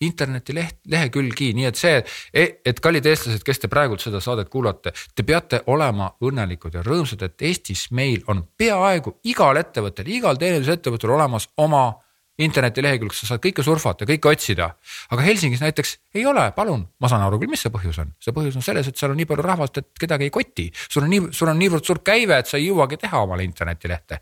internetileht, 0.00 0.78
lehekülgi, 0.92 1.52
nii 1.56 1.68
et 1.70 1.78
see, 1.80 2.00
e, 2.34 2.46
et 2.68 2.80
kallid 2.84 3.06
eestlased, 3.08 3.44
kes 3.46 3.62
te 3.62 3.70
praegult 3.72 4.04
seda 4.04 4.20
saadet 4.20 4.50
kuulate, 4.52 4.92
te 5.16 5.24
peate 5.24 5.62
olema 5.72 6.10
õnnelikud 6.20 6.76
ja 6.76 6.82
rõõmsad, 6.84 7.22
et 7.24 7.46
Eestis 7.48 7.86
meil 7.96 8.24
on 8.28 8.42
peaaegu 8.58 9.16
igal 9.24 9.56
ettevõttel, 9.60 10.10
igal 10.12 10.36
teenindusettevõttel 10.40 11.14
olemas 11.16 11.48
oma 11.64 11.88
internetilehekülg, 12.36 13.14
sa 13.16 13.30
saad 13.30 13.40
kõike 13.44 13.64
surfata, 13.64 14.04
kõike 14.08 14.28
otsida. 14.28 14.68
aga 15.10 15.22
Helsingis 15.24 15.62
näiteks 15.64 15.96
ei 16.14 16.26
ole, 16.28 16.50
palun, 16.52 16.84
ma 17.00 17.08
saan 17.08 17.24
aru 17.24 17.38
küll, 17.40 17.50
mis 17.50 17.64
see 17.64 17.72
põhjus 17.72 18.02
on, 18.02 18.12
see 18.20 18.34
põhjus 18.36 18.58
on 18.60 18.64
selles, 18.64 18.88
et 18.88 19.00
seal 19.00 19.14
on 19.14 19.16
nii 19.16 19.28
palju 19.30 19.46
rahvast, 19.46 19.78
et 19.80 19.88
kedagi 20.00 20.28
ei 20.28 20.34
koti. 20.34 20.70
sul 20.88 21.06
on 21.06 21.10
nii, 21.10 21.22
sul 21.32 21.48
on 21.48 21.58
niivõrd 21.58 21.88
suur 21.88 22.02
käive, 22.04 22.36
et 22.36 22.46
sa 22.46 22.60
ei 22.60 22.68
jõuagi 22.68 23.00
teha 23.00 23.22
omale 23.24 23.44
internetilehte. 23.44 24.20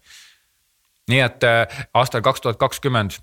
nii 1.10 1.20
et 1.20 1.44
äh, 1.44 1.86
aastal 1.94 2.22
kaks 2.22 2.40
tuhat 2.40 2.56
kakskümmend 2.56 3.18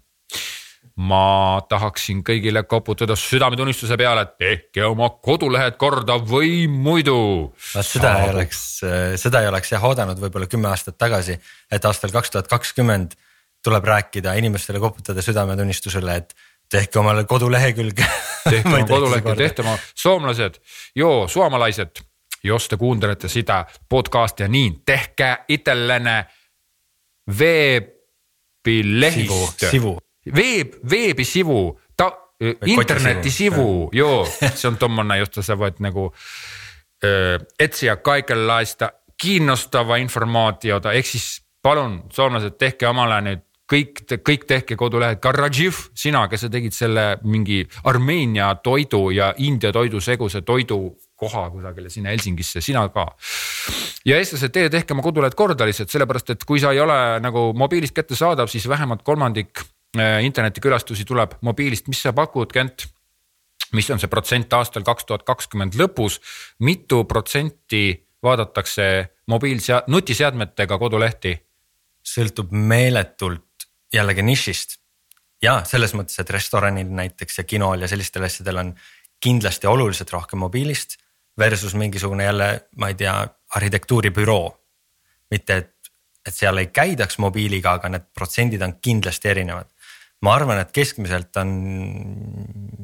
ma 0.95 1.61
tahaksin 1.69 2.19
kõigile 2.25 2.63
koputada 2.67 3.15
südametunnistuse 3.15 3.97
peale, 3.97 4.25
et 4.25 4.37
tehke 4.37 4.85
oma 4.85 5.09
kodulehed 5.23 5.77
korda 5.79 6.17
või 6.19 6.67
muidu. 6.67 7.53
no 7.75 7.83
seda 7.85 8.13
ei 8.19 8.29
oleks, 8.33 8.61
seda 9.21 9.41
ei 9.41 9.47
oleks 9.47 9.71
jah 9.71 9.83
oodanud 9.87 10.19
võib-olla 10.19 10.47
kümme 10.51 10.67
aastat 10.71 10.97
tagasi, 10.97 11.39
et 11.71 11.85
aastal 11.85 12.11
kaks 12.11 12.31
tuhat 12.35 12.47
kakskümmend 12.51 13.15
tuleb 13.63 13.85
rääkida 13.85 14.33
inimestele 14.41 14.79
koputada 14.79 15.21
südametunnistusele, 15.21 16.15
et 16.15 16.35
tehke 16.71 16.99
omale 16.99 17.23
kodulehekülg 17.29 17.99
tehke 18.49 18.69
oma 18.73 18.85
kodulehekülg, 18.87 19.37
tehke 19.37 19.61
oma 19.61 19.77
soomlased, 19.95 20.55
joo 20.95 21.27
suomalaiset, 21.27 22.03
jos 22.43 22.67
te 22.67 22.77
kuuntelette 22.77 23.27
sitä 23.27 23.65
podcast'ia 23.89 24.47
niin 24.47 24.81
tehkää 24.85 25.45
itsellenne 25.47 26.25
veebilehist. 27.39 29.21
sivu, 29.21 29.53
sivu 29.71 29.99
veeb, 30.25 30.73
veebisivu, 30.89 31.79
ta, 31.97 32.11
internetisivu, 32.65 33.89
joo, 33.93 34.27
se 34.55 34.67
on 34.67 34.77
tommonen, 34.77 35.19
josta 35.19 35.41
sä 35.41 35.57
voit 35.57 35.79
nagu 35.79 36.13
öö, 37.03 37.39
etsiä 37.59 37.95
kaikenlaista 37.95 38.91
kiinnostava 39.21 39.95
informaatiota, 39.95 40.91
ehk 40.91 41.05
siis 41.05 41.41
palun, 41.61 42.03
soomlased, 42.13 42.57
tehke 42.57 42.87
omale 42.87 43.21
nüüd 43.21 43.45
kõik, 43.71 44.01
kõik 44.27 44.47
tehke 44.49 44.75
kodulehed, 44.75 45.21
ka 45.23 45.31
Rajiv, 45.31 45.77
sina, 45.95 46.25
kes 46.27 46.45
sa 46.45 46.49
tegid 46.51 46.75
selle 46.75 47.05
mingi 47.23 47.61
Armeenia 47.87 48.49
toidu 48.63 49.09
ja 49.15 49.31
India 49.37 49.71
toidu 49.71 50.01
seguse 50.01 50.41
toidu 50.41 50.97
koha 51.15 51.45
kusagile 51.53 51.89
sinna 51.89 52.09
Helsingisse, 52.11 52.61
sina 52.61 52.87
ka. 52.89 53.05
ja 54.05 54.17
eestlased, 54.17 54.51
teie 54.51 54.69
tehke 54.73 54.93
oma 54.93 55.05
kodulehed 55.05 55.37
korda 55.37 55.65
lihtsalt 55.69 55.93
sellepärast, 55.93 56.33
et 56.33 56.43
kui 56.49 56.59
sa 56.59 56.73
ei 56.73 56.81
ole 56.81 56.97
nagu 57.21 57.51
mobiilist 57.53 57.95
kättesaadav, 57.95 58.49
siis 58.51 58.67
vähemalt 58.67 59.05
kolmandik 59.07 59.61
Äh, 59.61 59.80
internetikülastusi 59.99 61.05
tuleb 61.05 61.37
mobiilist, 61.41 61.87
mis 61.91 62.01
sa 62.01 62.13
pakud, 62.13 62.51
Kent? 62.51 62.87
mis 63.71 63.87
on 63.91 63.99
see 64.01 64.11
protsent 64.11 64.51
aastal 64.53 64.83
kaks 64.83 65.05
tuhat 65.07 65.23
kakskümmend 65.23 65.77
lõpus, 65.79 66.17
mitu 66.59 67.05
protsenti 67.07 67.93
vaadatakse 68.23 68.87
mobiilsea-, 69.31 69.85
nutiseadmetega 69.87 70.77
kodulehti? 70.77 71.37
sõltub 72.01 72.49
meeletult 72.51 73.67
jällegi 73.93 74.23
nišist 74.25 74.79
ja 75.45 75.59
selles 75.69 75.93
mõttes, 75.93 76.17
et 76.17 76.31
restoranil 76.33 76.89
näiteks 76.89 77.37
ja 77.37 77.43
kinol 77.45 77.83
ja 77.83 77.89
sellistel 77.91 78.25
asjadel 78.25 78.57
on 78.57 78.71
kindlasti 79.21 79.69
oluliselt 79.69 80.09
rohkem 80.09 80.41
mobiilist 80.41 80.97
versus 81.37 81.75
mingisugune 81.77 82.25
jälle, 82.25 82.47
ma 82.81 82.89
ei 82.89 82.97
tea, 82.97 83.13
arhitektuuribüroo. 83.55 84.57
mitte, 85.31 85.55
et, 85.55 85.91
et 86.25 86.33
seal 86.35 86.57
ei 86.57 86.67
käidaks 86.73 87.17
mobiiliga, 87.21 87.77
aga 87.77 87.89
need 87.89 88.09
protsendid 88.17 88.61
on 88.61 88.73
kindlasti 88.81 89.29
erinevad 89.29 89.69
ma 90.25 90.35
arvan, 90.37 90.61
et 90.61 90.71
keskmiselt 90.75 91.37
on 91.41 91.51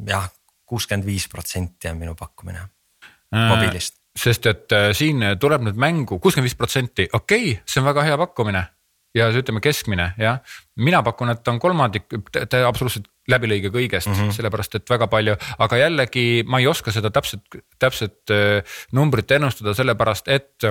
jah, 0.08 0.28
kuuskümmend 0.68 1.08
viis 1.08 1.28
protsenti 1.32 1.92
on 1.92 2.00
minu 2.02 2.16
pakkumine. 2.18 2.66
Äh, 3.36 3.50
mobiilist. 3.52 3.98
sest 4.18 4.46
et 4.50 4.72
äh, 4.74 4.90
siin 4.98 5.22
tuleb 5.40 5.66
nüüd 5.66 5.78
mängu 5.78 6.18
kuuskümmend 6.24 6.48
viis 6.48 6.58
protsenti, 6.58 7.10
okei 7.14 7.52
okay,, 7.52 7.62
see 7.68 7.82
on 7.82 7.90
väga 7.90 8.08
hea 8.08 8.18
pakkumine. 8.18 8.66
Ja 9.16 9.30
ütleme 9.34 9.62
keskmine 9.64 10.12
jah, 10.20 10.42
mina 10.84 11.00
pakun, 11.04 11.32
et 11.34 11.48
on 11.50 11.60
kolmandik, 11.60 12.12
te 12.34 12.60
absoluutselt 12.66 13.08
läbilõige 13.28 13.72
kõigest 13.74 14.08
mm, 14.08 14.14
-hmm. 14.14 14.36
sellepärast 14.36 14.76
et 14.80 14.90
väga 14.90 15.08
palju, 15.12 15.36
aga 15.60 15.78
jällegi 15.78 16.44
ma 16.48 16.60
ei 16.60 16.68
oska 16.68 16.92
seda 16.96 17.12
täpset, 17.14 17.44
täpset 17.80 18.32
äh, 18.32 18.80
numbrit 18.96 19.32
ennustada, 19.32 19.74
sellepärast 19.78 20.28
et 20.32 20.68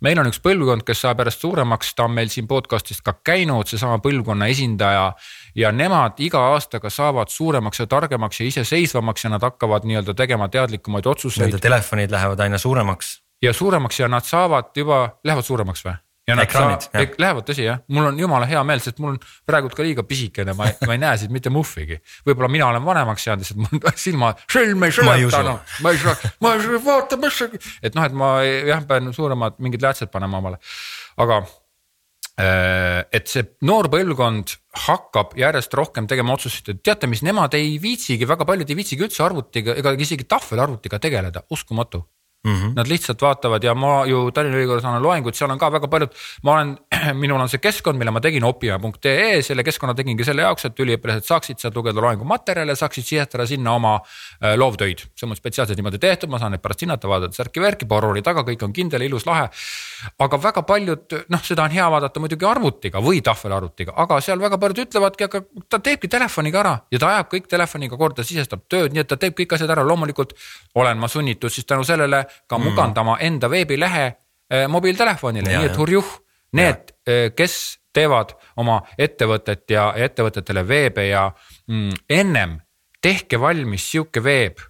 meil 0.00 0.18
on 0.18 0.30
üks 0.30 0.42
põlvkond, 0.42 0.84
kes 0.86 1.04
saab 1.06 1.22
järjest 1.22 1.46
suuremaks, 1.46 1.94
ta 1.94 2.06
on 2.08 2.16
meil 2.18 2.30
siin 2.32 2.48
podcast'is 2.50 3.02
ka 3.04 3.14
käinud, 3.24 3.70
seesama 3.70 3.98
põlvkonna 4.02 4.50
esindaja. 4.50 5.12
ja 5.54 5.72
nemad 5.72 6.20
iga 6.20 6.40
aastaga 6.52 6.90
saavad 6.90 7.28
suuremaks 7.28 7.78
ja 7.78 7.86
targemaks 7.86 8.40
ja 8.40 8.46
iseseisvamaks 8.46 9.24
ja 9.24 9.30
nad 9.30 9.42
hakkavad 9.42 9.84
nii-öelda 9.84 10.14
tegema 10.14 10.48
teadlikumaid 10.48 11.06
otsuseid. 11.06 11.46
Nende 11.46 11.58
telefonid 11.58 12.10
lähevad 12.10 12.40
aina 12.40 12.58
suuremaks. 12.58 13.22
ja 13.42 13.52
suuremaks 13.52 14.00
ja 14.00 14.08
nad 14.08 14.24
saavad 14.24 14.72
juba, 14.76 15.18
lähevad 15.24 15.44
suuremaks 15.44 15.84
või? 15.84 15.94
Ja 16.28 16.36
nad 16.38 16.46
Ekraanid, 16.46 16.84
saa- 16.86 17.14
lähevad 17.18 17.46
tõsi 17.48 17.64
jah, 17.66 17.80
mul 17.90 18.06
on 18.12 18.18
jumala 18.20 18.46
hea 18.46 18.60
meel, 18.66 18.82
sest 18.82 19.00
mul 19.02 19.14
on 19.14 19.18
praegult 19.48 19.74
ka 19.74 19.82
liiga 19.82 20.04
pisikene, 20.06 20.54
ma 20.58 20.68
ma 20.86 20.94
ei 20.94 21.00
näe 21.02 21.16
siit 21.18 21.32
mitte 21.34 21.50
muhvigi. 21.50 21.98
võib-olla 22.26 22.50
mina 22.52 22.68
olen 22.68 22.84
vanemaks 22.86 23.26
jäänud, 23.26 23.42
lihtsalt 23.42 23.64
mul 23.64 23.96
silma, 24.04 24.30
sõlm 24.46 24.86
ei 24.86 25.26
usu. 25.26 25.42
noh, 25.48 25.58
ma 25.82 25.94
ei 25.94 25.98
saa, 25.98 26.14
ma 26.44 26.54
ei 26.54 26.62
saa 26.62 26.84
vaata, 26.84 27.18
mis 27.24 27.40
see, 27.42 27.62
et 27.82 27.98
noh, 27.98 28.06
et 28.06 28.14
ma 28.14 28.30
jah, 28.44 28.86
pean 28.86 29.10
suuremad 29.16 29.58
mingid 29.58 29.82
läätsed 29.82 30.14
panema 30.14 30.38
omale, 30.38 30.62
aga 31.26 31.42
äh, 32.38 33.02
et 33.10 33.26
see 33.34 33.42
noor 33.66 33.90
põlvkond 33.90 34.54
hakkab 34.86 35.34
järjest 35.42 35.74
rohkem 35.74 36.06
tegema 36.06 36.38
otsuseid, 36.38 36.70
et 36.76 36.86
teate, 36.86 37.10
mis 37.10 37.26
nemad 37.26 37.58
ei 37.58 37.80
viitsigi, 37.82 38.30
väga 38.30 38.46
paljud 38.46 38.70
ei 38.70 38.78
viitsigi 38.78 39.10
üldse 39.10 39.26
arvutiga 39.26 39.74
ega 39.74 39.98
isegi 39.98 40.30
tahvelarvutiga 40.30 41.02
tegeleda, 41.02 41.42
uskumatu 41.50 42.06
mm. 42.44 42.54
-hmm. 42.54 42.72
Nad 42.76 42.88
lihtsalt 42.88 43.22
vaatavad 43.22 43.64
ja 43.64 43.74
ma 43.74 44.06
ju 44.06 44.30
Tallinna 44.30 44.58
Ülikoolis 44.58 44.84
annan 44.84 45.02
loenguid, 45.02 45.34
seal 45.34 45.50
on 45.50 45.58
ka 45.58 45.72
väga 45.72 45.88
paljud, 45.88 46.10
ma 46.42 46.52
olen, 46.52 46.76
minul 47.22 47.40
on 47.40 47.48
see 47.48 47.58
keskkond, 47.58 47.98
mille 47.98 48.10
ma 48.10 48.20
tegin 48.20 48.44
opima.ee, 48.44 49.42
selle 49.42 49.64
keskkonna 49.64 49.94
tegingi 49.94 50.24
selle 50.24 50.42
jaoks, 50.42 50.64
et 50.64 50.80
üliõpilased 50.80 51.26
saaksid 51.28 51.58
sealt 51.58 51.76
lugeda 51.76 52.00
loengumaterjale, 52.00 52.76
saaksid 52.76 53.04
sisestada 53.04 53.46
sinna 53.46 53.74
oma 53.74 53.94
äh, 53.94 54.56
loovtöid. 54.56 54.98
see 54.98 55.26
on 55.26 55.28
mul 55.28 55.36
spetsiaalselt 55.36 55.78
niimoodi 55.78 55.98
tehtud, 55.98 56.30
ma 56.30 56.38
saan 56.38 56.52
neid 56.56 56.62
pärast 56.62 56.82
hinnata, 56.82 57.08
vaadata 57.08 57.36
särki-värki, 57.36 57.86
barr 57.86 58.06
oli 58.10 58.22
taga, 58.22 58.42
kõik 58.42 58.64
on 58.64 58.72
kindel, 58.72 59.02
ilus, 59.02 59.26
lahe. 59.26 59.48
aga 60.18 60.42
väga 60.42 60.62
paljud, 60.62 61.16
noh, 61.28 61.42
seda 61.42 61.62
on 61.62 61.70
hea 61.70 61.90
vaadata 61.90 62.20
muidugi 62.20 62.46
arvutiga 62.46 63.00
või 63.00 63.22
tahvelarvutiga, 63.22 63.94
aga 63.96 64.20
seal 64.20 64.40
väga 64.40 64.58
paljud 64.58 64.78
ütlevadki, 64.86 65.24
aga 65.24 65.42
ta 65.68 65.78
teebki 65.78 66.08
telefoniga 66.08 66.60
ära 66.60 66.74
ja 66.90 66.98
ta 66.98 67.14
ajab 67.14 67.30
kõik 67.34 67.46
telefoniga 67.48 67.96
korda, 67.96 68.24
sisestab 68.24 68.66
tööd, 68.68 68.92
nii 68.92 69.00
et 69.00 69.08
ta 69.08 69.16
teeb 69.16 69.34
kõik 69.38 69.54
asjad 69.54 69.70
ära, 69.70 69.84
loomulikult 69.86 70.34
olen 70.74 70.98
ma 70.98 71.08
sunnitud 71.08 71.50
siis 71.52 71.66
tänu 71.66 71.84
sellele 71.84 72.24
ka 72.46 72.58
mm. 72.58 72.64
mugandama 72.64 73.18
enda 73.20 73.50
veebilehe 73.50 74.06
eh, 74.08 74.66
mobiiltelefonile, 74.68 75.56
nii 75.56 75.70
et 75.70 75.78
hurjuh, 75.78 76.18
need, 76.58 76.90
kes 77.36 77.54
teevad 77.96 78.34
oma 78.60 78.80
ettevõtet 78.98 79.70
ja 79.72 79.92
ettevõtetele 79.96 80.64
veebe 80.68 81.06
ja 81.08 81.30
mm, 81.68 82.04
ennem 82.08 82.58
tehke 83.02 83.40
valmis 83.40 83.86
sihuke 83.90 84.22
veeb, 84.24 84.60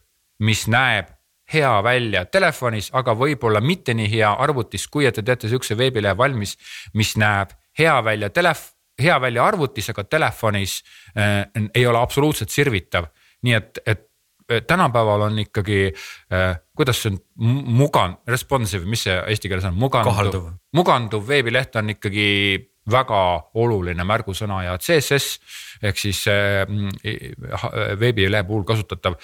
mis 0.43 0.67
näeb 0.71 1.11
hea 1.53 1.73
välja 1.85 2.25
telefonis, 2.25 2.91
aga 2.97 3.15
võib-olla 3.19 3.61
mitte 3.61 3.95
nii 3.95 4.09
hea 4.11 4.31
arvutis, 4.45 4.87
kui 4.89 5.07
et 5.07 5.15
te 5.19 5.25
teete 5.27 5.51
sihukese 5.51 5.77
veebilehe 5.79 6.17
valmis, 6.19 6.57
mis 6.95 7.15
näeb 7.21 7.53
hea 7.79 7.97
välja 8.05 8.31
telef-, 8.31 8.71
hea 9.03 9.19
välja 9.21 9.45
arvutis, 9.47 9.91
aga 9.93 10.05
telefonis 10.05 10.81
äh, 11.17 11.45
ei 11.75 11.87
ole 11.87 12.01
absoluutselt 12.01 12.51
sirvitav. 12.51 13.11
nii 13.43 13.55
et, 13.59 13.79
et 13.87 13.99
äh, 13.99 14.12
tänapäeval 14.67 15.29
on 15.29 15.39
ikkagi 15.45 15.81
äh,, 16.33 16.59
kuidas 16.77 17.03
see 17.03 17.13
on, 17.13 17.21
mugan-, 17.81 18.19
responsive, 18.29 18.87
mis 18.89 19.07
see 19.09 19.17
eesti 19.35 19.51
keeles 19.51 19.67
on, 19.69 19.79
muganduv 19.79 20.51
muganduv 20.77 21.27
veebileht 21.29 21.77
on 21.81 21.95
ikkagi 21.95 22.29
väga 22.91 23.23
oluline 23.63 24.05
märgusõna 24.07 24.63
ja 24.67 24.79
CSS 24.83 25.83
ehk 25.87 26.01
siis 26.01 26.25
äh, 26.31 26.65
veebilehe 28.01 28.47
puhul 28.49 28.67
kasutatav 28.67 29.19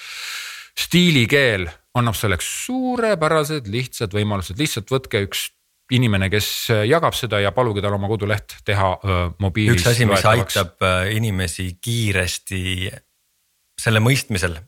stiilikeel 0.79 1.67
annab 1.99 2.15
selleks 2.15 2.49
suurepärased 2.67 3.67
lihtsad 3.71 4.15
võimalused, 4.15 4.59
lihtsalt 4.61 4.91
võtke 4.93 5.25
üks 5.27 5.49
inimene, 5.95 6.29
kes 6.31 6.69
jagab 6.87 7.17
seda 7.17 7.41
ja 7.41 7.53
paluge 7.57 7.83
tal 7.85 7.97
oma 7.97 8.11
koduleht 8.11 8.59
teha 8.67 8.89
öö, 8.99 9.21
mobiilis. 9.41 9.81
üks 9.81 9.91
asi, 9.91 10.07
mis 10.09 10.25
aitab 10.29 10.85
äh, 10.85 11.09
inimesi 11.17 11.71
kiiresti 11.81 12.91
selle 13.79 14.03
mõistmisel, 14.05 14.59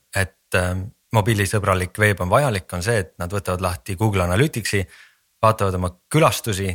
et 0.51 0.59
äh, 0.59 0.75
mobiilisõbralik 1.15 1.99
veeb 1.99 2.21
on 2.23 2.31
vajalik, 2.31 2.69
on 2.75 2.83
see, 2.83 2.99
et 3.05 3.15
nad 3.19 3.33
võtavad 3.33 3.63
lahti 3.65 3.97
Google 3.99 4.25
Analyticsi, 4.27 4.83
vaatavad 5.43 5.75
oma 5.79 5.91
külastusi. 6.11 6.71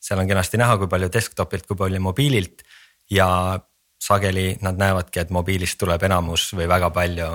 seal 0.00 0.20
on 0.20 0.28
kenasti 0.28 0.58
näha, 0.58 0.78
kui 0.78 0.88
palju 0.88 1.08
desktopilt, 1.12 1.66
kui 1.66 1.76
palju 1.76 2.00
mobiililt 2.00 2.62
ja 3.10 3.58
sageli 3.98 4.56
nad 4.62 4.78
näevadki, 4.78 5.20
et 5.20 5.30
mobiilist 5.30 5.78
tuleb 5.78 6.02
enamus 6.02 6.52
või 6.54 6.68
väga 6.70 6.90
palju 6.94 7.28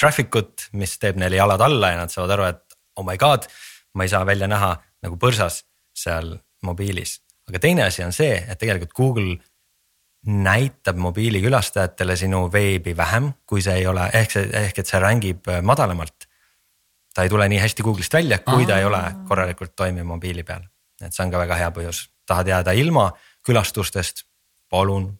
traffic 0.00 0.34
ut, 0.36 0.68
mis 0.72 0.98
teeb 0.98 1.16
neile 1.20 1.36
jalad 1.36 1.60
alla 1.60 1.92
ja 1.92 2.00
nad 2.02 2.12
saavad 2.12 2.34
aru, 2.34 2.48
et 2.50 2.78
oh 2.96 3.06
my 3.06 3.16
god, 3.16 3.46
ma 3.94 4.04
ei 4.04 4.12
saa 4.12 4.26
välja 4.26 4.48
näha 4.50 4.74
nagu 5.04 5.16
põrsas 5.16 5.62
seal 5.96 6.36
mobiilis. 6.66 7.20
aga 7.48 7.58
teine 7.58 7.82
asi 7.84 8.02
on 8.04 8.12
see, 8.12 8.34
et 8.48 8.58
tegelikult 8.58 8.92
Google 8.94 9.36
näitab 10.26 10.96
mobiilikülastajatele 10.96 12.16
sinu 12.16 12.52
veebi 12.52 12.96
vähem, 12.96 13.32
kui 13.46 13.62
see 13.62 13.78
ei 13.80 13.86
ole, 13.86 14.10
ehk 14.12 14.34
see, 14.34 14.48
ehk 14.62 14.82
et 14.82 14.90
see 14.90 15.00
rängib 15.00 15.48
äh, 15.48 15.62
madalamalt. 15.62 16.28
ta 17.14 17.22
ei 17.22 17.28
tule 17.28 17.48
nii 17.48 17.58
hästi 17.58 17.82
Google'ist 17.82 18.12
välja, 18.12 18.38
kui 18.38 18.66
ta 18.66 18.78
ei 18.78 18.84
ole 18.84 19.00
korralikult 19.28 19.72
toimiv 19.76 20.04
mobiili 20.04 20.42
peal. 20.44 20.62
et 21.02 21.12
see 21.12 21.24
on 21.24 21.30
ka 21.30 21.38
väga 21.38 21.56
hea 21.56 21.70
põhjus, 21.70 22.08
tahad 22.26 22.48
jääda 22.48 22.72
ilma 22.72 23.10
külastustest, 23.42 24.24
palun 24.68 25.18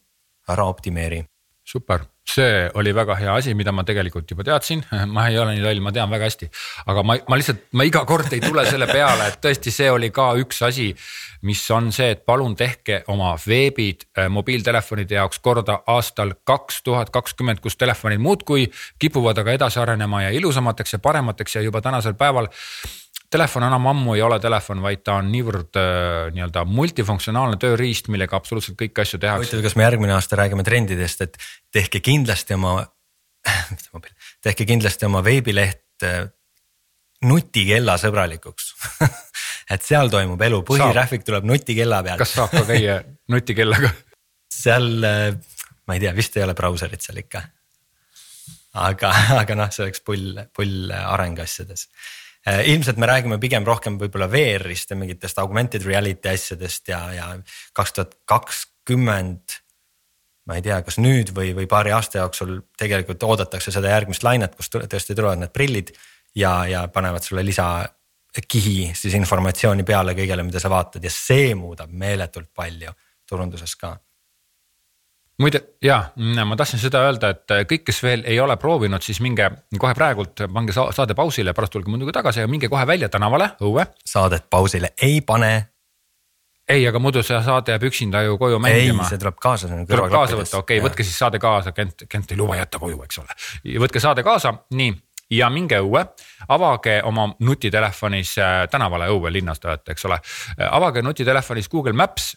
ära 0.49 0.65
optimeeri. 0.65 1.25
super, 1.63 2.05
see 2.35 2.69
oli 2.79 2.93
väga 2.95 3.15
hea 3.19 3.33
asi, 3.35 3.53
mida 3.57 3.73
ma 3.75 3.83
tegelikult 3.87 4.29
juba 4.31 4.45
teadsin, 4.47 4.83
ma 5.15 5.27
ei 5.29 5.39
ole 5.39 5.55
nii 5.55 5.65
loll, 5.65 5.81
ma 5.83 5.93
tean 5.95 6.11
väga 6.11 6.29
hästi. 6.29 6.49
aga 6.91 7.03
ma, 7.03 7.17
ma 7.29 7.39
lihtsalt, 7.39 7.67
ma 7.77 7.87
iga 7.87 8.03
kord 8.09 8.33
ei 8.33 8.41
tule 8.43 8.65
selle 8.69 8.87
peale, 8.91 9.27
et 9.31 9.41
tõesti, 9.43 9.73
see 9.73 9.89
oli 9.91 10.11
ka 10.15 10.31
üks 10.41 10.61
asi, 10.67 10.91
mis 11.47 11.61
on 11.73 11.91
see, 11.95 12.11
et 12.15 12.25
palun 12.25 12.55
tehke 12.57 13.01
oma 13.11 13.33
veebid 13.41 14.07
äh, 14.17 14.29
mobiiltelefonide 14.29 15.17
jaoks 15.17 15.41
korda 15.41 15.81
aastal 15.89 16.35
kaks 16.47 16.81
tuhat 16.85 17.09
kakskümmend, 17.13 17.61
kus 17.63 17.79
telefonid 17.81 18.21
muudkui 18.21 18.67
kipuvad 19.01 19.41
aga 19.41 19.57
edasi 19.57 19.81
arenema 19.81 20.25
ja 20.27 20.33
ilusamateks 20.37 20.97
ja 20.97 20.99
paremateks 20.99 21.57
ja 21.57 21.65
juba 21.65 21.81
tänasel 21.81 22.13
päeval 22.19 22.51
telefon 23.31 23.65
enam 23.67 23.87
ammu 23.91 24.15
ei 24.17 24.23
ole 24.25 24.39
telefon, 24.43 24.81
vaid 24.83 25.03
ta 25.05 25.17
on 25.21 25.29
niivõrd 25.31 25.79
äh, 25.79 26.31
nii-öelda 26.35 26.65
multifunktsionaalne 26.67 27.59
tööriist, 27.61 28.11
millega 28.11 28.37
absoluutselt 28.37 28.77
kõiki 28.79 29.05
asju 29.05 29.21
tehakse. 29.21 29.47
huvitav, 29.47 29.63
kas 29.67 29.77
me 29.79 29.87
järgmine 29.87 30.15
aasta 30.17 30.39
räägime 30.39 30.65
trendidest, 30.67 31.23
et 31.27 31.39
tehke 31.73 32.03
kindlasti 32.03 32.57
oma, 32.57 32.79
mitte 33.71 33.89
mobiil, 33.95 34.15
tehke 34.43 34.67
kindlasti 34.69 35.07
oma 35.07 35.23
veebileht 35.25 36.07
äh, 36.07 36.25
nutikella 37.27 37.97
sõbralikuks 38.01 38.73
et 39.73 39.85
seal 39.85 40.11
toimub 40.11 40.41
elu, 40.41 40.61
põhitraffic 40.67 41.23
tuleb 41.27 41.47
nutikella 41.47 42.01
pealt. 42.05 42.23
kas 42.23 42.35
saab 42.35 42.53
ka 42.55 42.65
käia 42.67 42.99
nutikellaga? 43.33 43.93
seal, 44.51 44.91
äh, 45.07 45.29
ma 45.87 45.95
ei 45.97 46.03
tea, 46.03 46.15
vist 46.17 46.35
ei 46.37 46.43
ole 46.43 46.57
brauserit 46.57 47.03
seal 47.05 47.21
ikka. 47.23 47.45
aga, 48.87 49.13
aga 49.39 49.57
noh, 49.63 49.71
see 49.71 49.87
oleks 49.87 50.03
pull, 50.03 50.43
pull 50.55 50.91
areng 50.91 51.39
asjades 51.43 51.87
ilmselt 52.45 52.97
me 52.97 53.05
räägime 53.09 53.37
pigem 53.41 53.65
rohkem 53.67 53.99
võib-olla 54.01 54.27
VR-ist 54.31 54.89
ja 54.89 54.97
mingitest 54.97 55.39
augmented 55.41 55.85
reality 55.85 56.31
asjadest 56.31 56.89
ja, 56.89 57.01
ja 57.13 57.27
kaks 57.77 57.93
tuhat 57.93 58.15
kakskümmend. 58.25 59.59
ma 60.49 60.57
ei 60.57 60.63
tea, 60.65 60.79
kas 60.81 60.97
nüüd 60.97 61.29
või, 61.37 61.51
või 61.53 61.67
paari 61.69 61.93
aasta 61.93 62.17
jooksul 62.17 62.57
tegelikult 62.77 63.23
oodatakse 63.23 63.71
seda 63.71 63.93
järgmist 63.93 64.23
lainet, 64.25 64.55
kus 64.57 64.71
tõesti 64.73 65.15
tulevad 65.15 65.43
need 65.43 65.53
prillid 65.53 65.93
ja, 66.35 66.65
ja 66.65 66.87
panevad 66.87 67.23
sulle 67.23 67.45
lisakihi 67.45 68.91
siis 68.97 69.13
informatsiooni 69.19 69.85
peale 69.85 70.17
kõigele, 70.17 70.43
mida 70.43 70.59
sa 70.59 70.73
vaatad 70.73 71.03
ja 71.03 71.13
see 71.13 71.53
muudab 71.55 71.93
meeletult 71.93 72.49
palju 72.57 72.91
turunduses 73.29 73.77
ka 73.77 73.93
muide 75.39 75.61
ja 75.83 76.03
ma 76.45 76.55
tahtsin 76.55 76.79
seda 76.81 77.03
öelda, 77.07 77.31
et 77.35 77.53
kõik, 77.69 77.85
kes 77.87 78.03
veel 78.03 78.23
ei 78.29 78.39
ole 78.39 78.57
proovinud, 78.61 79.03
siis 79.03 79.21
minge 79.23 79.49
kohe 79.79 79.93
praegult, 79.97 80.43
pange 80.53 80.75
sa- 80.75 80.91
saade 80.95 81.15
pausile, 81.17 81.53
pärast 81.53 81.73
tulge 81.73 81.91
muidugi 81.91 82.13
tagasi 82.15 82.43
ja 82.43 82.47
minge 82.47 82.69
kohe 82.69 82.87
välja 82.87 83.09
tänavale, 83.09 83.51
õue. 83.61 83.85
saadet 84.05 84.49
pausile 84.49 84.93
ei 85.01 85.21
pane. 85.21 85.67
ei, 86.69 86.87
aga 86.87 86.99
muidu 86.99 87.23
see 87.23 87.39
saade 87.43 87.73
jääb 87.73 87.83
üksinda 87.83 88.21
ju 88.23 88.37
koju 88.37 88.59
mängima. 88.59 89.03
ei, 89.03 89.09
see 89.09 89.17
tuleb 89.17 89.39
kaasa. 89.41 89.67
tuleb 89.67 90.11
kaasa 90.11 90.35
võtta, 90.35 90.57
okei 90.57 90.79
okay,, 90.79 90.89
võtke 90.89 91.03
siis 91.03 91.17
saade 91.19 91.39
kaasa, 91.39 91.71
Kent, 91.71 92.03
Kent 92.09 92.31
ei 92.31 92.37
luba 92.37 92.55
jätta 92.55 92.79
koju, 92.79 93.03
eks 93.03 93.19
ole. 93.19 93.39
võtke 93.85 93.99
saade 93.99 94.23
kaasa, 94.23 94.53
nii 94.71 94.93
ja 95.31 95.49
minge 95.53 95.79
õue, 95.81 96.03
avage 96.51 96.97
oma 97.07 97.27
nutitelefonis 97.39 98.35
äh, 98.41 98.53
tänavale 98.71 99.09
õue 99.13 99.31
linnas 99.33 99.59
te 99.59 99.71
olete, 99.71 99.95
eks 99.95 100.05
ole. 100.09 100.19
avage 100.69 101.01
nutitelefonis 101.05 101.69
Google 101.71 101.95
Maps, 101.97 102.33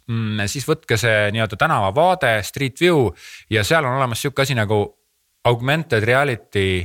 siis 0.46 0.66
võtke 0.68 0.98
see 1.00 1.30
nii-öelda 1.34 1.58
tänavavaade, 1.60 2.36
Street 2.46 2.80
View 2.80 3.08
ja 3.50 3.64
seal 3.64 3.84
on 3.84 3.98
olemas 3.98 4.22
sihuke 4.22 4.44
asi 4.44 4.56
nagu 4.58 4.84
augmented 5.44 6.04
reality 6.04 6.84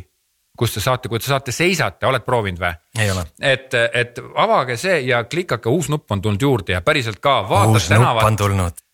kus 0.60 0.76
te 0.76 0.84
saate, 0.84 1.08
kui 1.08 1.22
te 1.22 1.30
saate 1.30 1.54
seisata, 1.56 2.10
oled 2.10 2.26
proovinud 2.26 2.60
või? 2.60 2.74
ei 3.00 3.12
ole. 3.14 3.24
et, 3.40 3.76
et 3.96 4.20
avage 4.44 4.76
see 4.80 5.02
ja 5.08 5.24
klikake, 5.24 5.72
uus 5.72 5.88
nupp 5.92 6.12
on 6.12 6.24
tulnud 6.24 6.44
juurde 6.44 6.76
ja 6.76 6.82
päriselt 6.86 7.22
ka 7.24 7.42
vaatad 7.48 7.78
uus 7.78 7.88
nupp 7.88 7.96
tänavat. 7.96 8.28
on 8.28 8.40
tulnud. 8.44 8.86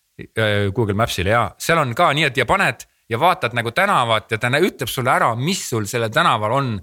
Google 0.72 0.96
Maps'il 0.96 1.28
ja 1.28 1.50
seal 1.60 1.82
on 1.82 1.90
ka 1.98 2.12
nii, 2.16 2.30
et 2.30 2.38
ja 2.40 2.46
paned 2.48 2.86
ja 3.12 3.20
vaatad 3.20 3.56
nagu 3.58 3.74
tänavat 3.76 4.32
ja 4.32 4.40
ta 4.40 4.48
ütleb 4.48 4.92
sulle 4.92 5.12
ära, 5.12 5.34
mis 5.36 5.66
sul 5.70 5.90
sellel 5.90 6.14
tänaval 6.14 6.56
on. 6.56 6.76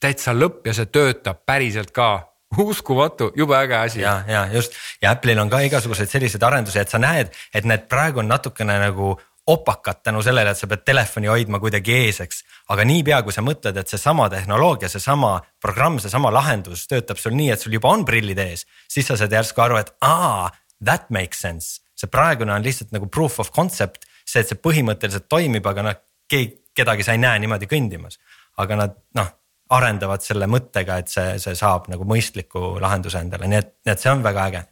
Täitsa 0.00 0.34
lõpp 0.36 0.66
ja 0.66 0.74
see 0.74 0.90
töötab 0.92 1.44
päriselt 1.46 1.90
ka, 1.96 2.10
uskumatu, 2.58 3.30
jube 3.36 3.54
äge 3.56 3.76
asi. 3.76 4.00
ja, 4.00 4.22
ja 4.26 4.46
just 4.52 4.72
ja 5.02 5.14
Apple'il 5.14 5.38
on 5.38 5.50
ka 5.50 5.60
igasuguseid 5.60 6.10
selliseid 6.10 6.42
arendusi, 6.42 6.78
et 6.78 6.90
sa 6.90 6.98
näed, 6.98 7.30
et 7.54 7.64
need 7.64 7.86
praegu 7.88 8.22
on 8.24 8.28
natukene 8.28 8.78
nagu 8.80 9.14
opakad 9.46 10.02
tänu 10.02 10.22
sellele, 10.22 10.50
et 10.50 10.58
sa 10.58 10.68
pead 10.70 10.82
telefoni 10.86 11.30
hoidma 11.30 11.58
kuidagi 11.62 11.94
ees, 11.94 12.20
eks. 12.24 12.42
aga 12.70 12.84
niipea, 12.86 13.22
kui 13.26 13.34
sa 13.34 13.42
mõtled, 13.42 13.78
et 13.80 13.90
seesama 13.90 14.28
tehnoloogia, 14.30 14.90
seesama 14.92 15.32
programm, 15.62 15.98
seesama 16.02 16.32
lahendus 16.34 16.86
töötab 16.90 17.18
sul 17.18 17.34
nii, 17.38 17.50
et 17.54 17.62
sul 17.62 17.74
juba 17.74 17.90
on 17.94 18.04
prillid 18.06 18.38
ees, 18.38 18.66
siis 18.90 19.08
sa 19.10 19.16
saad 19.18 19.34
järsku 19.34 19.64
aru, 19.64 19.80
et 19.80 19.94
aa, 20.06 20.50
that 20.84 21.10
makes 21.10 21.40
sense. 21.40 21.80
see 22.00 22.08
praegune 22.08 22.52
on 22.54 22.62
lihtsalt 22.64 22.94
nagu 22.96 23.10
proof 23.12 23.40
of 23.40 23.50
concept, 23.52 24.06
see, 24.24 24.40
et 24.40 24.48
see 24.48 24.56
põhimõtteliselt 24.56 25.26
toimib, 25.28 25.66
aga 25.66 25.82
noh, 25.84 25.98
keegi, 26.30 26.54
kedagi 26.76 27.04
sa 27.04 27.12
ei 27.12 27.20
näe 27.20 27.42
niimoodi 27.42 27.68
kõndimas. 27.68 28.20
aga 28.60 28.76
nad 28.76 28.96
noh, 29.16 29.28
arendavad 29.76 30.24
selle 30.24 30.48
mõttega, 30.50 30.98
et 31.00 31.10
see, 31.12 31.38
see 31.42 31.56
saab 31.58 31.88
nagu 31.92 32.06
mõistliku 32.08 32.74
lahenduse 32.82 33.22
endale, 33.22 33.48
nii 33.50 33.58
et, 33.60 33.74
nii 33.86 33.94
et 33.94 34.02
see 34.02 34.12
on 34.12 34.22
väga 34.26 34.46
äge. 34.50 34.62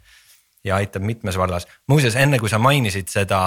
ja 0.67 0.77
aitab 0.77 1.05
mitmes 1.07 1.37
vallas, 1.39 1.69
muuseas, 1.89 2.17
enne 2.19 2.39
kui 2.43 2.51
sa 2.51 2.59
mainisid 2.59 3.09
seda 3.09 3.41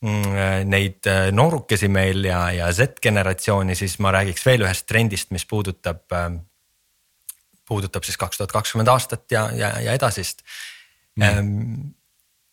mm, 0.00 0.68
neid 0.70 1.08
äh, 1.10 1.26
noorukesi 1.34 1.88
meil 1.90 2.24
ja, 2.24 2.46
ja 2.54 2.70
Z-generatsiooni, 2.72 3.74
siis 3.74 3.98
ma 3.98 4.14
räägiks 4.14 4.46
veel 4.46 4.62
ühest 4.62 4.86
trendist, 4.86 5.32
mis 5.34 5.44
puudutab 5.46 6.06
ähm, 6.14 6.38
puudutab 7.66 8.06
siis 8.06 8.16
kaks 8.16 8.38
tuhat 8.38 8.54
kakskümmend 8.54 8.88
aastat 8.88 9.26
ja, 9.32 9.48
ja, 9.54 9.72
ja 9.82 9.96
edasist 9.98 10.44
mm.. 11.18 11.90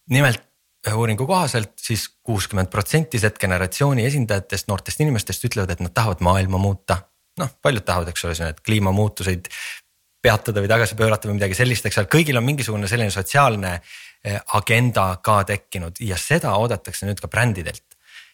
nimelt 0.10 0.50
ühe 0.88 1.00
uuringu 1.00 1.28
kohaselt 1.28 1.78
siis 1.80 2.10
kuuskümmend 2.28 2.68
protsenti 2.72 3.20
Z-generatsiooni 3.20 4.04
esindajatest, 4.10 4.68
noortest 4.68 5.00
inimestest 5.00 5.46
ütlevad, 5.48 5.72
et 5.72 5.84
nad 5.84 5.94
tahavad 5.96 6.24
maailma 6.26 6.60
muuta. 6.60 6.98
Noh, 7.42 7.54
paljud 7.62 7.86
tahavad, 7.86 8.12
eks 8.12 8.26
ole, 8.28 8.36
need 8.46 8.62
kliimamuutuseid 8.66 9.50
peatada 10.24 10.64
või 10.64 10.72
tagasi 10.72 10.98
pöörata 11.00 11.28
või 11.28 11.38
midagi 11.40 11.58
sellist, 11.58 11.88
eks 11.88 12.00
ole, 12.00 12.12
kõigil 12.12 12.40
on 12.40 12.46
mingisugune 12.48 12.88
selline 12.88 13.12
sotsiaalne 13.12 13.74
eh, 13.76 14.38
agenda 14.60 15.10
ka 15.24 15.42
tekkinud 15.48 16.00
ja 16.06 16.20
seda 16.20 16.56
oodatakse 16.60 17.10
nüüd 17.10 17.20
ka 17.24 17.32
brändidelt. 17.32 17.84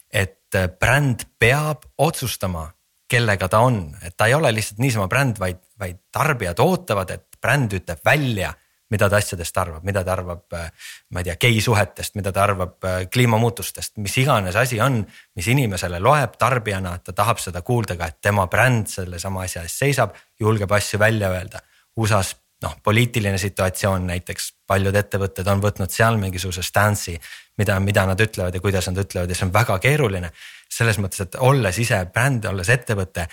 et 0.09 0.55
eh, 0.57 0.69
bränd 0.69 1.25
peab 1.39 1.85
otsustama, 1.97 2.67
kellega 3.09 3.47
ta 3.49 3.63
on, 3.65 3.95
et 4.05 4.17
ta 4.17 4.27
ei 4.29 4.33
ole 4.37 4.51
lihtsalt 4.53 4.81
niisama 4.81 5.07
bränd, 5.09 5.39
vaid, 5.41 5.61
vaid 5.79 5.97
tarbijad 6.11 6.59
ootavad, 6.61 7.09
et 7.09 7.41
bränd 7.41 7.73
ütleb 7.73 8.05
välja, 8.05 8.53
mida 8.89 9.09
ta 9.09 9.19
asjadest 9.21 9.57
arvab, 9.61 9.83
mida 9.85 10.03
ta 10.03 10.13
arvab, 10.15 10.43
äh, 10.57 10.67
ma 11.13 11.21
ei 11.21 11.29
tea, 11.29 11.37
geisuhetest, 11.45 12.15
mida 12.17 12.33
ta 12.35 12.43
arvab 12.43 12.85
äh, 12.85 12.99
kliimamuutustest, 13.13 13.97
mis 14.03 14.17
iganes 14.21 14.57
asi 14.59 14.81
on, 14.81 15.01
mis 15.35 15.47
inimesele 15.53 16.01
loeb 16.03 16.37
tarbijana, 16.41 16.97
ta 17.03 17.13
tahab 17.13 17.41
seda 17.41 17.61
kuulda 17.65 17.97
ka, 17.99 18.09
et 18.09 18.21
tema 18.21 18.47
bränd 18.49 18.89
sellesama 18.91 19.45
asja 19.45 19.65
eest 19.67 19.85
seisab, 19.85 20.15
julgeb 20.39 20.71
asju 20.71 20.99
välja 20.99 21.31
öelda. 21.35 21.61
USA-s 21.99 22.35
noh, 22.63 22.75
poliitiline 22.83 23.37
situatsioon 23.39 24.07
näiteks, 24.09 24.51
paljud 24.67 24.95
ettevõtted 24.95 25.47
on 25.47 25.61
võtnud 25.63 25.91
seal 25.93 26.17
mingisuguse 26.19 26.63
stance'i, 26.65 27.15
mida, 27.59 27.77
mida 27.83 28.05
nad 28.09 28.19
ütlevad 28.19 28.55
ja 28.55 28.63
kuidas 28.63 28.89
nad 28.89 28.99
ütlevad 29.05 29.31
ja 29.31 29.37
see 29.37 29.47
on 29.47 29.53
väga 29.55 29.77
keeruline 29.83 30.31
selles 30.69 30.99
mõttes, 31.01 31.23
et 31.23 31.37
olles 31.43 31.79
ise 31.81 32.01
bränd, 32.13 32.45
olles 32.49 32.69
ettevõte, 32.73 33.25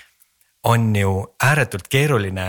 on 0.66 0.88
ju 0.96 1.12
ääretult 1.42 1.88
keeruline 1.90 2.46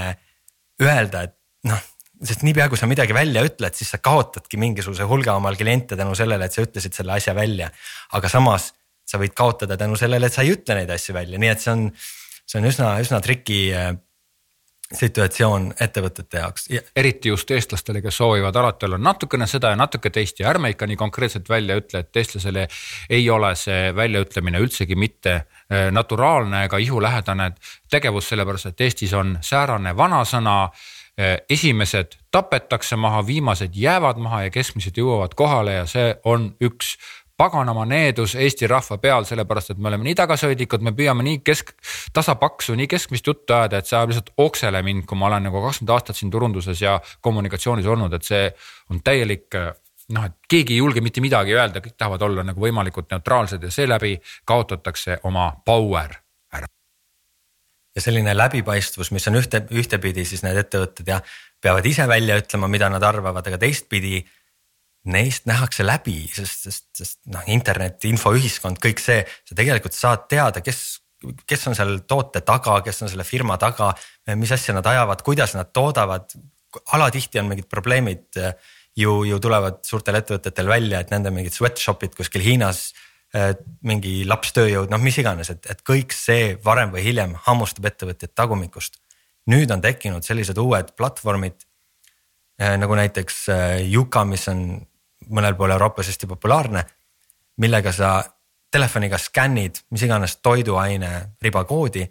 öelda, 0.81 1.23
et 1.27 1.35
noh, 1.69 1.81
sest 2.23 2.43
niipea 2.45 2.67
kui 2.69 2.79
sa 2.79 2.89
midagi 2.89 3.13
välja 3.15 3.43
ütled, 3.45 3.75
siis 3.77 3.91
sa 3.93 3.99
kaotadki 4.03 4.57
mingisuguse 4.61 5.05
hulga 5.09 5.35
omal 5.37 5.57
kliente 5.59 5.97
tänu 5.99 6.15
sellele, 6.17 6.47
et 6.47 6.55
sa 6.55 6.65
ütlesid 6.65 6.97
selle 6.97 7.13
asja 7.17 7.35
välja. 7.37 7.69
aga 8.17 8.29
samas 8.29 8.71
sa 9.07 9.19
võid 9.21 9.35
kaotada 9.37 9.77
tänu 9.77 9.95
sellele, 9.99 10.27
et 10.27 10.33
sa 10.33 10.43
ei 10.43 10.55
ütle 10.55 10.75
neid 10.75 10.91
asju 10.91 11.15
välja, 11.15 11.39
nii 11.39 11.53
et 11.53 11.63
see 11.63 11.71
on, 11.71 11.87
see 12.43 12.59
on 12.59 12.67
üsna, 12.67 12.89
üsna 13.03 13.21
triki 13.23 13.61
äh, 13.75 13.93
situatsioon 14.87 15.73
ettevõtete 15.83 16.39
jaoks. 16.39 16.67
eriti 16.95 17.29
just 17.29 17.51
eestlastele, 17.51 18.01
kes 18.01 18.17
soovivad 18.17 18.55
alati 18.55 18.87
olla 18.87 18.97
natukene 18.97 19.47
seda 19.47 19.73
ja 19.73 19.79
natuke 19.79 20.09
teist 20.09 20.39
ja 20.39 20.49
ärme 20.49 20.71
ikka 20.71 20.87
nii 20.87 20.99
konkreetselt 20.99 21.49
välja 21.49 21.75
ütle, 21.79 21.99
et 21.99 22.21
eestlasele 22.23 22.67
ei 23.09 23.29
ole 23.29 23.53
see 23.55 23.91
väljaütlemine 23.95 24.61
üldsegi 24.63 24.95
mitte 24.95 25.33
äh, 25.35 25.89
naturaalne 25.91 26.65
ega 26.65 26.79
ihulähedane 26.81 27.51
tegevus, 27.91 28.29
sellepärast 28.31 28.71
et 28.71 28.87
Eestis 28.87 29.13
on 29.13 29.37
säärane 29.41 29.95
vanasõna. 29.95 30.63
Äh, 30.63 30.96
esimesed 31.49 32.17
tapetakse 32.31 32.95
maha, 32.95 33.23
viimased 33.25 33.73
jäävad 33.75 34.19
maha 34.21 34.43
ja 34.47 34.49
keskmised 34.53 34.97
jõuavad 34.97 35.33
kohale 35.35 35.79
ja 35.79 35.85
see 35.89 36.11
on 36.29 36.51
üks 36.61 36.97
paganama 37.37 37.85
needus 37.85 38.35
Eesti 38.35 38.67
rahva 38.67 38.97
peal, 38.97 39.25
sellepärast 39.29 39.73
et 39.73 39.81
me 39.81 39.91
oleme 39.91 40.07
nii 40.07 40.15
tagasihoidlikud, 40.17 40.81
me 40.85 40.93
püüame 40.97 41.25
nii 41.25 41.41
kesk, 41.45 41.73
tasapaksu, 42.13 42.75
nii 42.77 42.87
keskmist 42.89 43.27
juttu 43.29 43.53
ajada, 43.53 43.81
et 43.81 43.89
see 43.89 43.97
ajab 43.97 44.13
lihtsalt 44.13 44.31
oksele 44.41 44.81
mind, 44.85 45.05
kui 45.09 45.19
ma 45.19 45.29
olen 45.29 45.45
nagu 45.49 45.61
kakskümmend 45.61 45.93
aastat 45.93 46.17
siin 46.17 46.33
turunduses 46.33 46.81
ja 46.81 46.97
kommunikatsioonis 47.21 47.89
olnud, 47.93 48.13
et 48.17 48.25
see 48.25 48.47
on 48.89 49.03
täielik 49.05 49.53
noh, 49.53 50.25
et 50.25 50.37
keegi 50.49 50.75
ei 50.75 50.81
julge 50.81 51.03
mitte 51.05 51.21
midagi 51.21 51.53
öelda, 51.53 51.83
kõik 51.83 51.97
tahavad 51.97 52.25
olla 52.25 52.45
nagu 52.47 52.61
võimalikult 52.63 53.11
neutraalsed 53.13 53.63
ja 53.63 53.71
seeläbi 53.73 54.15
kaotatakse 54.45 55.19
oma 55.29 55.51
power. 55.65 56.17
Ja 57.97 58.03
selline 58.03 58.35
läbipaistvus, 58.37 59.09
mis 59.15 59.25
on 59.29 59.39
ühte, 59.39 59.63
ühtepidi 59.73 60.25
siis 60.27 60.43
need 60.45 60.59
ettevõtted 60.61 61.09
jah, 61.09 61.23
peavad 61.63 61.85
ise 61.89 62.05
välja 62.09 62.37
ütlema, 62.37 62.69
mida 62.69 62.91
nad 62.93 63.03
arvavad, 63.03 63.47
aga 63.49 63.57
teistpidi 63.61 64.21
neist 65.09 65.47
nähakse 65.49 65.85
läbi, 65.87 66.19
sest, 66.29 66.67
sest, 66.67 66.87
sest 66.99 67.19
noh, 67.33 67.45
internet, 67.53 68.03
infoühiskond, 68.09 68.79
kõik 68.83 69.01
see, 69.01 69.21
sa 69.47 69.57
tegelikult 69.57 69.95
saad 69.95 70.27
teada, 70.29 70.61
kes, 70.61 70.81
kes 71.47 71.67
on 71.71 71.77
seal 71.77 71.95
toote 72.09 72.43
taga, 72.45 72.79
kes 72.85 73.05
on 73.05 73.11
selle 73.13 73.25
firma 73.27 73.57
taga, 73.61 73.93
mis 74.37 74.51
asja 74.53 74.75
nad 74.77 74.85
ajavad, 74.87 75.23
kuidas 75.25 75.55
nad 75.57 75.71
toodavad. 75.73 76.35
alatihti 76.93 77.39
on 77.39 77.47
mingid 77.47 77.69
probleemid 77.71 78.37
ju, 78.97 79.23
ju 79.25 79.39
tulevad 79.39 79.79
suurtel 79.87 80.19
ettevõtetel 80.19 80.67
välja, 80.67 80.99
et 80.99 81.11
nende 81.15 81.31
mingid 81.33 81.55
sweatshop'id 81.55 82.13
kuskil 82.17 82.43
Hiinas 82.43 82.91
mingi 83.87 84.21
lapstööjõud, 84.27 84.91
noh, 84.91 85.01
mis 85.03 85.17
iganes, 85.21 85.51
et, 85.53 85.65
et 85.71 85.81
kõik 85.85 86.15
see 86.15 86.55
varem 86.63 86.91
või 86.93 87.03
hiljem 87.05 87.35
hammustab 87.47 87.85
ettevõtjat 87.89 88.35
tagumikust. 88.35 88.99
nüüd 89.47 89.71
on 89.71 89.81
tekkinud 89.81 90.23
sellised 90.23 90.57
uued 90.57 90.93
platvormid 90.97 91.63
nagu 92.57 92.95
näiteks 92.97 93.45
Yuka, 93.85 94.23
mis 94.25 94.47
on 94.47 94.63
mõnel 95.29 95.55
pool 95.55 95.71
Euroopas 95.71 96.07
hästi 96.09 96.27
populaarne, 96.27 96.83
millega 97.57 97.91
sa 97.93 98.23
telefoniga 98.71 99.17
skännid 99.17 99.83
mis 99.91 100.03
iganes 100.03 100.37
toiduaine 100.43 101.11
ribakoodi, 101.41 102.07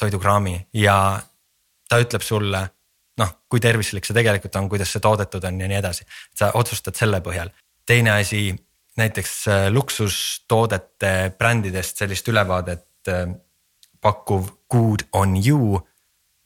toidukraami 0.00 0.56
ja 0.72 0.96
ta 1.88 2.00
ütleb 2.00 2.22
sulle 2.22 2.62
noh, 3.20 3.30
kui 3.48 3.62
tervislik 3.62 4.06
see 4.06 4.16
tegelikult 4.16 4.56
on, 4.58 4.68
kuidas 4.68 4.90
see 4.92 5.02
toodetud 5.02 5.44
on 5.46 5.60
ja 5.60 5.68
nii 5.70 5.78
edasi, 5.78 6.06
sa 6.34 6.50
otsustad 6.58 6.96
selle 6.98 7.20
põhjal. 7.24 7.52
teine 7.86 8.10
asi, 8.10 8.54
näiteks 8.96 9.32
eh, 9.48 9.70
luksustoodete 9.72 11.32
brändidest 11.38 11.98
sellist 12.02 12.28
ülevaadet 12.28 13.08
eh, 13.08 13.26
pakkuv 14.00 14.48
Good 14.70 15.08
on 15.12 15.36
you 15.46 15.80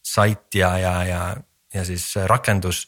sait 0.04 0.54
ja, 0.54 0.78
ja, 0.78 0.94
ja, 1.04 1.36
ja 1.74 1.84
siis 1.84 2.14
rakendus 2.26 2.86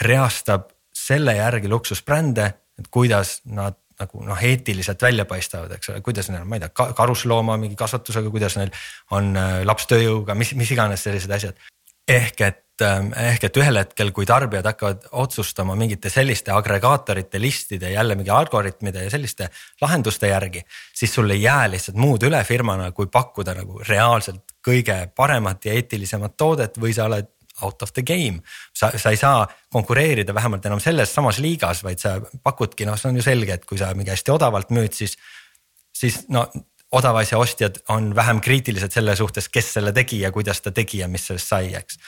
reastab 0.00 0.70
selle 0.94 1.34
järgi 1.36 1.68
luksusbrände, 1.68 2.46
et 2.78 2.88
kuidas 2.90 3.40
nad 3.44 3.76
nagu 4.00 4.22
noh, 4.24 4.38
eetiliselt 4.44 5.02
välja 5.02 5.26
paistavad, 5.28 5.72
eks 5.76 5.92
ole, 5.92 6.00
kuidas 6.04 6.30
neil, 6.32 6.46
ma 6.48 6.56
ei 6.56 6.62
tea, 6.62 6.88
karuslooma 6.96 7.58
mingi 7.60 7.76
kasvatusega, 7.78 8.32
kuidas 8.32 8.56
neil 8.56 8.72
on 9.16 9.34
äh, 9.36 9.60
lapstööjõuga, 9.68 10.36
mis, 10.38 10.54
mis 10.56 10.72
iganes 10.72 11.04
sellised 11.04 11.32
asjad. 11.36 11.60
ehk 12.08 12.40
et, 12.46 12.62
ähm, 12.84 13.10
ehk 13.16 13.44
et 13.48 13.58
ühel 13.60 13.78
hetkel, 13.80 14.12
kui 14.16 14.26
tarbijad 14.28 14.66
hakkavad 14.70 15.08
otsustama 15.22 15.76
mingite 15.78 16.10
selliste 16.12 16.52
agregaatorite, 16.54 17.40
listide, 17.40 17.90
jälle 17.92 18.16
mingi 18.18 18.30
algoritmide 18.34 19.04
ja 19.04 19.10
selliste 19.10 19.50
lahenduste 19.80 20.28
järgi. 20.28 20.62
siis 20.94 21.14
sul 21.14 21.30
ei 21.30 21.42
jää 21.42 21.70
lihtsalt 21.70 21.96
muud 21.96 22.22
üle 22.28 22.44
firmana, 22.44 22.90
kui 22.92 23.06
pakkuda 23.06 23.54
nagu 23.54 23.82
reaalselt 23.88 24.56
kõige 24.66 25.06
paremat 25.16 25.64
ja 25.64 25.72
eetilisemat 25.72 26.36
toodet 26.36 26.78
või 26.78 26.94
sa 26.94 27.08
oled 27.10 27.28
out 27.62 27.82
of 27.82 27.92
the 27.92 28.02
game. 28.02 28.40
sa, 28.72 28.90
sa 28.96 29.10
ei 29.10 29.16
saa 29.16 29.46
konkureerida 29.68 30.34
vähemalt 30.34 30.66
enam 30.66 30.80
selles 30.80 31.14
samas 31.14 31.38
liigas, 31.38 31.84
vaid 31.84 31.98
sa 31.98 32.18
pakudki, 32.42 32.86
noh, 32.88 32.98
see 32.98 33.10
on 33.10 33.20
ju 33.20 33.26
selge, 33.26 33.60
et 33.60 33.64
kui 33.68 33.78
sa 33.78 33.92
mingi 33.94 34.12
hästi 34.12 34.32
odavalt 34.32 34.72
müüd, 34.74 34.96
siis, 34.96 35.16
siis 35.96 36.22
no 36.28 36.46
odava 36.92 37.22
asja 37.22 37.38
ostjad 37.38 37.82
on 37.88 38.14
vähem 38.16 38.40
kriitilised 38.42 38.92
selle 38.92 39.14
suhtes, 39.16 39.48
kes 39.48 39.74
selle 39.76 39.92
tegi 39.96 40.20
ja 40.24 40.32
kuidas 40.34 40.60
ta 40.60 40.72
tegi 40.74 41.02
ja 41.02 41.08
mis 41.08 41.28
sellest 41.30 41.52
sai, 41.52 41.74
eks. 41.78 42.00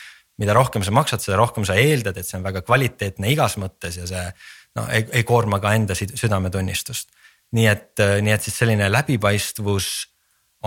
Mida 0.43 0.57
rohkem 0.57 0.84
sa 0.84 0.95
maksad, 0.95 1.22
seda 1.22 1.38
rohkem 1.40 1.66
sa 1.68 1.78
eeldad, 1.78 2.18
et 2.18 2.28
see 2.28 2.38
on 2.38 2.47
väga 2.47 2.64
kvaliteetne 2.66 3.30
igas 3.32 3.57
mõttes 3.62 3.99
ja 4.01 4.09
see 4.11 4.24
no 4.78 4.86
ei, 4.90 5.07
ei 5.20 5.26
koorma 5.28 5.61
ka 5.62 5.74
enda 5.76 5.97
südametunnistust. 5.99 7.12
nii 7.53 7.66
et, 7.68 8.03
nii 8.24 8.32
et 8.32 8.43
siis 8.43 8.59
selline 8.62 8.88
läbipaistvus 8.93 9.88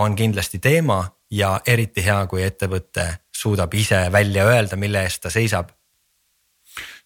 on 0.01 0.15
kindlasti 0.15 0.59
teema 0.59 1.03
ja 1.31 1.59
eriti 1.67 2.03
hea, 2.05 2.19
kui 2.29 2.43
ettevõte 2.45 3.07
suudab 3.35 3.73
ise 3.73 4.05
välja 4.11 4.45
öelda, 4.47 4.77
mille 4.79 5.03
eest 5.03 5.23
ta 5.23 5.29
seisab. 5.33 5.71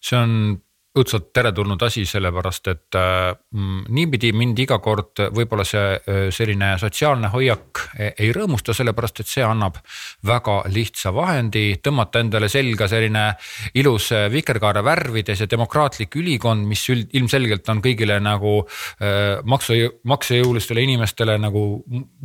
see 0.00 0.18
on 0.18 0.60
õudselt 0.98 1.28
teretulnud 1.30 1.82
asi, 1.86 2.02
sellepärast 2.08 2.68
et 2.72 2.96
äh, 2.98 3.30
mm, 3.54 3.82
niipidi 3.94 4.32
mind 4.34 4.58
iga 4.58 4.80
kord 4.82 5.20
võib-olla 5.30 5.62
see 5.66 5.82
äh, 5.94 6.22
selline 6.34 6.72
sotsiaalne 6.82 7.30
hoiak 7.30 7.82
ei, 8.10 8.32
rõõmusta, 8.34 8.74
sellepärast 8.74 9.22
et 9.22 9.30
see 9.30 9.44
annab 9.46 9.78
väga 10.26 10.56
lihtsa 10.74 11.12
vahendi 11.14 11.76
tõmmata 11.84 12.24
endale 12.24 12.48
selga 12.50 12.88
selline 12.90 13.22
ilus 13.78 14.08
äh, 14.16 14.26
vikerkaare 14.32 14.82
värvides 14.82 15.44
ja 15.44 15.48
demokraatlik 15.50 16.16
ülikond, 16.18 16.66
mis 16.66 16.82
üld, 16.90 17.06
ilmselgelt 17.14 17.70
on 17.70 17.82
kõigile 17.84 18.18
nagu 18.24 18.56
äh, 18.64 19.38
maksu, 19.46 19.78
maksejõulistele 20.10 20.82
inimestele 20.88 21.38
nagu 21.38 21.62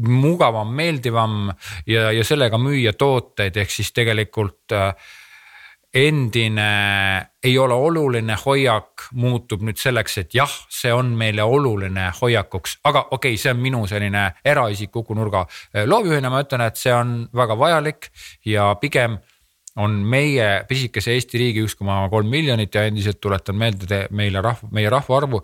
mugavam, 0.10 0.74
meeldivam 0.74 1.54
ja, 1.86 2.10
ja 2.10 2.26
sellega 2.26 2.58
müüa 2.58 2.96
tooteid, 2.98 3.62
ehk 3.62 3.78
siis 3.78 3.94
tegelikult 3.94 4.74
äh, 4.74 5.14
endine 5.96 6.68
ei 7.44 7.58
ole 7.58 7.74
oluline 7.74 8.36
hoiak 8.46 9.06
muutub 9.16 9.62
nüüd 9.64 9.80
selleks, 9.80 10.18
et 10.20 10.36
jah, 10.36 10.52
see 10.70 10.92
on 10.94 11.14
meile 11.16 11.44
oluline 11.44 12.10
hoiakuks, 12.20 12.80
aga 12.84 13.06
okei 13.12 13.36
okay,, 13.36 13.40
see 13.40 13.54
on 13.54 13.62
minu 13.64 13.86
selline 13.88 14.26
eraisiku 14.46 15.06
nurga 15.16 15.46
loovjuhina, 15.86 16.30
ma 16.34 16.44
ütlen, 16.44 16.66
et 16.68 16.82
see 16.82 16.94
on 16.94 17.22
väga 17.36 17.58
vajalik 17.60 18.10
ja 18.46 18.74
pigem 18.82 19.18
on 19.76 19.92
meie 20.08 20.64
pisikese 20.68 21.12
Eesti 21.16 21.40
riigi 21.40 21.64
üks 21.66 21.76
koma 21.76 21.98
kolm 22.12 22.30
miljonit 22.32 22.76
ja 22.76 22.86
endiselt 22.88 23.20
tuletan 23.22 23.58
meelde 23.60 24.06
meile 24.16 24.42
rahva, 24.42 24.70
meie 24.72 24.90
rahvaarvu. 24.90 25.42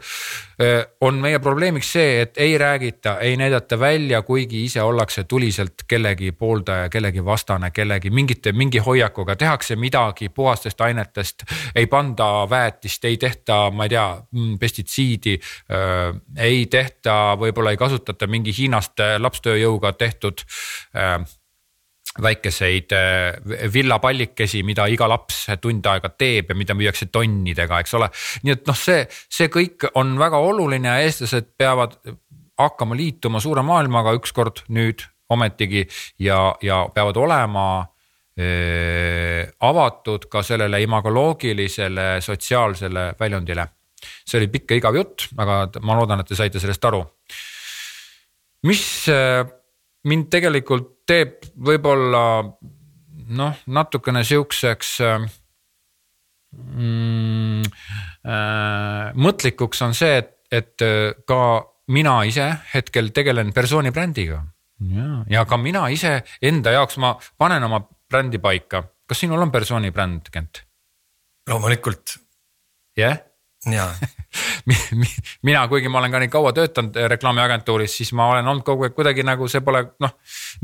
on 1.02 1.18
meie 1.20 1.40
probleemiks 1.40 1.92
see, 1.92 2.22
et 2.22 2.38
ei 2.38 2.58
räägita, 2.58 3.18
ei 3.20 3.38
näidata 3.38 3.80
välja, 3.80 4.22
kuigi 4.22 4.64
ise 4.64 4.82
ollakse 4.82 5.24
tuliselt 5.24 5.84
kellegi 5.88 6.32
pooldaja, 6.32 6.90
kellegi 6.90 7.26
vastane, 7.26 7.72
kellegi 7.72 8.10
mingite, 8.10 8.52
mingi 8.52 8.80
hoiakuga, 8.80 9.36
tehakse 9.36 9.76
midagi 9.76 10.30
puhastest 10.30 10.82
ainetest. 10.82 11.44
ei 11.76 11.88
panda 11.88 12.48
väetist, 12.50 13.06
ei 13.06 13.18
tehta, 13.18 13.72
ma 13.72 13.84
ei 13.84 13.90
tea, 13.90 14.08
mm, 14.32 14.58
pestitsiidi. 14.60 15.40
ei 16.38 16.66
tehta, 16.66 17.36
võib-olla 17.40 17.72
ei 17.72 17.78
kasutata 17.78 18.28
mingi 18.28 18.54
Hiinast 18.58 19.00
lapstööjõuga 19.20 19.94
tehtud 19.94 20.46
väikeseid 22.20 22.92
äh, 22.92 23.72
villapallikesi, 23.74 24.64
mida 24.68 24.88
iga 24.92 25.08
laps 25.08 25.46
tund 25.62 25.86
aega 25.88 26.12
teeb 26.12 26.52
ja 26.52 26.58
mida 26.60 26.76
müüakse 26.76 27.08
tonnidega, 27.12 27.80
eks 27.80 27.96
ole. 27.96 28.10
nii 28.44 28.56
et 28.58 28.68
noh, 28.68 28.78
see, 28.78 29.06
see 29.32 29.48
kõik 29.54 29.88
on 29.96 30.18
väga 30.20 30.42
oluline 30.44 30.92
ja 30.92 31.00
eestlased 31.06 31.54
peavad 31.58 31.96
hakkama 32.60 32.98
liituma 33.00 33.40
suure 33.40 33.64
maailmaga 33.66 34.14
ükskord 34.20 34.66
nüüd 34.76 35.06
ometigi 35.32 35.86
ja, 36.20 36.52
ja 36.62 36.84
peavad 36.94 37.18
olema 37.18 37.66
äh, 37.80 39.48
avatud 39.64 40.28
ka 40.32 40.44
sellele 40.44 40.82
imagoloogilisele 40.84 42.10
sotsiaalsele 42.22 43.14
väljundile. 43.20 43.68
see 44.02 44.40
oli 44.40 44.48
pikk 44.50 44.72
ja 44.72 44.78
igav 44.82 44.96
jutt, 44.98 45.30
aga 45.38 45.64
ma 45.86 45.96
loodan, 45.96 46.20
et 46.20 46.28
te 46.28 46.36
saite 46.36 46.60
sellest 46.60 46.86
aru. 46.86 47.06
mis 48.68 49.08
äh, 49.08 49.46
mind 50.08 50.30
tegelikult 50.34 51.02
teeb 51.08 51.46
võib-olla 51.56 52.24
noh, 53.32 53.60
natukene 53.68 54.24
sihukeseks 54.28 54.94
mm, 56.52 57.68
äh, 58.26 59.12
mõtlikuks 59.16 59.84
on 59.86 59.96
see, 59.98 60.18
et, 60.22 60.34
et 60.52 60.86
äh, 60.86 61.14
ka 61.28 61.42
mina 61.92 62.22
ise 62.28 62.48
hetkel 62.74 63.12
tegelen 63.16 63.54
persooni 63.54 63.92
brändiga. 63.92 64.42
ja, 64.82 65.08
ja 65.30 65.46
ka 65.46 65.58
mina 65.58 65.88
ise 65.94 66.22
enda 66.42 66.74
jaoks, 66.78 66.98
ma 66.98 67.16
panen 67.38 67.64
oma 67.64 67.82
brändi 67.82 68.40
paika. 68.40 68.84
kas 69.08 69.20
sinul 69.24 69.42
on 69.42 69.52
persooni 69.52 69.92
bränd, 69.92 70.30
Kent? 70.32 70.64
loomulikult. 71.50 72.18
jah 72.98 73.16
yeah?? 73.16 73.31
mina, 75.46 75.68
kuigi 75.70 75.90
ma 75.92 76.00
olen 76.00 76.14
ka 76.14 76.20
nii 76.24 76.32
kaua 76.34 76.50
töötanud 76.56 76.96
äh, 76.98 77.06
reklaamiagentuuris, 77.12 77.94
siis 78.00 78.10
ma 78.18 78.32
olen 78.32 78.48
olnud 78.48 78.66
kogu 78.66 78.88
aeg 78.88 78.96
kuidagi 78.98 79.22
nagu 79.28 79.46
see 79.52 79.62
pole 79.66 79.84
noh. 80.02 80.16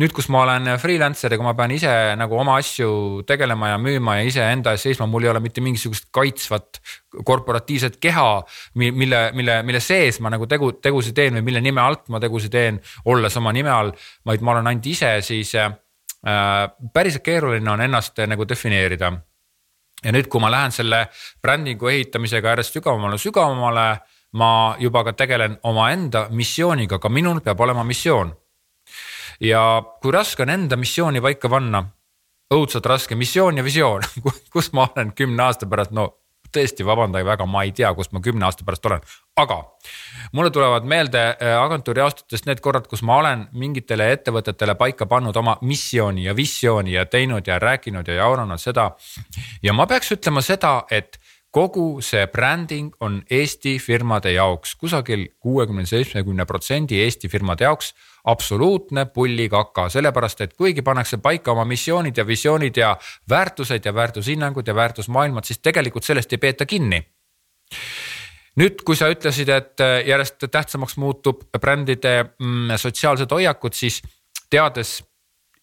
nüüd, 0.01 0.13
kus 0.17 0.29
ma 0.33 0.41
olen 0.41 0.71
freelancer 0.81 1.33
ja 1.33 1.37
kui 1.37 1.45
ma 1.45 1.53
pean 1.57 1.75
ise 1.75 1.91
nagu 2.17 2.39
oma 2.41 2.55
asju 2.57 3.21
tegelema 3.29 3.69
ja 3.73 3.77
müüma 3.81 4.17
ja 4.17 4.25
iseenda 4.31 4.73
eest 4.73 4.89
seisma, 4.89 5.05
mul 5.09 5.27
ei 5.27 5.31
ole 5.33 5.43
mitte 5.45 5.61
mingisugust 5.61 6.09
kaitsvat 6.15 6.81
korporatiivset 7.25 8.01
keha. 8.01 8.27
mille, 8.81 9.21
mille, 9.33 9.61
mille 9.63 9.83
sees 9.83 10.17
ma 10.19 10.33
nagu 10.33 10.49
tegu, 10.49 10.71
tegusid 10.81 11.17
teen 11.17 11.37
või 11.37 11.51
mille 11.51 11.61
nime 11.69 11.85
alt 11.85 12.09
ma 12.09 12.21
tegusid 12.23 12.53
teen, 12.53 12.81
olles 13.05 13.37
oma 13.37 13.53
nime 13.53 13.73
all, 13.73 13.93
vaid 14.25 14.41
ma 14.41 14.55
olen 14.55 14.73
ainult 14.73 14.89
ise, 14.89 15.19
siis 15.21 15.53
äh, 15.53 15.69
päriselt 16.93 17.25
keeruline 17.29 17.77
on 17.77 17.85
ennast 17.85 18.25
nagu 18.25 18.49
defineerida 18.49 19.13
ja 20.07 20.13
nüüd, 20.15 20.29
kui 20.31 20.39
ma 20.39 20.49
lähen 20.51 20.71
selle 20.71 21.01
brändingu 21.43 21.89
ehitamisega 21.91 22.53
järjest 22.53 22.77
sügavamale, 22.77 23.19
sügavamale, 23.19 23.87
ma 24.39 24.51
juba 24.79 25.03
ka 25.03 25.13
tegelen 25.19 25.57
omaenda 25.67 26.27
missiooniga, 26.31 26.99
ka 27.03 27.11
minul 27.11 27.41
peab 27.43 27.59
olema 27.59 27.83
missioon. 27.83 28.31
ja 29.39 29.83
kui 30.01 30.11
raske 30.11 30.41
on 30.41 30.49
enda 30.49 30.77
missiooni 30.79 31.21
paika 31.21 31.49
panna, 31.49 31.83
õudselt 32.53 32.87
raske 32.89 33.15
missioon 33.15 33.59
ja 33.59 33.63
visioon 33.63 34.01
kus 34.53 34.71
ma 34.73 34.87
olen 34.87 35.11
kümne 35.13 35.43
aasta 35.43 35.67
pärast, 35.67 35.91
no 35.91 36.07
tõesti 36.53 36.85
vabandage 36.87 37.25
väga, 37.27 37.45
ma 37.49 37.63
ei 37.67 37.71
tea, 37.75 37.93
kus 37.97 38.11
ma 38.15 38.21
kümne 38.23 38.47
aasta 38.47 38.65
pärast 38.67 38.85
olen, 38.89 39.05
aga 39.37 39.59
mulle 40.33 40.51
tulevad 40.53 40.87
meelde 40.87 41.23
äh, 41.29 41.53
agentuuri 41.59 42.03
aastatest 42.05 42.49
need 42.49 42.61
korrad, 42.63 42.87
kus 42.89 43.03
ma 43.05 43.19
olen 43.21 43.47
mingitele 43.53 44.09
ettevõtetele 44.15 44.77
paika 44.79 45.07
pannud 45.09 45.37
oma 45.37 45.57
missiooni 45.61 46.27
ja 46.27 46.35
visiooni 46.35 46.97
ja 46.97 47.05
teinud 47.05 47.47
ja 47.47 47.59
rääkinud 47.59 48.07
ja 48.07 48.21
jauranud 48.23 48.61
seda. 48.61 48.91
ja 49.63 49.73
ma 49.73 49.87
peaks 49.87 50.11
ütlema 50.17 50.41
seda, 50.41 50.81
et 50.91 51.19
kogu 51.51 52.01
see 52.05 52.27
bränding 52.27 52.93
on 52.99 53.21
Eesti 53.31 53.77
firmade 53.79 54.31
jaoks 54.35 54.75
kusagil 54.75 55.27
kuuekümne, 55.39 55.85
seitsmekümne 55.85 56.45
protsendi 56.45 56.99
Eesti 57.01 57.29
firmade 57.31 57.65
jaoks 57.65 57.93
absoluutne 58.27 59.05
pullikaka, 59.05 59.87
sellepärast 59.89 60.41
et 60.43 60.53
kuigi 60.59 60.83
pannakse 60.83 61.17
paika 61.23 61.51
oma 61.51 61.65
missioonid 61.65 62.17
ja 62.17 62.27
visioonid 62.27 62.77
ja 62.77 62.97
väärtused 63.29 63.85
ja 63.85 63.93
väärtushinnangud 63.95 64.67
ja 64.67 64.75
väärtusmaailmad, 64.75 65.43
siis 65.47 65.59
tegelikult 65.59 66.03
sellest 66.03 66.33
ei 66.33 66.37
peeta 66.37 66.65
kinni. 66.65 67.01
Nüüd, 68.57 68.81
kui 68.83 68.97
sa 68.97 69.07
ütlesid, 69.13 69.49
et 69.53 69.83
järjest 70.07 70.47
tähtsamaks 70.51 70.97
muutub 70.97 71.43
brändide 71.61 72.15
mm, 72.23 72.73
sotsiaalsed 72.81 73.31
hoiakud, 73.31 73.75
siis 73.77 74.01
teades 74.49 75.03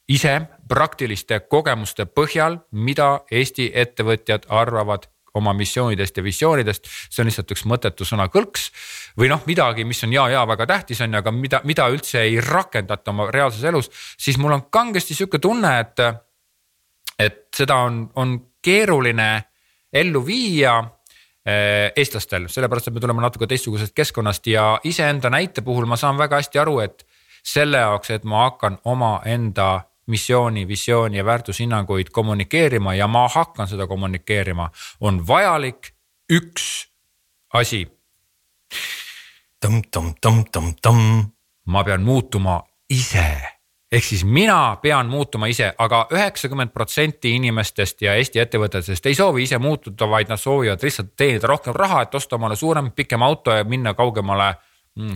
ise 0.08 0.36
praktiliste 0.68 1.40
kogemuste 1.40 2.06
põhjal, 2.06 2.60
mida 2.70 3.24
Eesti 3.30 3.70
ettevõtjad 3.74 4.46
arvavad 4.48 5.08
oma 5.34 5.52
missioonidest 5.56 6.16
ja 6.16 6.24
visioonidest, 6.24 6.88
see 7.10 7.22
on 7.22 7.30
lihtsalt 7.30 7.54
üks 7.54 7.64
mõttetu 7.70 8.06
sõnakõlks. 8.06 8.70
või 9.18 9.28
noh, 9.30 9.42
midagi, 9.46 9.84
mis 9.84 10.02
on 10.04 10.12
ja, 10.12 10.28
ja 10.30 10.44
väga 10.46 10.66
tähtis 10.66 11.00
on 11.00 11.14
ju, 11.14 11.22
aga 11.22 11.32
mida, 11.32 11.60
mida 11.64 11.88
üldse 11.90 12.22
ei 12.22 12.40
rakendata 12.40 13.10
oma 13.10 13.30
reaalses 13.30 13.64
elus, 13.64 13.90
siis 14.18 14.38
mul 14.38 14.52
on 14.52 14.68
kangesti 14.70 15.14
sihuke 15.14 15.38
tunne, 15.38 15.78
et. 15.80 16.04
et 17.18 17.40
seda 17.54 17.76
on, 17.86 18.08
on 18.18 18.38
keeruline 18.64 19.44
ellu 19.92 20.24
viia 20.26 20.78
eh, 21.46 21.92
eestlastel, 21.96 22.48
sellepärast 22.50 22.88
et 22.88 22.94
me 22.96 23.02
tuleme 23.02 23.22
natuke 23.22 23.46
teistsugusest 23.46 23.94
keskkonnast 23.94 24.46
ja 24.50 24.80
iseenda 24.84 25.30
näite 25.30 25.62
puhul 25.62 25.86
ma 25.86 25.96
saan 26.00 26.18
väga 26.18 26.40
hästi 26.40 26.58
aru, 26.58 26.78
et 26.82 27.04
selle 27.44 27.78
jaoks, 27.78 28.10
et 28.10 28.24
ma 28.24 28.48
hakkan 28.48 28.78
omaenda 28.84 29.84
missiooni, 30.06 30.68
visiooni 30.68 31.18
ja 31.18 31.24
väärtushinnanguid 31.24 32.10
kommunikeerima 32.12 32.94
ja 32.94 33.08
ma 33.08 33.28
hakkan 33.28 33.68
seda 33.68 33.86
kommunikeerima, 33.86 34.70
on 35.00 35.26
vajalik 35.28 35.94
üks 36.32 36.88
asi. 37.54 37.88
ma 41.66 41.84
pean 41.84 42.02
muutuma 42.02 42.62
ise 42.90 43.54
ehk 43.94 44.04
siis 44.04 44.24
mina 44.24 44.76
pean 44.82 45.06
muutuma 45.06 45.46
ise 45.46 45.68
aga, 45.78 46.00
aga 46.00 46.16
üheksakümmend 46.16 46.72
protsenti 46.74 47.34
inimestest 47.38 48.02
ja 48.02 48.16
Eesti 48.18 48.42
ettevõtetest 48.42 49.06
ei 49.06 49.14
soovi 49.14 49.44
ise 49.46 49.58
muutuda, 49.62 50.08
vaid 50.10 50.32
nad 50.32 50.40
soovivad 50.40 50.82
lihtsalt 50.82 51.14
teenida 51.16 51.50
rohkem 51.50 51.76
raha, 51.76 52.02
et 52.02 52.14
osta 52.14 52.36
omale 52.36 52.56
suurem, 52.56 52.90
pikem 52.90 53.22
auto 53.22 53.54
ja 53.54 53.64
minna 53.64 53.94
kaugemale 53.94 54.54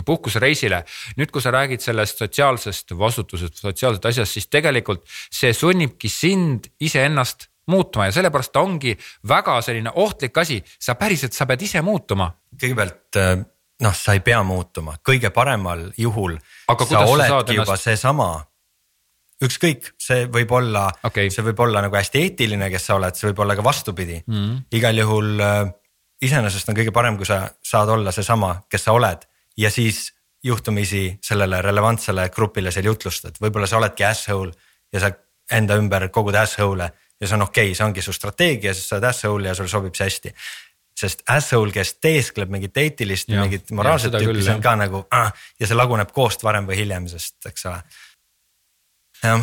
puhkusereisile. 0.05 0.85
nüüd, 1.16 1.31
kui 1.31 1.43
sa 1.43 1.53
räägid 1.55 1.83
sellest 1.83 2.18
sotsiaalsest 2.18 2.97
vastutusest, 2.99 3.61
sotsiaalsest 3.62 4.09
asjast, 4.11 4.33
siis 4.33 4.49
tegelikult 4.51 5.05
see 5.31 5.53
sunnibki 5.55 6.11
sind 6.11 6.66
iseennast 6.81 7.49
muutma 7.68 8.09
ja 8.09 8.16
sellepärast 8.16 8.53
ta 8.53 8.64
ongi 8.64 8.97
väga 9.29 9.61
selline 9.62 9.93
ohtlik 9.95 10.39
asi, 10.39 10.59
sa 10.81 10.97
päriselt, 10.99 11.37
sa 11.37 11.47
pead 11.47 11.62
ise 11.62 11.83
muutuma. 11.85 12.31
kõigepealt 12.59 13.20
äh, 13.20 13.39
noh, 13.85 13.95
sa 13.95 14.16
ei 14.16 14.22
pea 14.24 14.43
muutuma, 14.43 14.99
kõige 15.05 15.31
paremal 15.35 15.89
juhul 15.97 16.39
Aga 16.68 16.87
sa 16.87 17.05
oledki 17.07 17.31
sa 17.31 17.59
juba 17.61 17.72
ennast... 17.72 17.85
seesama 17.85 18.29
ükskõik, 19.45 19.93
see 20.03 20.26
võib 20.26 20.51
olla 20.59 20.89
okay., 21.07 21.31
see 21.31 21.45
võib 21.47 21.61
olla 21.62 21.85
nagu 21.85 21.95
hästi 21.95 22.24
eetiline, 22.24 22.70
kes 22.72 22.89
sa 22.91 22.97
oled, 22.99 23.14
see 23.14 23.29
võib 23.31 23.45
olla 23.45 23.55
ka 23.55 23.64
vastupidi 23.64 24.22
mm. 24.26 24.35
-hmm. 24.35 24.62
igal 24.81 25.05
juhul 25.05 25.35
äh, 25.39 25.68
iseenesest 26.22 26.72
on 26.72 26.79
kõige 26.79 26.95
parem, 26.95 27.16
kui 27.16 27.29
sa 27.29 27.45
saad 27.62 27.93
olla 27.95 28.12
seesama, 28.12 28.57
kes 28.70 28.89
sa 28.89 28.97
oled 28.97 29.28
ja 29.59 29.70
siis 29.70 30.12
juhtumisi 30.44 31.18
sellele 31.24 31.62
relevantsele 31.62 32.28
grupile 32.34 32.70
seal 32.70 32.86
jutlustad, 32.86 33.40
võib-olla 33.42 33.66
sa 33.66 33.80
oledki 33.80 34.06
asshole 34.06 34.52
ja 34.92 35.02
sa 35.02 35.12
enda 35.52 35.76
ümber 35.80 36.09
kogud 36.14 36.36
asshole'e 36.38 36.88
ja 37.20 37.26
see 37.26 37.34
on 37.34 37.46
okei 37.48 37.70
okay,, 37.70 37.74
see 37.74 37.86
ongi 37.86 38.04
su 38.04 38.14
strateegia, 38.14 38.74
sest 38.74 38.92
sa 38.92 38.98
oled 38.98 39.09
asshole 39.11 39.50
ja 39.50 39.54
sulle 39.59 39.72
sobib 39.72 39.98
see 39.98 40.06
hästi. 40.06 40.34
sest 40.98 41.22
asshole, 41.30 41.70
kes 41.70 41.94
teeskleb 42.02 42.50
mingit 42.50 42.76
eetilist, 42.76 43.28
mingit 43.30 43.70
moraalset 43.70 44.14
tüüpi, 44.14 44.42
see 44.42 44.54
on 44.56 44.62
ka 44.62 44.74
nagu 44.78 45.04
ah, 45.14 45.30
ja 45.61 45.66
see 45.66 45.78
laguneb 45.78 46.11
koost 46.14 46.42
varem 46.42 46.66
või 46.66 46.80
hiljem, 46.80 47.06
sest 47.11 47.46
eks 47.46 47.66
ole 47.70 47.82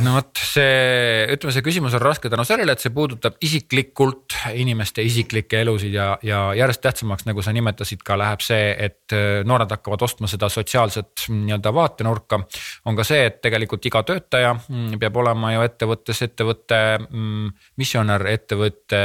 no 0.06 0.14
vot 0.16 0.40
see, 0.40 1.26
ütleme, 1.36 1.52
see 1.52 1.64
küsimus 1.66 1.96
on 1.98 2.04
raske 2.04 2.30
tänu 2.32 2.46
sellele, 2.48 2.76
et 2.76 2.84
see 2.84 2.94
puudutab 2.96 3.36
isiklikult 3.44 4.38
inimeste 4.56 5.04
isiklikke 5.04 5.60
elusid 5.66 5.96
ja, 5.96 6.08
ja 6.24 6.40
järjest 6.56 6.84
tähtsamaks, 6.86 7.26
nagu 7.28 7.44
sa 7.44 7.52
nimetasid 7.56 8.04
ka, 8.06 8.16
läheb 8.20 8.44
see, 8.46 8.72
et 8.88 9.16
äh, 9.16 9.42
noored 9.48 9.72
hakkavad 9.76 10.06
ostma 10.08 10.30
seda 10.32 10.50
sotsiaalset 10.52 11.28
mm, 11.28 11.44
nii-öelda 11.50 11.76
vaatenurka. 11.76 12.40
on 12.86 12.96
ka 12.96 13.08
see, 13.08 13.26
et 13.28 13.42
tegelikult 13.44 13.86
iga 13.92 14.04
töötaja 14.08 14.54
mm, 14.56 15.00
peab 15.02 15.20
olema 15.24 15.52
ju 15.58 15.66
ettevõttes 15.68 16.24
ettevõtte 16.30 16.82
mm, 17.04 17.50
missionär, 17.82 18.28
ettevõtte, 18.32 19.02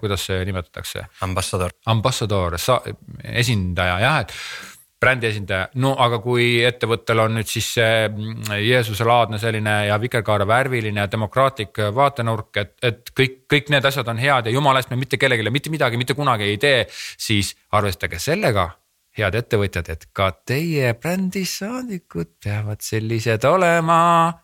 kuidas 0.00 0.28
see 0.30 0.44
nimetatakse 0.48 1.04
ambassador. 1.26 1.76
ambassador, 1.92 2.58
sa 2.58 2.80
esindaja 3.24 4.00
jah, 4.00 4.22
et 4.24 4.72
brändi 5.04 5.28
esindaja, 5.28 5.68
no 5.84 5.94
aga 6.00 6.18
kui 6.24 6.48
ettevõttel 6.64 7.20
on 7.26 7.36
nüüd 7.38 7.50
siis 7.50 7.70
see 7.76 8.06
mm, 8.08 8.54
Jeesuse 8.64 9.06
laadne 9.08 9.40
selline 9.42 9.74
ja 9.90 9.98
vikerkaare 10.00 10.46
värviline 10.48 11.04
ja 11.04 11.10
demokraatlik 11.10 11.82
vaatenurk, 11.94 12.52
et, 12.62 12.76
et 12.82 13.12
kõik, 13.16 13.42
kõik 13.50 13.74
need 13.74 13.90
asjad 13.90 14.08
on 14.10 14.22
head 14.22 14.48
ja 14.48 14.54
jumala 14.54 14.80
eest 14.80 14.92
me 14.92 15.00
mitte 15.00 15.20
kellelegi 15.20 15.52
mitte 15.54 15.74
midagi 15.74 16.00
mitte 16.00 16.16
kunagi 16.16 16.48
ei 16.48 16.56
tee, 16.62 16.86
siis 16.90 17.54
arvestage 17.76 18.22
sellega 18.22 18.70
head 19.18 19.36
ettevõtjad, 19.38 19.88
et 19.94 20.08
ka 20.16 20.30
teie 20.46 20.90
brändisaadikud 20.98 22.32
peavad 22.42 22.82
sellised 22.82 23.44
olema. 23.46 24.34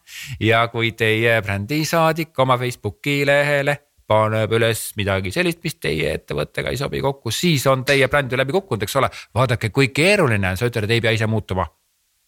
ja 0.41 0.67
kui 0.69 0.93
teie 0.93 1.41
brändisaadik 1.43 2.39
oma 2.39 2.59
Facebooki 2.59 3.25
lehele 3.27 3.79
paneb 4.11 4.55
üles 4.59 4.87
midagi 4.99 5.33
sellist, 5.35 5.61
mis 5.65 5.77
teie 5.79 6.15
ettevõttega 6.19 6.73
ei 6.73 6.81
sobi 6.81 7.03
kokku, 7.05 7.33
siis 7.35 7.67
on 7.71 7.85
teie 7.87 8.09
bränd 8.11 8.33
ju 8.33 8.41
läbi 8.41 8.55
kukkunud, 8.57 8.87
eks 8.87 8.97
ole. 9.01 9.11
vaadake, 9.37 9.71
kui 9.75 9.93
keeruline 9.95 10.51
on, 10.51 10.59
sa 10.59 10.71
ütled, 10.71 10.89
et 10.89 10.97
ei 10.97 11.05
pea 11.05 11.15
ise 11.19 11.31
muutuma. 11.31 11.69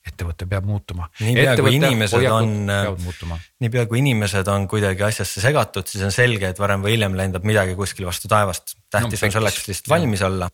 ettevõte 0.02 0.48
peab 0.50 0.66
muutuma. 0.66 1.06
niipea 1.22 1.54
kui 1.60 1.76
inimesed 1.78 2.26
on, 2.30 2.70
muutuma. 3.04 3.38
niipea 3.62 3.86
kui 3.90 4.02
inimesed 4.02 4.48
on 4.50 4.66
kuidagi 4.70 5.06
asjasse 5.06 5.42
segatud, 5.44 5.86
siis 5.86 6.02
on 6.06 6.14
selge, 6.14 6.50
et 6.54 6.58
varem 6.58 6.82
või 6.82 6.96
hiljem 6.96 7.14
lendab 7.18 7.46
midagi 7.46 7.78
kuskil 7.78 8.10
vastu 8.10 8.30
taevast. 8.30 8.76
tähtis 8.90 9.22
No 9.22 9.30
on 9.30 9.38
selleks 9.38 9.66
lihtsalt 9.68 9.94
valmis 9.94 10.26
olla 10.26 10.50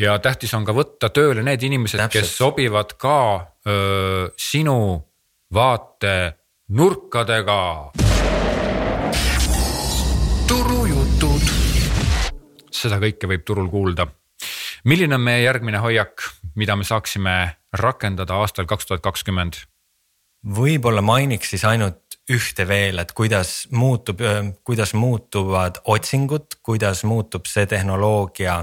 ja 0.00 0.16
tähtis 0.18 0.54
on 0.56 0.64
ka 0.64 0.72
võtta 0.76 1.08
tööle 1.12 1.42
need 1.44 1.62
inimesed, 1.68 2.00
kes 2.12 2.36
sobivad 2.36 2.92
ka 3.00 3.16
öö, 3.66 4.28
sinu 4.36 5.08
vaatenurkadega. 5.54 7.92
Turujutud. 10.52 11.44
seda 12.72 12.98
kõike 13.00 13.28
võib 13.30 13.44
turul 13.48 13.68
kuulda. 13.72 14.06
milline 14.84 15.16
on 15.16 15.24
meie 15.24 15.44
järgmine 15.46 15.80
hoiak, 15.80 16.24
mida 16.60 16.76
me 16.76 16.84
saaksime 16.84 17.34
rakendada 17.80 18.36
aastal 18.36 18.66
kaks 18.68 18.86
tuhat 18.86 19.04
kakskümmend? 19.04 19.62
võib-olla 20.44 21.00
mainiks 21.00 21.54
siis 21.54 21.64
ainult 21.64 22.18
ühte 22.30 22.66
veel, 22.68 22.98
et 22.98 23.12
kuidas 23.16 23.68
muutub, 23.70 24.20
kuidas 24.64 24.92
muutuvad 24.94 25.80
otsingud, 25.84 26.58
kuidas 26.62 27.04
muutub 27.08 27.48
see 27.48 27.66
tehnoloogia, 27.66 28.58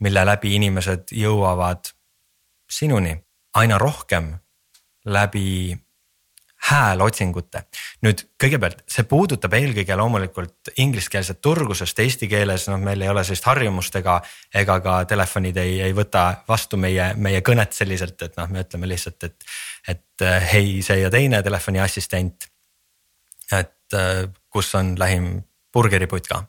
mille 0.00 0.24
läbi 0.24 0.54
inimesed 0.56 1.12
jõuavad 1.12 1.92
sinuni 2.70 3.12
aina 3.60 3.78
rohkem 3.78 4.32
läbi 5.04 5.76
häälotsingute. 6.68 7.62
nüüd 8.04 8.22
kõigepealt 8.40 8.82
see 8.88 9.04
puudutab 9.08 9.54
eelkõige 9.56 9.96
loomulikult 9.96 10.72
ingliskeelset 10.82 11.40
turgu, 11.40 11.74
sest 11.74 11.98
eesti 12.04 12.28
keeles 12.28 12.68
noh, 12.68 12.80
meil 12.80 13.00
ei 13.00 13.08
ole 13.08 13.24
sellist 13.24 13.48
harjumust 13.48 13.96
ega, 14.00 14.18
ega 14.54 14.78
ka 14.84 14.96
telefonid 15.08 15.56
ei, 15.60 15.80
ei 15.88 15.96
võta 15.96 16.24
vastu 16.48 16.76
meie, 16.80 17.12
meie 17.16 17.40
kõnet 17.46 17.76
selliselt, 17.76 18.20
et 18.22 18.36
noh, 18.36 18.48
me 18.52 18.64
ütleme 18.66 18.90
lihtsalt, 18.90 19.28
et, 19.30 19.50
et 19.88 20.26
äh, 20.26 20.52
hei, 20.52 20.78
see 20.84 21.00
ja 21.00 21.10
teine 21.10 21.42
telefoniassistent. 21.42 22.48
et 23.52 23.96
äh, 23.96 24.28
kus 24.50 24.74
on 24.74 24.94
lähim 24.98 25.42
burgeriputka 25.72 26.44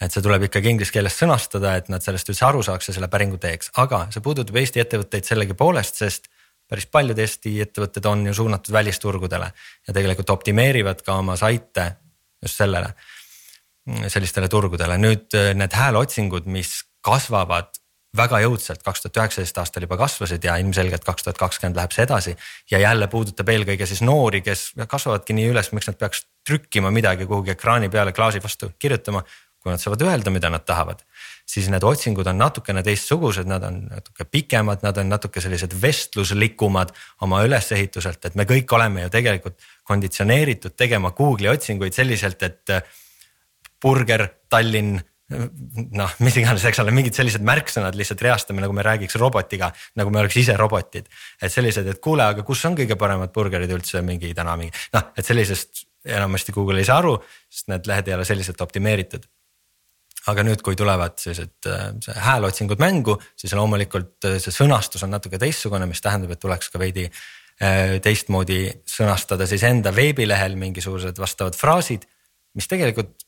et 0.00 0.12
see 0.12 0.22
tuleb 0.24 0.46
ikkagi 0.46 0.70
inglise 0.72 0.94
keeles 0.94 1.16
sõnastada, 1.18 1.76
et 1.76 1.88
nad 1.92 2.00
sellest 2.00 2.30
üldse 2.32 2.46
aru 2.46 2.62
saaks 2.64 2.88
ja 2.88 2.94
selle 2.96 3.08
päringu 3.12 3.36
teeks, 3.36 3.68
aga 3.76 4.06
see 4.10 4.24
puudutab 4.24 4.56
Eesti 4.56 4.80
ettevõtteid 4.80 5.28
sellegipoolest, 5.28 6.00
sest 6.00 6.30
päris 6.70 6.86
paljud 6.86 7.18
Eesti 7.18 7.56
ettevõtted 7.64 8.06
on 8.06 8.26
ju 8.30 8.34
suunatud 8.34 8.72
välisturgudele 8.74 9.50
ja 9.88 9.94
tegelikult 9.96 10.30
optimeerivad 10.30 11.02
ka 11.06 11.18
oma 11.18 11.36
saite 11.36 11.90
just 12.42 12.62
sellele, 12.62 12.94
sellistele 14.08 14.48
turgudele. 14.48 14.98
nüüd 14.98 15.34
äh, 15.34 15.52
need 15.54 15.74
hääleotsingud, 15.76 16.46
mis 16.46 16.80
kasvavad 17.04 17.74
väga 18.16 18.40
jõudsalt, 18.42 18.82
kaks 18.82 19.04
tuhat 19.04 19.18
üheksateist 19.20 19.58
aastal 19.62 19.84
juba 19.86 19.98
kasvasid 20.00 20.44
ja 20.44 20.56
ilmselgelt 20.62 21.04
kaks 21.06 21.26
tuhat 21.26 21.38
kakskümmend 21.38 21.78
läheb 21.78 21.92
see 21.94 22.06
edasi. 22.06 22.36
ja 22.70 22.78
jälle 22.82 23.06
puudutab 23.06 23.48
eelkõige 23.48 23.86
siis 23.86 24.02
noori, 24.02 24.40
kes 24.42 24.72
kasvavadki 24.88 25.36
nii 25.36 25.50
üles, 25.52 25.70
miks 25.72 25.90
nad 25.90 25.98
peaks 25.98 26.24
trükkima 26.46 26.90
midagi 26.90 27.26
kuhugi 27.26 27.54
ekraani 27.54 27.88
peale 27.88 28.12
klaasi 28.12 28.42
vastu 28.42 28.72
kirjutama. 28.78 29.22
kui 29.60 29.70
nad 29.70 29.80
saavad 29.80 30.02
öelda, 30.02 30.30
mida 30.30 30.48
nad 30.50 30.64
tahavad, 30.64 31.02
siis 31.50 31.68
need 31.72 31.84
otsingud 31.86 32.28
on 32.30 32.38
natukene 32.38 32.82
teistsugused, 32.86 33.48
nad 33.50 33.64
on 33.66 33.82
natuke 33.90 34.26
pikemad, 34.30 34.84
nad 34.86 34.98
on 35.02 35.10
natuke 35.10 35.42
sellised 35.42 35.74
vestluslikumad 35.82 36.94
oma 37.26 37.42
ülesehituselt, 37.46 38.24
et 38.28 38.38
me 38.38 38.46
kõik 38.48 38.70
oleme 38.76 39.06
ju 39.06 39.12
tegelikult 39.16 39.70
konditsioneeritud 39.90 40.76
tegema 40.78 41.10
Google'i 41.16 41.50
otsinguid 41.50 41.96
selliselt, 41.96 42.42
et 42.46 42.76
äh, 42.76 42.98
burger, 43.82 44.28
Tallinn 44.50 45.00
noh, 45.30 46.14
mis 46.24 46.36
iganes, 46.40 46.64
eks 46.66 46.80
ole, 46.82 46.92
mingid 46.94 47.14
sellised 47.14 47.44
märksõnad 47.46 47.94
lihtsalt 47.98 48.22
reastame, 48.26 48.62
nagu 48.64 48.74
me 48.74 48.84
räägiks 48.86 49.14
robotiga, 49.20 49.70
nagu 49.98 50.10
me 50.10 50.22
oleks 50.24 50.40
ise 50.42 50.56
robotid. 50.58 51.06
et 51.40 51.52
sellised, 51.52 51.86
et 51.86 52.00
kuule, 52.02 52.24
aga 52.24 52.42
kus 52.46 52.64
on 52.66 52.76
kõige 52.78 52.98
paremad 52.98 53.32
burgerid 53.32 53.70
üldse 53.70 54.02
mingi 54.02 54.34
täna 54.34 54.56
mingi 54.58 54.74
noh, 54.94 55.12
et 55.16 55.26
sellisest 55.26 55.86
enamasti 56.04 56.52
Google 56.52 56.80
ei 56.80 56.88
saa 56.88 56.98
aru, 56.98 57.18
sest 57.50 57.70
need 57.70 57.86
lehed 57.86 58.08
ei 58.08 58.16
ole 58.16 58.24
selliselt 58.26 58.60
optimeeritud. 58.60 59.26
Aga 60.28 60.44
nüüd, 60.44 60.60
kui 60.64 60.76
tulevad 60.76 61.16
sellised 61.20 61.68
see 62.04 62.16
häälotsingud 62.26 62.80
mängu, 62.82 63.16
siis 63.40 63.54
loomulikult 63.56 64.28
äh, 64.28 64.38
see 64.42 64.54
sõnastus 64.54 65.04
on 65.06 65.14
natuke 65.16 65.40
teistsugune, 65.40 65.88
mis 65.88 66.02
tähendab, 66.04 66.34
et 66.34 66.42
tuleks 66.42 66.68
ka 66.72 66.82
veidi 66.82 67.06
äh, 67.08 67.96
teistmoodi 68.04 68.62
sõnastada 68.88 69.48
siis 69.48 69.64
enda 69.68 69.94
veebilehel 69.96 70.58
mingisugused 70.60 71.18
vastavad 71.20 71.56
fraasid, 71.56 72.04
mis 72.58 72.68
tegelikult 72.68 73.26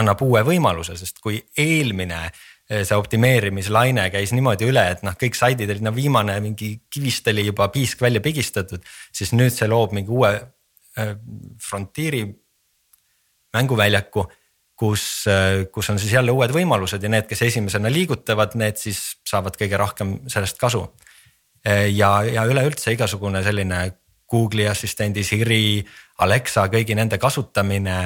annab 0.00 0.22
uue 0.24 0.40
võimaluse, 0.46 0.96
sest 0.96 1.20
kui 1.20 1.36
eelmine 1.60 2.30
see 2.72 2.96
optimeerimislaine 2.96 4.06
käis 4.12 4.32
niimoodi 4.32 4.68
üle, 4.70 4.84
et 4.94 5.02
noh, 5.04 5.16
kõik 5.18 5.36
saidid 5.36 5.70
olid, 5.70 5.84
no 5.84 5.92
viimane 5.94 6.38
mingi 6.40 6.74
kivist 6.92 7.26
oli 7.32 7.44
juba 7.48 7.68
piisk 7.74 8.00
välja 8.00 8.22
pigistatud, 8.24 8.84
siis 9.12 9.34
nüüd 9.36 9.52
see 9.54 9.68
loob 9.68 9.92
mingi 9.96 10.12
uue 10.12 10.30
äh, 10.32 11.12
frontiiri 11.60 12.24
mänguväljaku, 13.52 14.24
kus 14.82 15.06
äh,, 15.30 15.64
kus 15.70 15.90
on 15.92 16.00
siis 16.02 16.14
jälle 16.16 16.34
uued 16.34 16.52
võimalused 16.54 17.02
ja 17.02 17.10
need, 17.12 17.28
kes 17.30 17.44
esimesena 17.46 17.90
liigutavad, 17.92 18.56
need 18.58 18.80
siis 18.80 19.00
saavad 19.28 19.56
kõige 19.60 19.78
rohkem 19.78 20.16
sellest 20.32 20.58
kasu 20.60 20.82
äh,. 21.62 21.88
ja, 21.94 22.16
ja 22.26 22.46
üleüldse 22.50 22.94
igasugune 22.96 23.44
selline 23.46 23.84
Google'i 24.32 24.64
assistendi, 24.64 25.20
Siri, 25.28 25.82
Alexa, 26.24 26.64
kõigi 26.72 26.96
nende 26.96 27.18
kasutamine 27.20 27.96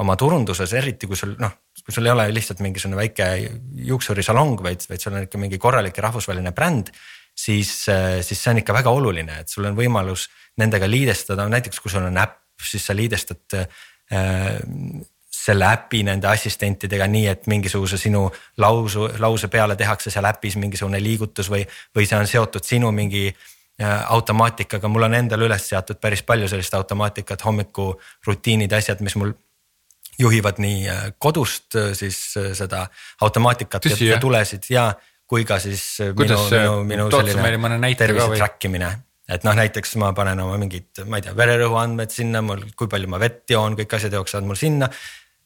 oma 0.00 0.16
turunduses, 0.20 0.74
eriti 0.76 1.08
kui 1.08 1.16
sul 1.16 1.32
noh, 1.40 1.54
kui 1.80 1.94
sul 1.94 2.04
ei 2.04 2.12
ole 2.12 2.26
lihtsalt 2.32 2.60
mingisugune 2.64 2.98
väike 2.98 3.28
juuksurisalong, 3.88 4.60
vaid, 4.64 4.84
vaid 4.90 5.00
sul 5.00 5.16
on 5.16 5.24
ikka 5.24 5.40
mingi 5.40 5.58
korralik 5.60 5.96
ja 5.96 6.04
rahvusvaheline 6.08 6.52
bränd. 6.56 6.92
siis, 7.40 7.70
siis 8.26 8.42
see 8.42 8.50
on 8.52 8.60
ikka 8.60 8.74
väga 8.76 8.92
oluline, 8.92 9.38
et 9.40 9.48
sul 9.48 9.64
on 9.64 9.76
võimalus 9.76 10.26
nendega 10.60 10.88
liidestada, 10.90 11.46
näiteks 11.48 11.80
kui 11.80 11.92
sul 11.92 12.04
on 12.04 12.18
äpp, 12.20 12.42
siis 12.60 12.84
sa 12.84 12.96
liidestad 12.96 13.56
äh, 13.56 13.80
selle 15.40 15.68
äpi 15.72 16.02
nende 16.06 16.28
assistentidega 16.28 17.06
nii, 17.08 17.26
et 17.30 17.46
mingisuguse 17.50 17.98
sinu 18.00 18.26
lausu, 18.60 19.08
lause 19.22 19.48
peale 19.52 19.76
tehakse 19.76 20.12
seal 20.12 20.28
äpis 20.28 20.58
mingisugune 20.60 21.00
liigutus 21.02 21.50
või, 21.52 21.62
või 21.96 22.08
see 22.08 22.18
on 22.18 22.28
seotud 22.28 22.66
sinu 22.66 22.90
mingi 22.92 23.26
äh, 23.30 24.12
automaatikaga, 24.12 24.88
mul 24.92 25.08
on 25.08 25.16
endal 25.22 25.46
üles 25.48 25.68
seatud 25.72 26.00
päris 26.00 26.22
palju 26.28 26.48
sellist 26.50 26.74
automaatikat, 26.76 27.44
hommikurutiinid, 27.46 28.72
asjad, 28.76 29.00
mis 29.06 29.16
mul 29.20 29.32
juhivad 30.20 30.60
nii 30.60 30.88
äh, 30.92 31.06
kodust 31.18 31.78
äh, 31.80 31.92
siis 31.96 32.18
seda 32.36 32.86
automaatikat 33.24 33.86
Tõsi, 33.86 34.10
ja 34.10 34.18
jah? 34.18 34.24
tulesid 34.24 34.68
ja 34.72 34.90
kui 35.30 35.46
ka 35.46 35.60
siis 35.62 35.84
minu, 36.02 36.16
Kuidas 36.18 36.50
minu, 36.50 36.82
minu 36.84 37.06
mõne 37.06 37.78
selline 37.78 37.94
tervise 37.96 38.34
track 38.34 38.66
imine. 38.66 38.90
et 39.30 39.44
noh, 39.46 39.54
näiteks 39.54 39.94
ma 40.02 40.10
panen 40.12 40.42
oma 40.42 40.56
mingid, 40.58 41.04
ma 41.06 41.20
ei 41.20 41.24
tea, 41.24 41.32
vererõhuandmed 41.38 42.10
sinna, 42.10 42.42
mul, 42.42 42.64
kui 42.76 42.90
palju 42.90 43.08
ma 43.08 43.20
vett 43.22 43.46
joon, 43.54 43.76
kõik 43.78 43.94
asjad 43.96 44.16
jooksevad 44.18 44.48
mul 44.48 44.58
sinna. 44.58 44.90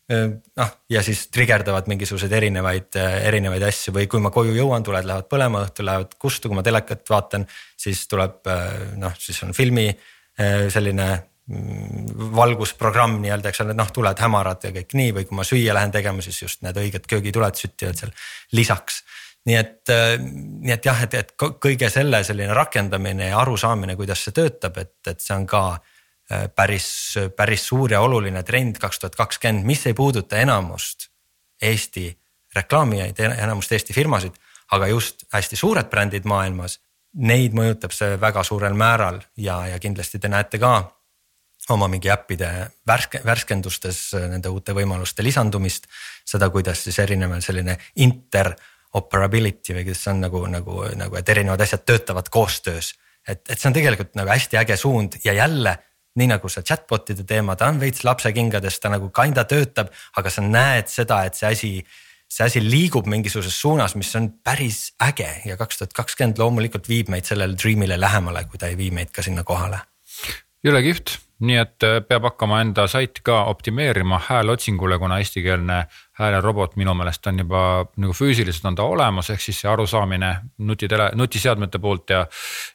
Noh, 0.09 0.73
ja 0.91 1.03
siis 1.05 1.27
trigerdavad 1.33 1.89
mingisuguseid 1.89 2.33
erinevaid, 2.37 2.97
erinevaid 3.25 3.63
asju 3.71 3.95
või 3.97 4.09
kui 4.11 4.21
ma 4.21 4.33
koju 4.35 4.53
jõuan, 4.57 4.85
tuled 4.85 5.07
lähevad 5.09 5.29
põlema, 5.31 5.63
õhtul 5.65 5.89
lähevad 5.89 6.17
kustu, 6.21 6.51
kui 6.51 6.59
ma 6.59 6.65
telekat 6.67 7.09
vaatan, 7.11 7.47
siis 7.81 8.05
tuleb 8.11 8.51
noh, 9.01 9.15
siis 9.21 9.41
on 9.47 9.55
filmi 9.57 9.87
selline 10.37 11.09
mm, 11.15 12.35
valgusprogramm 12.37 13.17
nii-öelda, 13.23 13.53
eks 13.53 13.65
ole, 13.65 13.77
noh, 13.79 13.93
tuled 13.95 14.21
hämarad 14.27 14.69
ja 14.69 14.75
kõik 14.77 14.97
nii 15.01 15.17
või 15.19 15.29
kui 15.31 15.41
ma 15.41 15.49
süüa 15.49 15.77
lähen 15.77 15.95
tegema, 15.95 16.25
siis 16.25 16.43
just 16.43 16.65
need 16.67 16.81
õiged 16.81 17.09
köögituled 17.09 17.61
süttivad 17.61 18.01
seal 18.01 18.13
lisaks. 18.53 19.03
nii 19.49 19.57
et, 19.57 19.95
nii 20.21 20.73
et 20.73 20.85
jah, 20.85 21.03
et, 21.05 21.15
et 21.15 21.35
kõige 21.39 21.89
selle 21.93 22.25
selline 22.25 22.53
rakendamine 22.57 23.33
ja 23.33 23.41
arusaamine, 23.41 23.97
kuidas 23.97 24.25
see 24.25 24.37
töötab, 24.37 24.79
et, 24.81 24.97
et 25.07 25.21
see 25.21 25.37
on 25.37 25.45
ka 25.49 25.67
äh, 25.73 25.94
päris, 26.57 27.15
päris 27.37 27.67
suur 27.69 27.93
ja 27.93 28.01
oluline 28.01 28.43
trend 28.43 28.79
kaks 28.81 28.99
tuhat 28.99 29.17
kakskümmend, 29.17 29.67
mis 29.67 29.87
ei 29.87 29.95
puuduta 29.95 30.39
enamust 30.41 31.09
Eesti 31.63 32.09
reklaamijaid, 32.55 33.19
enamust 33.19 33.73
Eesti 33.73 33.93
firmasid, 33.93 34.35
aga 34.73 34.89
just 34.89 35.25
hästi 35.33 35.57
suured 35.57 35.91
brändid 35.91 36.27
maailmas. 36.29 36.81
Neid 37.15 37.55
mõjutab 37.55 37.93
see 37.95 38.17
väga 38.21 38.43
suurel 38.43 38.75
määral 38.75 39.21
ja, 39.37 39.61
ja 39.71 39.79
kindlasti 39.79 40.19
te 40.19 40.29
näete 40.29 40.59
ka 40.59 40.75
oma 41.71 41.89
mingi 41.89 42.11
äppide 42.13 42.49
värske, 42.87 43.21
värskendustes 43.25 44.01
nende 44.29 44.51
uute 44.53 44.75
võimaluste 44.77 45.25
lisandumist. 45.25 45.87
seda, 46.25 46.51
kuidas 46.51 46.83
siis 46.85 46.99
erinev 46.99 47.39
selline 47.41 47.79
interoperability 47.97 49.77
või 49.77 49.87
kuidas 49.87 50.03
see 50.05 50.13
on 50.13 50.21
nagu, 50.27 50.45
nagu, 50.51 50.83
nagu, 50.97 51.17
et 51.17 51.29
erinevad 51.29 51.61
asjad 51.61 51.87
töötavad 51.87 52.29
koostöös. 52.29 52.95
et, 53.29 53.49
et 53.49 53.59
see 53.59 53.69
on 53.69 53.75
tegelikult 53.75 54.15
nagu 54.15 54.29
hästi 54.29 54.57
äge 54.61 54.77
suund 54.77 55.21
ja 55.25 55.33
jälle 55.33 55.79
nii 56.15 56.31
nagu 56.31 56.49
see 56.49 56.63
chatbot'ide 56.63 57.27
teema, 57.27 57.57
ta 57.59 57.69
on 57.73 57.81
veits 57.83 58.05
lapsekingades, 58.07 58.79
ta 58.81 58.93
nagu 58.93 59.11
kinda 59.15 59.45
töötab, 59.51 59.91
aga 60.17 60.31
sa 60.31 60.45
näed 60.47 60.91
seda, 60.93 61.25
et 61.27 61.39
see 61.39 61.51
asi 61.51 61.73
see 62.35 62.47
asi 62.47 62.63
liigub 62.63 63.07
mingisuguses 63.11 63.55
suunas, 63.61 63.95
mis 63.99 64.11
on 64.19 64.31
päris 64.45 64.89
äge 65.03 65.29
ja 65.47 65.59
kaks 65.61 65.79
tuhat 65.79 65.93
kakskümmend 65.95 66.41
loomulikult 66.43 66.89
viib 66.91 67.13
meid 67.13 67.29
sellele 67.29 67.55
dream'ile 67.59 67.99
lähemale, 68.01 68.45
kui 68.51 68.59
ta 68.59 68.71
ei 68.71 68.79
vii 68.79 68.91
meid 68.97 69.13
ka 69.15 69.23
sinna 69.23 69.45
kohale. 69.47 69.85
jõle 70.65 70.81
kihvt, 70.83 71.19
nii 71.45 71.57
et 71.61 71.85
äh, 71.87 71.99
peab 72.09 72.27
hakkama 72.29 72.61
enda 72.65 72.87
saiti 72.91 73.23
ka 73.25 73.45
optimeerima 73.51 74.21
häälotsingule, 74.29 74.99
kuna 74.99 75.19
eestikeelne 75.23 75.79
häälerobot 76.19 76.77
minu 76.81 76.95
meelest 76.95 77.27
on 77.31 77.39
juba 77.43 77.63
nagu 78.01 78.15
füüsiliselt 78.17 78.69
on 78.71 78.79
ta 78.79 78.87
olemas, 78.89 79.31
ehk 79.35 79.43
siis 79.43 79.61
see 79.63 79.71
arusaamine 79.71 80.31
nutitele, 80.59 81.11
nutiseadmete 81.19 81.81
poolt 81.83 82.15
ja. 82.15 82.25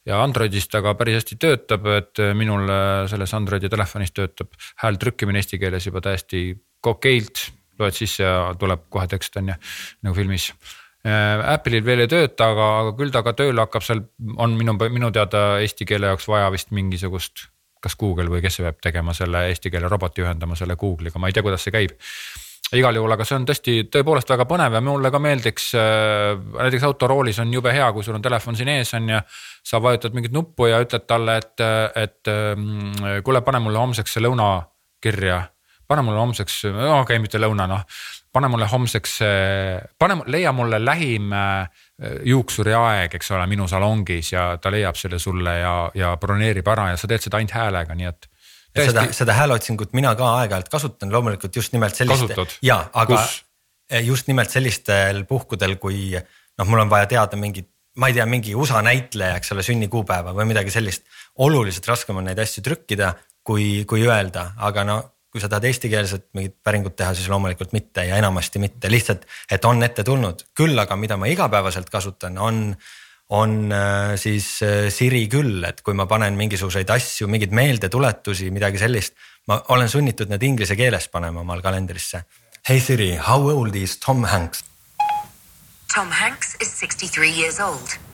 ja 0.05 0.23
Androidist 0.23 0.71
ta 0.71 0.83
ka 0.85 0.95
päris 0.99 1.21
hästi 1.21 1.39
töötab, 1.39 1.87
et 1.95 2.23
äh, 2.23 2.33
minul 2.37 2.67
äh, 2.69 3.05
selles 3.11 3.33
Androidi 3.37 3.69
telefonis 3.69 4.13
töötab 4.15 4.57
hääl 4.83 4.99
trükkimine 4.99 5.41
eesti 5.41 5.61
keeles 5.61 5.87
juba 5.87 6.03
täiesti 6.05 6.51
okeilt, 6.85 7.49
loed 7.79 7.95
sisse 7.95 8.23
ja 8.23 8.53
tuleb 8.59 8.89
kohe 8.89 9.07
tekst 9.07 9.39
on 9.39 9.53
ju 9.53 9.57
nagu 10.03 10.15
filmis 10.15 10.51
Apple'il 10.99 11.85
veel 11.87 12.01
ei 12.03 12.09
tööta, 12.11 12.49
aga, 12.51 12.65
aga 12.81 12.89
küll 12.97 13.11
ta 13.13 13.21
ka 13.23 13.31
tööle 13.31 13.63
hakkab, 13.63 13.85
seal 13.85 14.01
on 14.35 14.57
minu, 14.59 14.73
minu 14.91 15.13
teada 15.15 15.61
eesti 15.63 15.87
keele 15.87 16.11
jaoks 16.11 16.27
vaja 16.27 16.49
vist 16.51 16.73
mingisugust 16.75 17.45
kas 17.79 17.95
Google 17.99 18.29
või 18.31 18.43
kes 18.43 18.59
peab 18.63 18.79
tegema 18.83 19.15
selle 19.17 19.47
eesti 19.49 19.71
keele 19.71 19.89
roboti 19.91 20.23
ühendama 20.25 20.57
selle 20.59 20.75
Google'iga, 20.79 21.19
ma 21.19 21.29
ei 21.29 21.35
tea, 21.35 21.45
kuidas 21.45 21.63
see 21.65 21.75
käib 21.75 21.95
igal 22.77 22.99
juhul, 22.99 23.13
aga 23.15 23.25
see 23.25 23.37
on 23.39 23.45
tõesti 23.49 23.75
tõepoolest 23.89 24.29
väga 24.29 24.45
põnev 24.49 24.75
ja 24.77 24.81
mulle 24.85 25.09
ka 25.13 25.21
meeldiks 25.21 25.71
äh,. 25.79 26.35
näiteks 26.59 26.85
autoroolis 26.85 27.39
on 27.41 27.53
jube 27.53 27.73
hea, 27.73 27.87
kui 27.95 28.05
sul 28.05 28.17
on 28.19 28.25
telefon 28.25 28.57
siin 28.57 28.69
ees 28.75 28.93
on 28.97 29.09
ja 29.15 29.21
sa 29.65 29.81
vajutad 29.81 30.13
mingit 30.17 30.35
nuppu 30.35 30.69
ja 30.69 30.81
ütled 30.83 31.07
talle, 31.09 31.39
et, 31.41 31.65
et 31.97 32.29
äh, 32.29 33.21
kuule, 33.25 33.41
pane 33.45 33.61
mulle 33.63 33.81
homseks 33.81 34.17
see 34.17 34.25
lõuna 34.25 34.51
kirja. 35.01 35.41
pane 35.89 36.03
mulle 36.05 36.19
homseks, 36.21 36.61
okei 36.69 36.89
okay,, 37.01 37.19
mitte 37.19 37.41
lõuna 37.41 37.65
noh, 37.67 37.85
pane 38.33 38.47
mulle 38.53 38.67
homseks, 38.69 39.15
pane, 39.97 40.19
leia 40.29 40.51
mulle 40.53 40.77
lähim 40.83 41.33
äh, 41.33 41.87
juuksuriaeg, 41.99 43.15
eks 43.19 43.31
ole, 43.35 43.45
minu 43.51 43.67
salongis 43.67 44.33
ja 44.33 44.43
ta 44.61 44.71
leiab 44.71 44.95
selle 44.99 45.19
sulle 45.19 45.57
ja, 45.59 45.73
ja 45.97 46.13
broneerib 46.19 46.67
ära 46.71 46.91
ja 46.93 46.99
sa 46.99 47.09
teed 47.11 47.25
seda 47.25 47.39
ainult 47.39 47.55
häälega, 47.57 47.97
nii 47.97 48.09
et. 48.09 48.29
Täiesti... 48.69 48.91
seda, 48.93 49.03
seda 49.17 49.35
hääleotsingut 49.35 49.95
mina 49.97 50.13
ka 50.15 50.27
aeg-ajalt 50.39 50.69
kasutan, 50.69 51.11
loomulikult 51.11 51.55
just 51.55 51.73
nimelt 51.73 51.97
selliste. 51.97 52.45
ja, 52.63 52.83
aga 52.93 53.17
Kus? 53.17 53.39
just 54.05 54.29
nimelt 54.29 54.53
sellistel 54.53 55.23
puhkudel, 55.27 55.75
kui 55.81 56.13
noh, 56.13 56.67
mul 56.69 56.85
on 56.85 56.91
vaja 56.91 57.09
teada 57.09 57.39
mingit, 57.39 57.71
ma 57.97 58.11
ei 58.11 58.15
tea, 58.15 58.27
mingi 58.29 58.53
USA 58.55 58.83
näitleja, 58.85 59.39
eks 59.39 59.55
ole, 59.55 59.65
sünnikuupäeva 59.65 60.35
või 60.37 60.51
midagi 60.51 60.71
sellist. 60.71 61.07
oluliselt 61.41 61.89
raskem 61.89 62.21
on 62.21 62.29
neid 62.29 62.39
asju 62.39 62.63
trükkida, 62.63 63.15
kui, 63.43 63.83
kui 63.89 64.05
öelda, 64.05 64.51
aga 64.69 64.85
no 64.85 64.99
kui 65.29 65.41
sa 65.41 65.49
tahad 65.49 65.67
eestikeelset 65.69 66.29
mingit 66.37 66.55
päringut 66.63 66.95
teha, 66.97 67.13
siis 67.13 67.29
loomulikult 67.29 67.73
mitte 67.75 68.05
ja 68.07 68.17
enamasti 68.17 68.61
mitte, 68.61 68.89
lihtsalt, 68.91 69.27
et 69.51 69.65
on 69.65 69.83
ette 69.85 70.03
tulnud. 70.03 70.47
küll 70.57 70.77
aga, 70.79 70.97
mida 70.97 71.17
ma 71.17 71.29
igapäevaselt 71.29 71.89
kasutan, 71.93 72.37
on, 72.37 72.75
on 73.29 73.71
äh, 73.71 74.15
siis 74.17 74.47
äh, 74.65 74.89
Siri 74.93 75.27
küll, 75.29 75.63
et 75.69 75.81
kui 75.85 75.93
ma 75.93 76.07
panen 76.09 76.37
mingisuguseid 76.39 76.89
asju, 76.89 77.29
mingeid 77.29 77.53
meeldetuletusi, 77.53 78.49
midagi 78.51 78.81
sellist. 78.81 79.13
ma 79.47 79.61
olen 79.73 79.89
sunnitud 79.89 80.29
need 80.29 80.43
inglise 80.43 80.75
keeles 80.77 81.07
panema 81.09 81.41
omal 81.41 81.61
kalendrisse. 81.61 82.23
Hey 82.67 82.79
Siri, 82.79 83.15
how 83.15 83.49
old 83.49 83.75
is 83.75 83.97
Tom 83.97 84.23
Hanks? 84.23 84.65
Tom 85.93 86.11
Hanks 86.11 86.55
is 86.61 86.69
sixty 86.69 87.07
three 87.07 87.31
years 87.31 87.59
old 87.59 88.08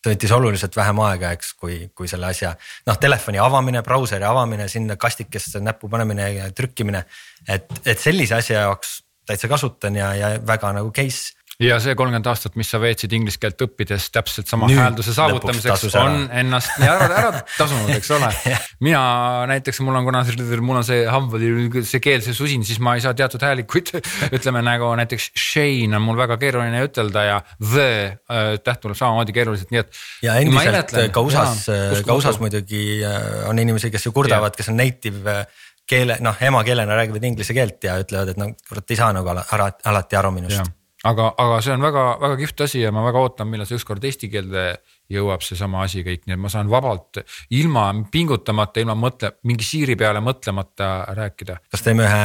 see 0.00 0.14
võttis 0.14 0.32
oluliselt 0.32 0.76
vähem 0.76 1.00
aega, 1.04 1.34
eks, 1.36 1.52
kui, 1.60 1.76
kui 1.94 2.08
selle 2.08 2.30
asja 2.30 2.54
noh, 2.88 2.96
telefoni 3.00 3.40
avamine, 3.42 3.82
brauseri 3.84 4.24
avamine, 4.24 4.68
sinna 4.68 4.96
kastikesse 5.00 5.60
näppu 5.60 5.90
panemine 5.92 6.30
ja 6.38 6.48
trükkimine. 6.56 7.04
et, 7.48 7.68
et 7.84 8.00
sellise 8.00 8.38
asja 8.40 8.64
jaoks 8.64 9.00
täitsa 9.28 9.48
kasutan 9.48 9.96
ja, 9.96 10.14
ja 10.16 10.30
väga 10.46 10.72
nagu 10.74 10.90
case 10.96 11.36
ja 11.60 11.76
see 11.82 11.94
kolmkümmend 11.98 12.28
aastat, 12.30 12.54
mis 12.56 12.70
sa 12.72 12.80
veetsid 12.80 13.12
inglise 13.16 13.40
keelt 13.40 13.60
õppides 13.66 14.08
täpselt 14.14 14.48
sama 14.48 14.68
Nüüd 14.70 14.80
häälduse 14.80 15.12
saavutamiseks 15.16 15.96
on 16.00 16.22
ennast 16.40 16.78
nii 16.80 16.88
ära, 16.88 17.08
ära 17.20 17.42
tasunud, 17.58 17.92
eks 17.94 18.10
ole. 18.16 18.30
Mina 18.86 19.02
näiteks, 19.50 19.82
mul 19.84 19.98
on 20.00 20.08
kuna 20.08 20.22
mul 20.64 20.80
on 20.80 20.86
see 20.86 21.04
hambade, 21.10 21.50
see 21.88 22.02
keel, 22.02 22.24
see 22.24 22.36
susin, 22.36 22.64
siis 22.66 22.80
ma 22.82 22.96
ei 22.96 23.04
saa 23.04 23.12
teatud 23.16 23.44
häälikuid 23.44 23.92
ütleme 24.36 24.64
nagu 24.64 24.88
näiteks 25.00 25.30
Shane 25.36 25.98
on 25.98 26.06
mul 26.06 26.20
väga 26.20 26.40
keeruline 26.40 26.82
ütelda 26.88 27.26
ja 27.28 27.38
the 27.60 27.90
äh, 28.16 28.56
täht 28.64 28.80
tuleb 28.84 28.96
samamoodi 28.98 29.36
keeruliselt, 29.36 29.72
nii 29.74 29.84
et. 29.84 30.02
ja 30.24 30.40
endiselt 30.40 30.96
ka 31.12 31.24
USA-s, 31.26 31.68
ka 32.06 32.16
USA-s 32.16 32.40
muidugi 32.40 33.02
äh, 33.04 33.48
on 33.50 33.60
inimesi, 33.60 33.92
kes 33.92 34.08
ju 34.08 34.16
kurdavad, 34.16 34.56
kes 34.56 34.72
on 34.72 34.80
native 34.80 35.28
äh, 35.44 35.62
keele, 35.90 36.20
noh 36.24 36.40
emakeelena 36.40 36.96
räägivad 36.96 37.24
inglise 37.26 37.52
keelt 37.56 37.84
ja 37.84 38.00
ütlevad, 38.00 38.32
et 38.32 38.40
no 38.40 38.52
kurat 38.68 38.92
ei 38.92 39.00
saa 39.00 39.12
nagu 39.12 39.34
alati 39.36 40.16
aru 40.16 40.36
minust 40.40 40.79
aga, 41.04 41.30
aga 41.38 41.60
see 41.64 41.74
on 41.74 41.84
väga-väga 41.84 42.36
kihvt 42.42 42.64
asi 42.66 42.82
ja 42.84 42.92
ma 42.92 43.04
väga 43.06 43.22
ootan, 43.24 43.48
millal 43.50 43.68
see 43.68 43.80
ükskord 43.80 44.04
eesti 44.04 44.30
keelde 44.32 44.66
jõuab 45.10 45.44
seesama 45.44 45.84
asi 45.86 46.04
kõik, 46.06 46.26
nii 46.26 46.36
et 46.36 46.42
ma 46.42 46.52
saan 46.52 46.70
vabalt 46.72 47.22
ilma 47.56 47.88
pingutamata, 48.12 48.82
ilma 48.82 48.96
mõtle, 48.98 49.34
mingi 49.48 49.66
siiri 49.66 49.96
peale 50.00 50.22
mõtlemata 50.24 50.90
rääkida. 51.16 51.60
kas 51.70 51.86
teeme 51.86 52.08
ühe 52.08 52.22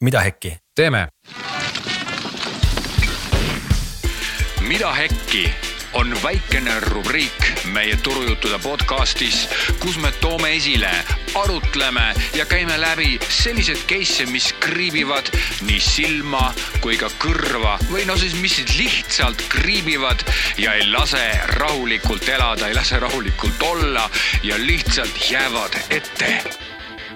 mida 0.00 0.20
hekki? 0.20 0.56
teeme. 0.74 1.08
mida 4.68 4.92
hekki 4.92 5.67
on 5.92 6.16
väikene 6.22 6.80
rubriik 6.80 7.64
meie 7.72 7.96
turujuttude 8.02 8.58
podcastis, 8.62 9.48
kus 9.80 9.96
me 10.02 10.10
toome 10.20 10.50
esile, 10.56 10.90
arutleme 11.34 12.14
ja 12.34 12.46
käime 12.46 12.80
läbi 12.80 13.18
sellised 13.28 13.84
case'e, 13.88 14.26
mis 14.30 14.52
kriibivad 14.60 15.30
nii 15.66 15.80
silma 15.80 16.52
kui 16.84 16.98
ka 17.00 17.10
kõrva 17.22 17.78
või 17.92 18.04
no 18.08 18.16
siis, 18.20 18.36
mis 18.42 18.58
lihtsalt 18.76 19.42
kriibivad 19.52 20.24
ja 20.58 20.74
ei 20.76 20.86
lase 20.90 21.24
rahulikult 21.56 22.28
elada, 22.28 22.68
ei 22.68 22.76
lase 22.76 23.00
rahulikult 23.00 23.62
olla 23.70 24.08
ja 24.42 24.58
lihtsalt 24.58 25.30
jäävad 25.30 25.80
ette. 25.90 26.32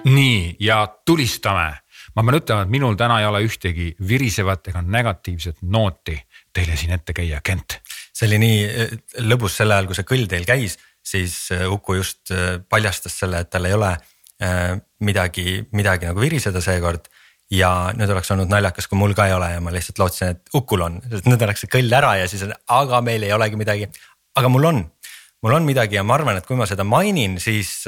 nii 0.05 0.57
ja 0.61 0.87
tulistame 1.07 1.71
ma 2.15 2.23
pean 2.23 2.41
ütlema, 2.41 2.63
et 2.63 2.73
minul 2.73 2.95
täna 2.97 3.21
ei 3.21 3.27
ole 3.27 3.45
ühtegi 3.47 3.95
virisevat 4.09 4.69
ega 4.69 4.83
negatiivset 4.83 5.63
nooti 5.63 6.19
teile 6.53 6.77
siin 6.77 6.93
ette 6.93 7.13
käia, 7.13 7.41
Kent 7.45 7.81
see 8.13 8.29
oli 8.29 8.39
nii 8.43 9.27
lõbus 9.29 9.57
sel 9.59 9.73
ajal, 9.73 9.89
kui 9.89 9.99
see 9.99 10.09
kõll 10.09 10.29
teil 10.31 10.47
käis, 10.49 10.77
siis 11.03 11.35
eh, 11.55 11.67
Uku 11.71 11.99
just 11.99 12.31
eh, 12.35 12.59
paljastas 12.69 13.17
selle, 13.25 13.43
et 13.43 13.53
tal 13.53 13.69
ei 13.69 13.79
ole 13.79 13.95
midagi, 15.07 15.61
midagi 15.71 16.09
nagu 16.09 16.19
viriseda 16.19 16.59
seekord. 16.59 17.05
ja 17.53 17.93
nüüd 17.95 18.11
oleks 18.11 18.31
olnud 18.35 18.51
naljakas, 18.51 18.89
kui 18.91 18.99
mul 18.99 19.13
ka 19.15 19.29
ei 19.29 19.35
ole 19.37 19.53
ja 19.53 19.61
ma 19.63 19.71
lihtsalt 19.71 20.01
lootsin, 20.01 20.33
et 20.33 20.57
Ukul 20.59 20.83
on, 20.83 20.97
sest 21.13 21.29
nüüd 21.29 21.45
oleks 21.47 21.63
see 21.63 21.71
kõll 21.71 21.95
ära 21.95 22.17
ja 22.19 22.25
siis 22.27 22.43
on, 22.49 22.55
aga 22.75 22.99
meil 23.07 23.23
ei 23.23 23.31
olegi 23.37 23.61
midagi. 23.61 23.87
aga 24.35 24.51
mul 24.51 24.67
on, 24.67 24.81
mul 25.47 25.55
on 25.61 25.69
midagi 25.69 25.95
ja 25.95 26.03
ma 26.03 26.17
arvan, 26.17 26.41
et 26.41 26.49
kui 26.49 26.59
ma 26.59 26.67
seda 26.67 26.83
mainin, 26.83 27.37
siis 27.39 27.85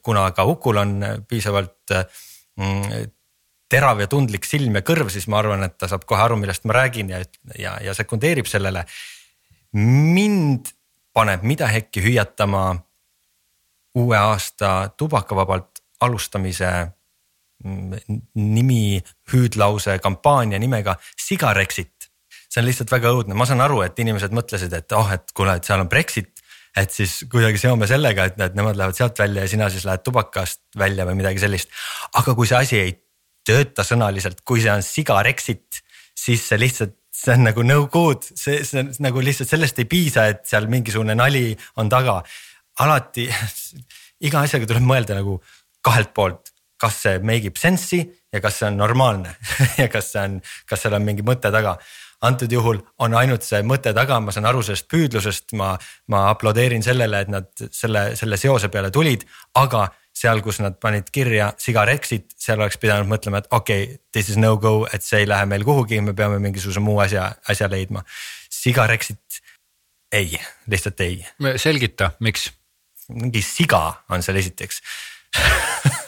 kuna 0.00 0.30
ka 0.32 0.46
Ukul 0.48 0.80
on 0.80 0.94
piisavalt 1.28 1.92
mm, 1.92 3.10
terav 3.72 4.00
ja 4.00 4.08
tundlik 4.08 4.48
silm 4.48 4.78
ja 4.78 4.84
kõrv, 4.86 5.12
siis 5.12 5.28
ma 5.28 5.42
arvan, 5.42 5.66
et 5.66 5.76
ta 5.76 5.90
saab 5.90 6.06
kohe 6.08 6.24
aru, 6.24 6.38
millest 6.40 6.64
ma 6.68 6.78
räägin 6.80 7.12
ja, 7.12 7.20
ja, 7.58 7.76
ja 7.84 7.96
sekundeerib 7.98 8.48
sellele 8.48 8.86
mind 9.72 10.72
paneb 11.12 11.44
mida 11.46 11.68
hekki 11.68 12.02
hüüatama 12.04 12.64
uue 13.94 14.16
aasta 14.16 14.92
tubakavabalt 14.96 15.82
alustamise 16.00 16.70
mm, 17.64 17.96
nimi, 18.34 19.02
hüüdlause 19.32 19.98
kampaania 20.02 20.58
nimega 20.58 20.96
Sigarexit. 21.16 22.08
see 22.52 22.60
on 22.60 22.66
lihtsalt 22.68 22.90
väga 22.92 23.08
õudne, 23.16 23.36
ma 23.36 23.46
saan 23.48 23.62
aru, 23.64 23.80
et 23.80 23.96
inimesed 24.02 24.32
mõtlesid, 24.36 24.72
et 24.76 24.92
oh, 24.92 25.08
et 25.12 25.30
kuule, 25.32 25.54
et 25.56 25.64
seal 25.64 25.80
on 25.80 25.88
Brexit. 25.88 26.42
et 26.76 26.90
siis 26.90 27.18
kuidagi 27.28 27.60
seome 27.60 27.86
sellega, 27.86 28.24
et, 28.30 28.40
et 28.40 28.54
nemad 28.56 28.76
lähevad 28.76 28.96
sealt 28.96 29.18
välja 29.18 29.44
ja 29.44 29.48
sina 29.48 29.68
siis 29.70 29.84
lähed 29.84 30.04
tubakast 30.04 30.62
välja 30.78 31.04
või 31.08 31.20
midagi 31.20 31.40
sellist. 31.40 31.68
aga 32.16 32.34
kui 32.34 32.48
see 32.48 32.58
asi 32.58 32.78
ei 32.80 32.94
tööta 33.44 33.84
sõnaliselt, 33.84 34.40
kui 34.44 34.62
see 34.64 34.72
on 34.72 34.84
Sigarexit, 34.84 35.82
siis 36.16 36.44
see 36.48 36.60
lihtsalt 36.60 36.96
see 37.22 37.34
on 37.36 37.44
nagu 37.46 37.64
no 37.66 37.86
good, 37.92 38.24
see, 38.26 38.62
see 38.66 38.82
on 38.82 38.92
nagu 39.04 39.22
lihtsalt 39.22 39.50
sellest 39.52 39.78
ei 39.82 39.88
piisa, 39.90 40.26
et 40.32 40.42
seal 40.48 40.68
mingisugune 40.70 41.14
nali 41.18 41.50
on 41.78 41.90
taga. 41.92 42.20
alati, 42.82 43.28
iga 44.26 44.42
asjaga 44.42 44.66
tuleb 44.70 44.86
mõelda 44.86 45.18
nagu, 45.18 45.36
kahelt 45.84 46.14
poolt, 46.16 46.52
kas 46.80 47.02
see 47.04 47.18
make 47.22 47.50
ib 47.50 47.58
sense'i 47.60 48.00
ja 48.32 48.40
kas 48.42 48.58
see 48.58 48.70
on 48.70 48.80
normaalne 48.80 49.36
ja 49.82 49.90
kas 49.92 50.14
see 50.14 50.22
on, 50.24 50.40
kas 50.66 50.82
seal 50.82 50.96
on 50.98 51.04
mingi 51.06 51.24
mõte 51.26 51.52
taga 51.52 51.76
antud 52.22 52.52
juhul 52.52 52.78
on 53.02 53.14
ainult 53.18 53.44
see 53.46 53.62
mõte 53.66 53.92
taga, 53.94 54.20
ma 54.22 54.34
saan 54.34 54.46
aru 54.46 54.62
sellest 54.62 54.86
püüdlusest, 54.90 55.52
ma, 55.58 55.72
ma 56.14 56.28
aplodeerin 56.30 56.84
sellele, 56.84 57.24
et 57.24 57.32
nad 57.32 57.64
selle, 57.74 58.12
selle 58.18 58.38
seose 58.38 58.70
peale 58.72 58.92
tulid, 58.94 59.26
aga 59.58 59.88
seal, 60.22 60.42
kus 60.44 60.60
nad 60.62 60.78
panid 60.82 61.10
kirja 61.14 61.52
sigaretsid, 61.60 62.28
seal 62.38 62.60
oleks 62.62 62.78
pidanud 62.82 63.10
mõtlema, 63.10 63.42
et 63.42 63.50
okei 63.50 63.86
okay,, 63.88 64.00
this 64.14 64.30
is 64.32 64.40
no 64.40 64.54
go, 64.62 64.82
et 64.92 65.04
see 65.04 65.24
ei 65.24 65.30
lähe 65.30 65.48
meil 65.50 65.66
kuhugi, 65.66 66.00
me 66.04 66.14
peame 66.18 66.40
mingisuguse 66.42 66.82
muu 66.84 67.00
asja, 67.02 67.28
asja 67.50 67.70
leidma. 67.72 68.04
sigaretsid 68.52 69.42
ei, 70.12 70.36
lihtsalt 70.70 71.00
ei. 71.00 71.22
selgita, 71.56 72.12
miks? 72.20 72.50
mingi 73.12 73.42
siga 73.44 73.82
on 74.14 74.22
seal 74.24 74.38
esiteks 74.40 74.78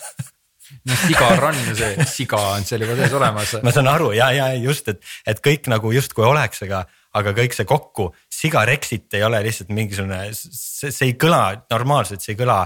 no 0.88 0.96
sigar 1.06 1.42
on 1.48 1.58
ju 1.58 1.74
see, 1.78 2.06
siga 2.08 2.40
on 2.54 2.66
seal 2.66 2.84
juba 2.84 2.96
sees 2.98 3.16
olemas. 3.18 3.54
ma 3.64 3.72
saan 3.74 3.88
aru 3.90 4.12
ja, 4.16 4.30
ja 4.36 4.50
just, 4.60 4.88
et, 4.92 5.02
et 5.26 5.40
kõik 5.44 5.68
nagu 5.72 5.92
justkui 5.94 6.26
oleks, 6.26 6.62
aga, 6.66 6.84
aga 7.18 7.34
kõik 7.36 7.56
see 7.56 7.68
kokku, 7.68 8.10
sigareksit 8.32 9.18
ei 9.18 9.24
ole 9.26 9.42
lihtsalt 9.46 9.72
mingisugune, 9.74 10.20
see 10.34 11.08
ei 11.08 11.16
kõla 11.20 11.42
normaalselt, 11.72 12.24
see 12.24 12.34
ei 12.36 12.40
kõla 12.40 12.62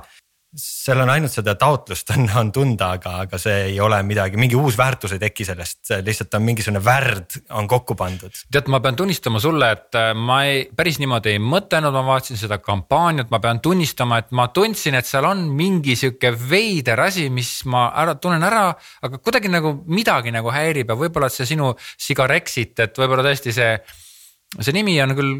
seal 0.57 1.03
on 1.03 1.11
ainult 1.13 1.33
seda 1.33 1.55
taotlust 1.61 2.09
on, 2.15 2.25
on 2.41 2.53
tunda, 2.55 2.93
aga, 2.97 3.15
aga 3.27 3.41
see 3.41 3.57
ei 3.73 3.77
ole 3.85 3.99
midagi, 4.07 4.39
mingi 4.41 4.57
uus 4.57 4.79
väärtus 4.79 5.13
ei 5.15 5.21
teki 5.23 5.45
sellest, 5.49 5.93
lihtsalt 6.05 6.39
on 6.39 6.47
mingisugune 6.47 6.83
värd 6.85 7.39
on 7.59 7.69
kokku 7.69 7.97
pandud. 7.99 8.33
tead, 8.53 8.71
ma 8.73 8.81
pean 8.85 8.97
tunnistama 8.97 9.43
sulle, 9.43 9.71
et 9.77 9.99
äh, 9.99 10.11
ma 10.17 10.41
ei, 10.49 10.65
päris 10.77 11.01
niimoodi 11.03 11.35
ei 11.37 11.43
mõtelnud, 11.43 11.93
ma 11.93 12.05
vaatasin 12.09 12.41
seda 12.41 12.61
kampaaniat, 12.65 13.31
ma 13.35 13.43
pean 13.45 13.61
tunnistama, 13.65 14.23
et 14.23 14.33
ma 14.37 14.49
tundsin, 14.55 14.97
et 14.99 15.09
seal 15.09 15.29
on 15.29 15.45
mingi 15.59 15.99
sihuke 16.01 16.33
veider 16.49 17.05
asi, 17.05 17.29
mis 17.33 17.53
ma 17.69 17.89
ära 17.93 18.17
tunnen 18.17 18.45
ära, 18.49 18.71
aga 19.05 19.21
kuidagi 19.21 19.53
nagu 19.53 19.77
midagi 19.87 20.33
nagu 20.35 20.53
häirib 20.55 20.89
ja 20.89 20.99
võib-olla 20.99 21.31
see 21.33 21.49
sinu 21.53 21.75
sigareksit, 22.01 22.79
et 22.87 23.01
võib-olla 23.01 23.27
tõesti 23.29 23.53
see 23.55 23.73
see 24.57 24.73
nimi 24.73 24.95
on 25.03 25.13
küll, 25.13 25.33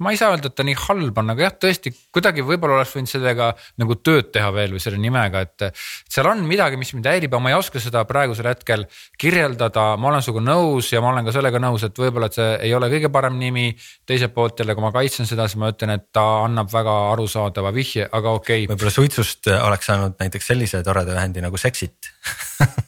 ma 0.00 0.12
ei 0.14 0.16
saa 0.16 0.30
öelda, 0.32 0.48
et 0.48 0.56
ta 0.56 0.64
nii 0.64 0.76
halb 0.80 1.18
on, 1.20 1.32
aga 1.34 1.44
jah, 1.44 1.54
tõesti 1.60 1.92
kuidagi 2.14 2.40
võib-olla 2.46 2.78
oleks 2.78 2.94
võinud 2.96 3.10
sellega 3.10 3.50
nagu 3.82 3.98
tööd 4.00 4.30
teha 4.32 4.48
veel 4.54 4.72
või 4.72 4.80
selle 4.80 5.00
nimega, 5.02 5.42
et. 5.44 5.66
seal 6.08 6.30
on 6.30 6.40
midagi, 6.48 6.78
mis 6.80 6.94
mind 6.96 7.10
häirib, 7.10 7.34
aga 7.34 7.42
ma 7.44 7.52
ei 7.52 7.58
oska 7.58 7.82
seda 7.84 8.06
praegusel 8.08 8.48
hetkel 8.48 8.86
kirjeldada, 9.20 9.90
ma 10.00 10.08
olen 10.12 10.24
sinuga 10.24 10.46
nõus 10.46 10.88
ja 10.94 11.04
ma 11.04 11.12
olen 11.12 11.28
ka 11.28 11.36
sellega 11.36 11.60
nõus, 11.60 11.84
et 11.84 12.00
võib-olla, 12.00 12.32
et 12.32 12.40
see 12.40 12.48
ei 12.70 12.74
ole 12.78 12.88
kõige 12.94 13.12
parem 13.12 13.36
nimi. 13.40 13.68
teiselt 14.08 14.32
poolt 14.32 14.62
jälle, 14.62 14.74
kui 14.74 14.88
ma 14.88 14.94
kaitsen 14.94 15.28
seda, 15.28 15.44
siis 15.48 15.60
ma 15.60 15.68
ütlen, 15.74 15.92
et 15.98 16.08
ta 16.12 16.24
annab 16.46 16.72
väga 16.72 16.98
arusaadava 17.12 17.74
vihje, 17.76 18.08
aga 18.08 18.36
okei 18.40 18.64
okay.. 18.64 18.72
võib-olla 18.72 18.94
suitsust 18.94 19.52
oleks 19.58 19.92
saanud 19.92 20.16
näiteks 20.16 20.54
sellise 20.54 20.80
toreda 20.86 21.18
ühendi 21.18 21.44
nagu 21.44 21.60
Sexit 21.60 22.08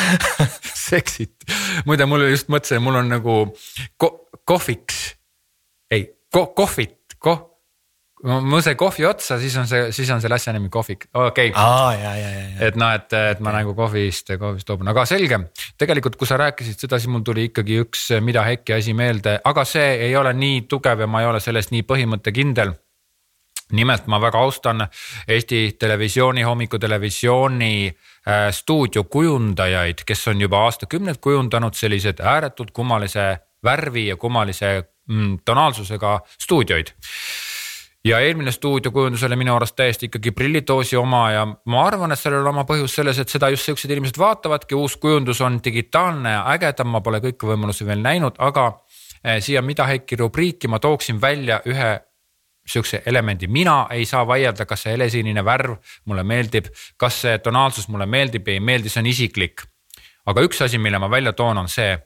Sexit, 0.88 1.46
muide, 1.86 2.06
mul 2.08 2.26
just 2.30 2.50
mõtlesin, 2.52 2.82
mul 2.84 3.00
on 3.02 3.10
nagu 3.12 3.38
ko 4.00 4.12
kohviks, 4.48 5.00
ei 5.92 6.06
ko 6.32 6.48
kohvit, 6.56 7.16
koh 7.22 7.52
ma 8.22 8.60
sain 8.62 8.76
kohvi 8.78 9.06
otsa, 9.06 9.36
siis 9.42 9.54
on 9.58 9.66
see, 9.66 9.88
siis 9.94 10.10
on 10.14 10.20
selle 10.22 10.36
asja 10.38 10.52
nimi 10.54 10.70
kohvik, 10.72 11.08
okei. 11.10 11.50
Okay.. 11.50 12.44
et 12.68 12.78
noh, 12.78 12.92
et, 12.94 13.16
et 13.32 13.40
ma 13.42 13.54
nagu 13.56 13.74
kohvist, 13.78 14.30
kohvist 14.38 14.68
loobun, 14.70 14.92
aga 14.92 15.04
selge. 15.10 15.40
tegelikult, 15.78 16.16
kui 16.20 16.30
sa 16.30 16.38
rääkisid 16.40 16.84
seda, 16.84 17.00
siis 17.02 17.10
mul 17.10 17.24
tuli 17.26 17.48
ikkagi 17.50 17.80
üks 17.82 18.06
mida 18.22 18.44
hekki 18.46 18.76
asi 18.78 18.94
meelde, 18.94 19.40
aga 19.44 19.66
see 19.66 20.06
ei 20.06 20.16
ole 20.16 20.34
nii 20.38 20.64
tugev 20.70 21.02
ja 21.02 21.10
ma 21.10 21.24
ei 21.24 21.30
ole 21.32 21.42
selles 21.42 21.72
nii 21.74 21.82
põhimõttekindel 21.88 22.76
nimelt 23.72 24.06
ma 24.06 24.20
väga 24.20 24.38
austan 24.38 24.86
Eesti 25.28 25.76
Televisiooni, 25.78 26.42
hommikutelevisiooni 26.42 27.74
äh, 27.88 28.50
stuudiokujundajaid, 28.50 30.04
kes 30.06 30.28
on 30.28 30.40
juba 30.40 30.64
aastakümneid 30.66 31.20
kujundanud 31.20 31.74
sellised 31.74 32.20
ääretult 32.20 32.70
kummalise 32.70 33.38
värvi 33.64 34.06
ja 34.06 34.16
kummalise 34.16 34.82
mm, 35.08 35.38
tonaalsusega 35.44 36.20
stuudioid. 36.38 36.86
Ja 38.04 38.18
eelmine 38.20 38.50
stuudiokujundus 38.52 39.22
oli 39.22 39.36
minu 39.36 39.54
arust 39.54 39.76
täiesti 39.76 40.06
ikkagi 40.06 40.30
prillitoosi 40.30 40.96
oma 40.96 41.30
ja 41.30 41.44
ma 41.46 41.84
arvan, 41.86 42.12
et 42.12 42.18
sellel 42.18 42.42
on 42.42 42.50
oma 42.50 42.64
põhjus 42.66 42.96
selles, 42.98 43.18
et 43.22 43.30
seda 43.30 43.46
just 43.54 43.68
siuksed 43.68 43.90
inimesed 43.94 44.18
vaatavadki, 44.18 44.74
uus 44.74 44.96
kujundus 44.96 45.40
on 45.40 45.60
digitaalne 45.64 46.32
ja 46.32 46.40
ägedam, 46.50 46.90
ma 46.90 47.00
pole 47.00 47.20
kõiki 47.22 47.46
võimalusi 47.46 47.86
veel 47.86 48.02
näinud, 48.02 48.40
aga 48.42 48.66
äh, 48.72 49.38
siia 49.38 49.62
Mida 49.62 49.86
Heiki 49.86 50.18
rubriiki 50.18 50.68
ma 50.68 50.82
tooksin 50.82 51.20
välja 51.22 51.60
ühe 51.66 51.92
sihukese 52.72 53.02
elemendi, 53.06 53.46
mina 53.46 53.86
ei 53.90 54.06
saa 54.06 54.26
vaielda, 54.26 54.66
kas 54.66 54.86
see 54.86 54.94
helesinine 54.96 55.44
värv 55.44 55.76
mulle 56.04 56.24
meeldib, 56.24 56.70
kas 56.96 57.20
see 57.24 57.38
tonaalsus 57.38 57.88
mulle 57.88 58.06
meeldib, 58.06 58.48
ei 58.48 58.60
meeldi, 58.60 58.88
see 58.88 59.02
on 59.02 59.10
isiklik. 59.12 59.62
aga 60.26 60.42
üks 60.46 60.62
asi, 60.62 60.78
mille 60.78 60.98
ma 60.98 61.10
välja 61.10 61.32
toon, 61.32 61.58
on 61.58 61.68
see. 61.68 61.98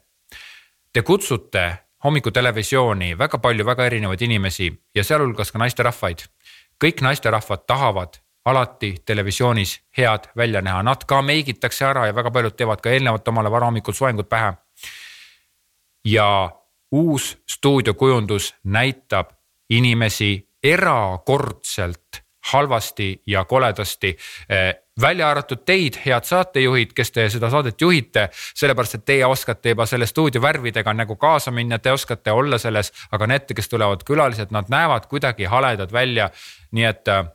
Te 0.92 1.02
kutsute 1.02 1.64
hommikutelevisiooni 2.04 3.18
väga 3.18 3.38
palju 3.38 3.64
väga 3.66 3.86
erinevaid 3.86 4.22
inimesi 4.22 4.70
ja 4.94 5.04
sealhulgas 5.04 5.52
ka 5.52 5.58
naisterahvaid. 5.58 6.28
kõik 6.84 7.00
naisterahvad 7.02 7.66
tahavad 7.66 8.18
alati 8.44 8.94
televisioonis 9.06 9.80
head 9.98 10.28
välja 10.36 10.62
näha, 10.62 10.82
nad 10.82 11.04
ka 11.06 11.22
meigitakse 11.22 11.84
ära 11.84 12.06
ja 12.06 12.14
väga 12.14 12.30
paljud 12.30 12.54
teevad 12.56 12.80
ka 12.80 12.90
eelnevalt 12.90 13.28
omale 13.28 13.50
varahommikul 13.50 13.94
soengud 13.94 14.28
pähe. 14.28 14.52
ja 16.04 16.50
uus 16.92 17.38
stuudiokujundus 17.48 18.54
näitab 18.64 19.30
inimesi 19.70 20.45
erakordselt 20.66 22.22
halvasti 22.52 23.22
ja 23.26 23.44
koledasti 23.44 24.16
eh, 24.48 24.74
välja 25.00 25.30
arvatud 25.30 25.64
teid, 25.66 25.98
head 26.06 26.24
saatejuhid, 26.24 26.92
kes 26.96 27.12
te 27.12 27.28
seda 27.30 27.50
saadet 27.50 27.80
juhite, 27.80 28.28
sellepärast 28.32 29.00
et 29.00 29.04
teie 29.04 29.26
oskate 29.26 29.74
juba 29.74 29.86
selle 29.86 30.06
stuudio 30.06 30.42
värvidega 30.42 30.94
nagu 30.94 31.16
kaasa 31.20 31.50
minna, 31.50 31.78
te 31.78 31.92
oskate 31.92 32.32
olla 32.32 32.58
selles, 32.58 32.92
aga 33.12 33.26
need, 33.26 33.50
kes 33.56 33.68
tulevad 33.68 34.04
külalised, 34.06 34.54
nad 34.54 34.70
näevad 34.72 35.10
kuidagi 35.10 35.50
haledad 35.50 35.92
välja. 35.92 36.30
nii 36.72 36.84
et 36.84 37.08
äh, 37.08 37.26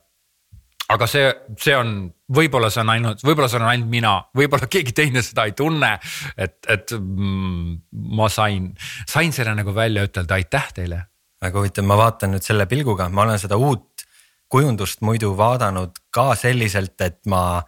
aga 0.91 1.07
see, 1.07 1.27
see 1.59 1.75
on, 1.75 1.93
võib-olla 2.35 2.71
see 2.71 2.81
on 2.81 2.95
ainult, 2.95 3.23
võib-olla 3.23 3.51
see 3.51 3.61
on 3.61 3.67
ainult 3.67 3.91
mina, 3.91 4.15
võib-olla 4.37 4.67
keegi 4.71 4.95
teine 4.95 5.21
seda 5.21 5.45
ei 5.45 5.55
tunne. 5.57 5.93
et, 6.37 6.57
et 6.69 6.97
mm, 6.97 7.77
ma 8.17 8.29
sain, 8.29 8.73
sain 9.07 9.33
selle 9.33 9.55
nagu 9.55 9.75
välja 9.75 10.07
ütelda, 10.07 10.39
aitäh 10.39 10.73
teile 10.75 11.05
väga 11.41 11.59
huvitav, 11.59 11.87
ma 11.87 11.97
vaatan 11.99 12.35
nüüd 12.35 12.45
selle 12.45 12.67
pilguga, 12.69 13.09
ma 13.09 13.25
olen 13.25 13.39
seda 13.41 13.57
uut 13.57 14.05
kujundust 14.51 15.01
muidu 15.05 15.31
vaadanud 15.37 15.95
ka 16.13 16.31
selliselt, 16.35 16.99
et 17.01 17.19
ma 17.31 17.61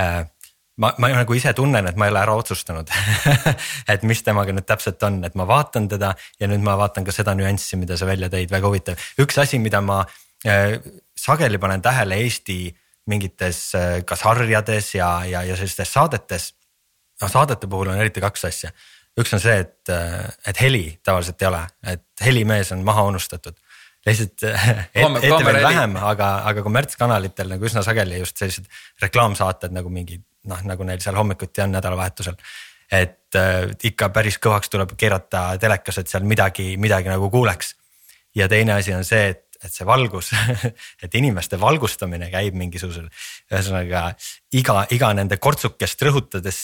äh, 0.00 0.22
ma, 0.80 0.92
ma 0.98 1.10
nagu 1.12 1.36
ise 1.36 1.52
tunnen, 1.56 1.86
et 1.88 1.98
ma 2.00 2.08
ei 2.08 2.14
ole 2.14 2.22
ära 2.22 2.36
otsustanud 2.40 2.90
et 3.92 4.06
mis 4.08 4.22
temaga 4.24 4.54
nüüd 4.56 4.66
täpselt 4.68 5.02
on, 5.06 5.20
et 5.28 5.36
ma 5.38 5.46
vaatan 5.48 5.88
teda 5.92 6.14
ja 6.40 6.48
nüüd 6.50 6.64
ma 6.64 6.76
vaatan 6.80 7.06
ka 7.06 7.14
seda 7.14 7.36
nüanssi, 7.38 7.78
mida 7.80 7.98
sa 8.00 8.08
välja 8.08 8.30
tõid, 8.32 8.50
väga 8.52 8.70
huvitav. 8.70 9.10
üks 9.22 9.38
asi, 9.42 9.60
mida 9.62 9.82
ma 9.84 10.02
äh, 10.46 10.78
sageli 11.18 11.60
panen 11.62 11.84
tähele 11.84 12.18
Eesti 12.24 12.58
mingites 13.10 13.60
äh, 13.76 14.00
ka 14.08 14.16
sarjades 14.16 14.94
ja, 14.96 15.12
ja, 15.28 15.44
ja 15.46 15.58
sellistes 15.58 15.92
saadetes. 15.92 16.52
noh, 17.20 17.30
saadete 17.30 17.68
puhul 17.68 17.92
on 17.92 18.00
eriti 18.00 18.24
kaks 18.24 18.48
asja 18.48 18.72
üks 19.20 19.34
on 19.36 19.42
see, 19.42 19.58
et, 19.60 19.92
et 20.48 20.60
heli 20.62 20.86
tavaliselt 21.04 21.42
ei 21.42 21.48
ole, 21.50 21.60
et 21.94 22.24
helimees 22.24 22.72
on 22.72 22.84
maha 22.86 23.04
unustatud 23.10 23.58
lihtsalt 24.06 24.42
ETV-l 24.98 25.62
vähem, 25.62 25.96
aga, 26.00 26.32
aga 26.50 26.64
kommertskanalitel 26.64 27.52
nagu 27.54 27.66
üsna 27.68 27.84
sageli 27.86 28.18
just 28.18 28.40
sellised 28.40 28.66
reklaamsaated 29.02 29.74
nagu 29.74 29.92
mingid 29.94 30.24
noh, 30.50 30.62
nagu 30.66 30.86
neil 30.86 31.02
seal 31.02 31.18
hommikuti 31.18 31.62
on 31.62 31.74
nädalavahetusel. 31.76 32.34
et 32.92 33.38
äh, 33.38 33.70
ikka 33.84 34.08
päris 34.12 34.38
kõvaks 34.42 34.72
tuleb 34.72 34.96
keerata 34.98 35.56
telekas, 35.60 35.98
et 35.98 36.10
seal 36.10 36.26
midagi, 36.26 36.76
midagi 36.76 37.08
nagu 37.08 37.30
kuuleks. 37.30 37.76
ja 38.34 38.48
teine 38.48 38.72
asi 38.72 38.94
on 38.94 39.04
see, 39.04 39.28
et 39.28 39.46
et 39.62 39.74
see 39.74 39.86
valgus 39.86 40.32
et 41.04 41.14
inimeste 41.18 41.58
valgustamine 41.60 42.28
käib 42.32 42.56
mingisugusel, 42.58 43.06
ühesõnaga 43.52 44.04
iga, 44.58 44.82
iga 44.94 45.12
nende 45.16 45.38
kortsukest 45.42 46.04
rõhutades 46.08 46.58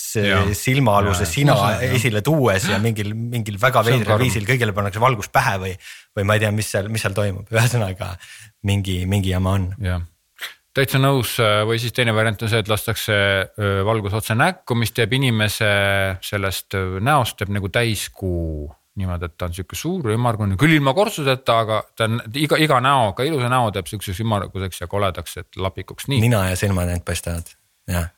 silmaaluse 0.58 1.28
sina 1.28 1.56
ja, 1.76 1.92
esile 1.98 2.22
tuues 2.26 2.68
ja 2.72 2.80
mingil, 2.82 3.14
mingil 3.14 3.58
väga 3.60 3.84
veidral 3.86 4.20
viisil 4.22 4.46
kõigile 4.48 4.74
pannakse 4.76 5.02
valgus 5.02 5.30
pähe 5.32 5.56
või, 5.62 5.74
või 6.16 6.28
ma 6.28 6.38
ei 6.38 6.44
tea, 6.44 6.52
mis 6.54 6.70
seal, 6.74 6.90
mis 6.92 7.04
seal 7.04 7.16
toimub, 7.16 7.48
ühesõnaga 7.54 8.14
mingi, 8.68 9.02
mingi 9.06 9.34
jama 9.34 9.58
on. 9.58 9.72
jah. 9.82 10.06
Täitsa 10.78 11.00
nõus 11.00 11.32
või 11.66 11.80
siis 11.82 11.94
teine 11.96 12.12
variant 12.14 12.42
on 12.44 12.50
see, 12.52 12.60
et 12.62 12.68
lastakse 12.70 13.14
valgus 13.88 14.14
otse 14.14 14.36
näkku, 14.38 14.76
mis 14.78 14.92
teeb 14.94 15.16
inimese 15.16 15.70
sellest 16.22 16.76
näost 17.02 17.40
teeb 17.40 17.50
nagu 17.56 17.70
täiskuu 17.72 18.68
niimoodi, 18.98 19.28
et 19.28 19.36
ta 19.38 19.48
on 19.48 19.54
sihuke 19.56 19.78
suur 19.78 20.10
ümmargune, 20.12 20.58
küll 20.60 20.76
ilma 20.76 20.94
kortsudeta, 20.96 21.58
aga 21.64 21.78
ta 21.96 22.08
on 22.08 22.20
iga, 22.38 22.58
iga 22.60 22.80
näoga, 22.84 23.26
ilusa 23.26 23.50
näo 23.52 23.70
teeb 23.74 23.88
sihukeseks 23.90 24.22
ümmarguseks 24.24 24.82
ja 24.82 24.90
koledaks, 24.90 25.38
et 25.42 25.60
lapikuks, 25.60 26.08
nii. 26.12 26.20
nina 26.26 26.44
ja 26.50 26.58
silmad 26.58 26.90
ainult 26.90 27.06
paistavad, 27.08 27.50
jah. 27.90 28.10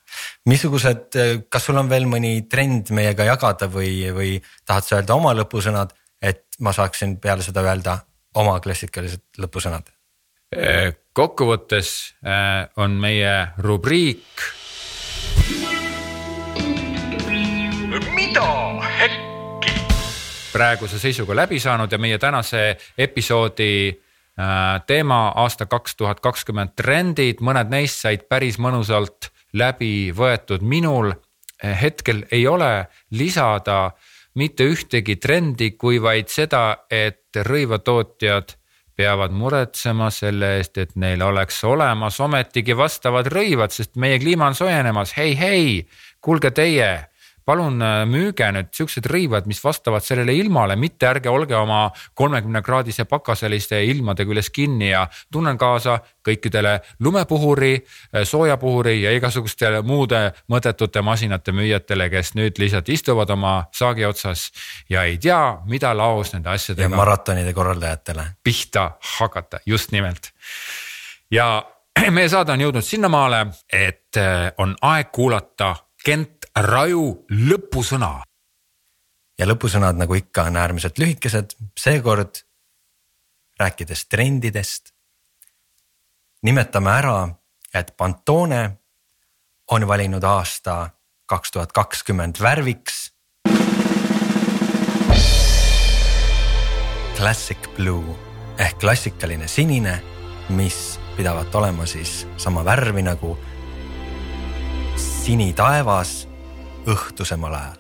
missugused, 0.50 1.18
kas 1.48 1.68
sul 1.68 1.80
on 1.80 1.90
veel 1.92 2.08
mõni 2.10 2.34
trend 2.50 2.92
meiega 2.96 3.28
jagada 3.28 3.70
või, 3.72 3.94
või 4.16 4.36
tahad 4.64 4.88
sa 4.88 4.98
öelda 5.00 5.18
oma 5.18 5.34
lõpusõnad, 5.38 5.94
et 6.20 6.46
ma 6.60 6.74
saaksin 6.76 7.18
peale 7.22 7.46
seda 7.46 7.64
öelda 7.66 8.00
oma 8.40 8.58
klassikalised 8.64 9.42
lõpusõnad? 9.42 9.88
kokkuvõttes 11.14 11.90
äh, 12.26 12.64
on 12.82 12.96
meie 12.98 13.52
rubriik 13.62 14.42
mida? 18.14 18.59
Praeguse 20.52 20.98
seisuga 20.98 21.36
läbi 21.36 21.60
saanud 21.60 21.92
ja 21.92 21.98
meie 21.98 22.18
tänase 22.18 22.76
episoodi 22.98 23.72
äh, 23.90 24.82
teema 24.86 25.28
aasta 25.28 25.66
kaks 25.66 25.96
tuhat 25.96 26.20
kakskümmend 26.20 26.74
trendid, 26.76 27.40
mõned 27.40 27.70
neist 27.70 28.02
said 28.02 28.26
päris 28.28 28.58
mõnusalt 28.58 29.30
läbi 29.52 30.12
võetud 30.16 30.62
minul. 30.62 31.12
hetkel 31.60 32.24
ei 32.32 32.46
ole 32.46 32.86
lisada 33.10 33.90
mitte 34.34 34.64
ühtegi 34.64 35.16
trendi, 35.16 35.70
kui 35.70 35.98
vaid 36.02 36.30
seda, 36.32 36.86
et 36.90 37.36
rõivatootjad 37.36 38.54
peavad 38.96 39.32
muretsema 39.32 40.10
selle 40.10 40.56
eest, 40.56 40.78
et 40.78 40.96
neil 40.96 41.22
oleks 41.22 41.62
olemas 41.64 42.20
ometigi 42.20 42.76
vastavad 42.76 43.28
rõivad, 43.32 43.72
sest 43.72 43.96
meie 43.96 44.18
kliima 44.20 44.46
on 44.46 44.54
soojenemas, 44.54 45.12
hei, 45.16 45.36
hei, 45.38 45.86
kuulge 46.20 46.50
teie 46.50 47.09
palun 47.50 47.82
äh, 47.82 48.04
müüge 48.06 48.46
nüüd 48.54 48.70
siuksed 48.76 49.06
rõivad, 49.10 49.48
mis 49.50 49.60
vastavad 49.64 50.04
sellele 50.06 50.34
ilmale, 50.38 50.76
mitte 50.78 51.08
ärge 51.10 51.30
olge 51.32 51.56
oma 51.58 51.88
kolmekümne 52.18 52.62
kraadise 52.62 53.06
pakaseliste 53.10 53.80
ilmade 53.90 54.26
küljes 54.28 54.52
kinni 54.54 54.92
ja 54.92 55.06
tunnen 55.32 55.58
kaasa 55.58 55.98
kõikidele 56.26 56.76
lumepuhuri, 57.02 57.72
äh, 57.80 58.26
soojapuhuri 58.28 59.00
ja 59.02 59.14
igasuguste 59.16 59.72
muude 59.86 60.22
mõttetute 60.52 61.02
masinate 61.06 61.54
müüjatele, 61.56 62.10
kes 62.12 62.34
nüüd 62.38 62.60
lihtsalt 62.62 62.88
istuvad 62.92 63.34
oma 63.34 63.56
saagi 63.74 64.06
otsas 64.06 64.50
ja 64.90 65.04
ei 65.08 65.18
tea, 65.18 65.42
mida 65.66 65.92
laos 65.96 66.34
nende 66.36 66.52
asjadega. 66.54 66.88
ja 66.88 67.02
maratonide 67.02 67.54
korraldajatele. 67.56 68.30
pihta 68.44 68.92
hakata, 69.18 69.60
just 69.66 69.92
nimelt. 69.92 70.30
ja 71.30 71.50
meie 72.16 72.28
saade 72.30 72.54
on 72.54 72.66
jõudnud 72.68 72.86
sinnamaale, 72.86 73.46
et 73.72 74.16
äh, 74.20 74.50
on 74.58 74.76
aeg 74.94 75.10
kuulata 75.12 75.74
Kent 76.04 76.39
Raju 76.56 77.26
lõpusõna. 77.30 78.22
ja 79.38 79.46
lõpusõnad, 79.46 79.96
nagu 79.96 80.14
ikka, 80.14 80.42
on 80.50 80.56
äärmiselt 80.56 80.98
lühikesed, 80.98 81.54
seekord 81.78 82.42
rääkides 83.58 84.06
trendidest. 84.06 84.92
nimetame 86.42 86.90
ära, 86.90 87.28
et 87.74 87.96
Pantone 87.96 88.78
on 89.70 89.86
valinud 89.88 90.24
aasta 90.24 90.90
kaks 91.26 91.50
tuhat 91.50 91.72
kakskümmend 91.72 92.40
värviks. 92.40 93.12
Classic 97.16 97.68
blue 97.76 98.16
ehk 98.58 98.78
klassikaline 98.80 99.48
sinine, 99.48 100.02
mis 100.48 100.98
pidavat 101.16 101.54
olema 101.54 101.86
siis 101.86 102.26
sama 102.36 102.64
värvi 102.64 103.02
nagu 103.02 103.38
sinitaevas 104.96 106.29
õhtusemal 106.86 107.54
ajal. 107.54 107.78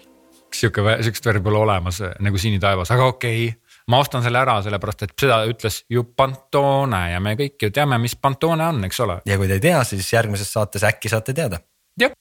sihuke, 0.54 0.82
sihukest 1.00 1.26
värvi 1.26 1.44
pole 1.44 1.58
olemas 1.58 2.02
nagu 2.20 2.38
sinitaevas, 2.38 2.90
aga 2.90 3.06
okei 3.06 3.48
okay 3.48 3.70
ma 3.90 3.98
ostan 3.98 4.22
selle 4.24 4.40
ära, 4.40 4.58
sellepärast 4.64 5.06
et 5.06 5.14
seda 5.18 5.40
ütles 5.50 5.82
ju 5.90 6.04
Pantone 6.16 7.02
ja 7.12 7.22
me 7.22 7.34
kõik 7.38 7.66
ju 7.66 7.72
teame, 7.74 7.98
mis 8.02 8.16
Pantone 8.16 8.68
on, 8.70 8.84
eks 8.86 9.02
ole. 9.06 9.20
ja 9.26 9.38
kui 9.40 9.50
te 9.50 9.58
ei 9.58 9.64
tea, 9.66 9.82
siis 9.88 10.12
järgmises 10.12 10.52
saates 10.52 10.86
äkki 10.86 11.12
saate 11.12 11.34
teada. 11.36 11.62
jah, 12.00 12.14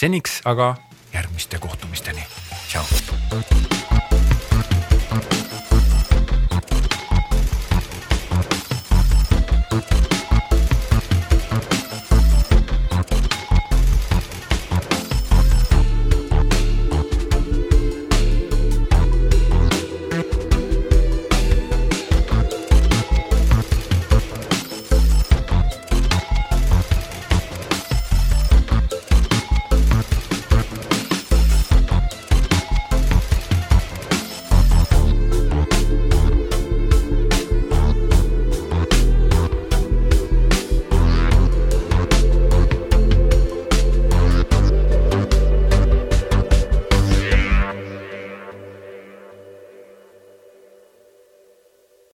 seniks 0.00 0.40
aga 0.44 0.74
järgmiste 1.14 1.58
kohtumisteni. 1.62 2.26
tšau. 2.68 4.06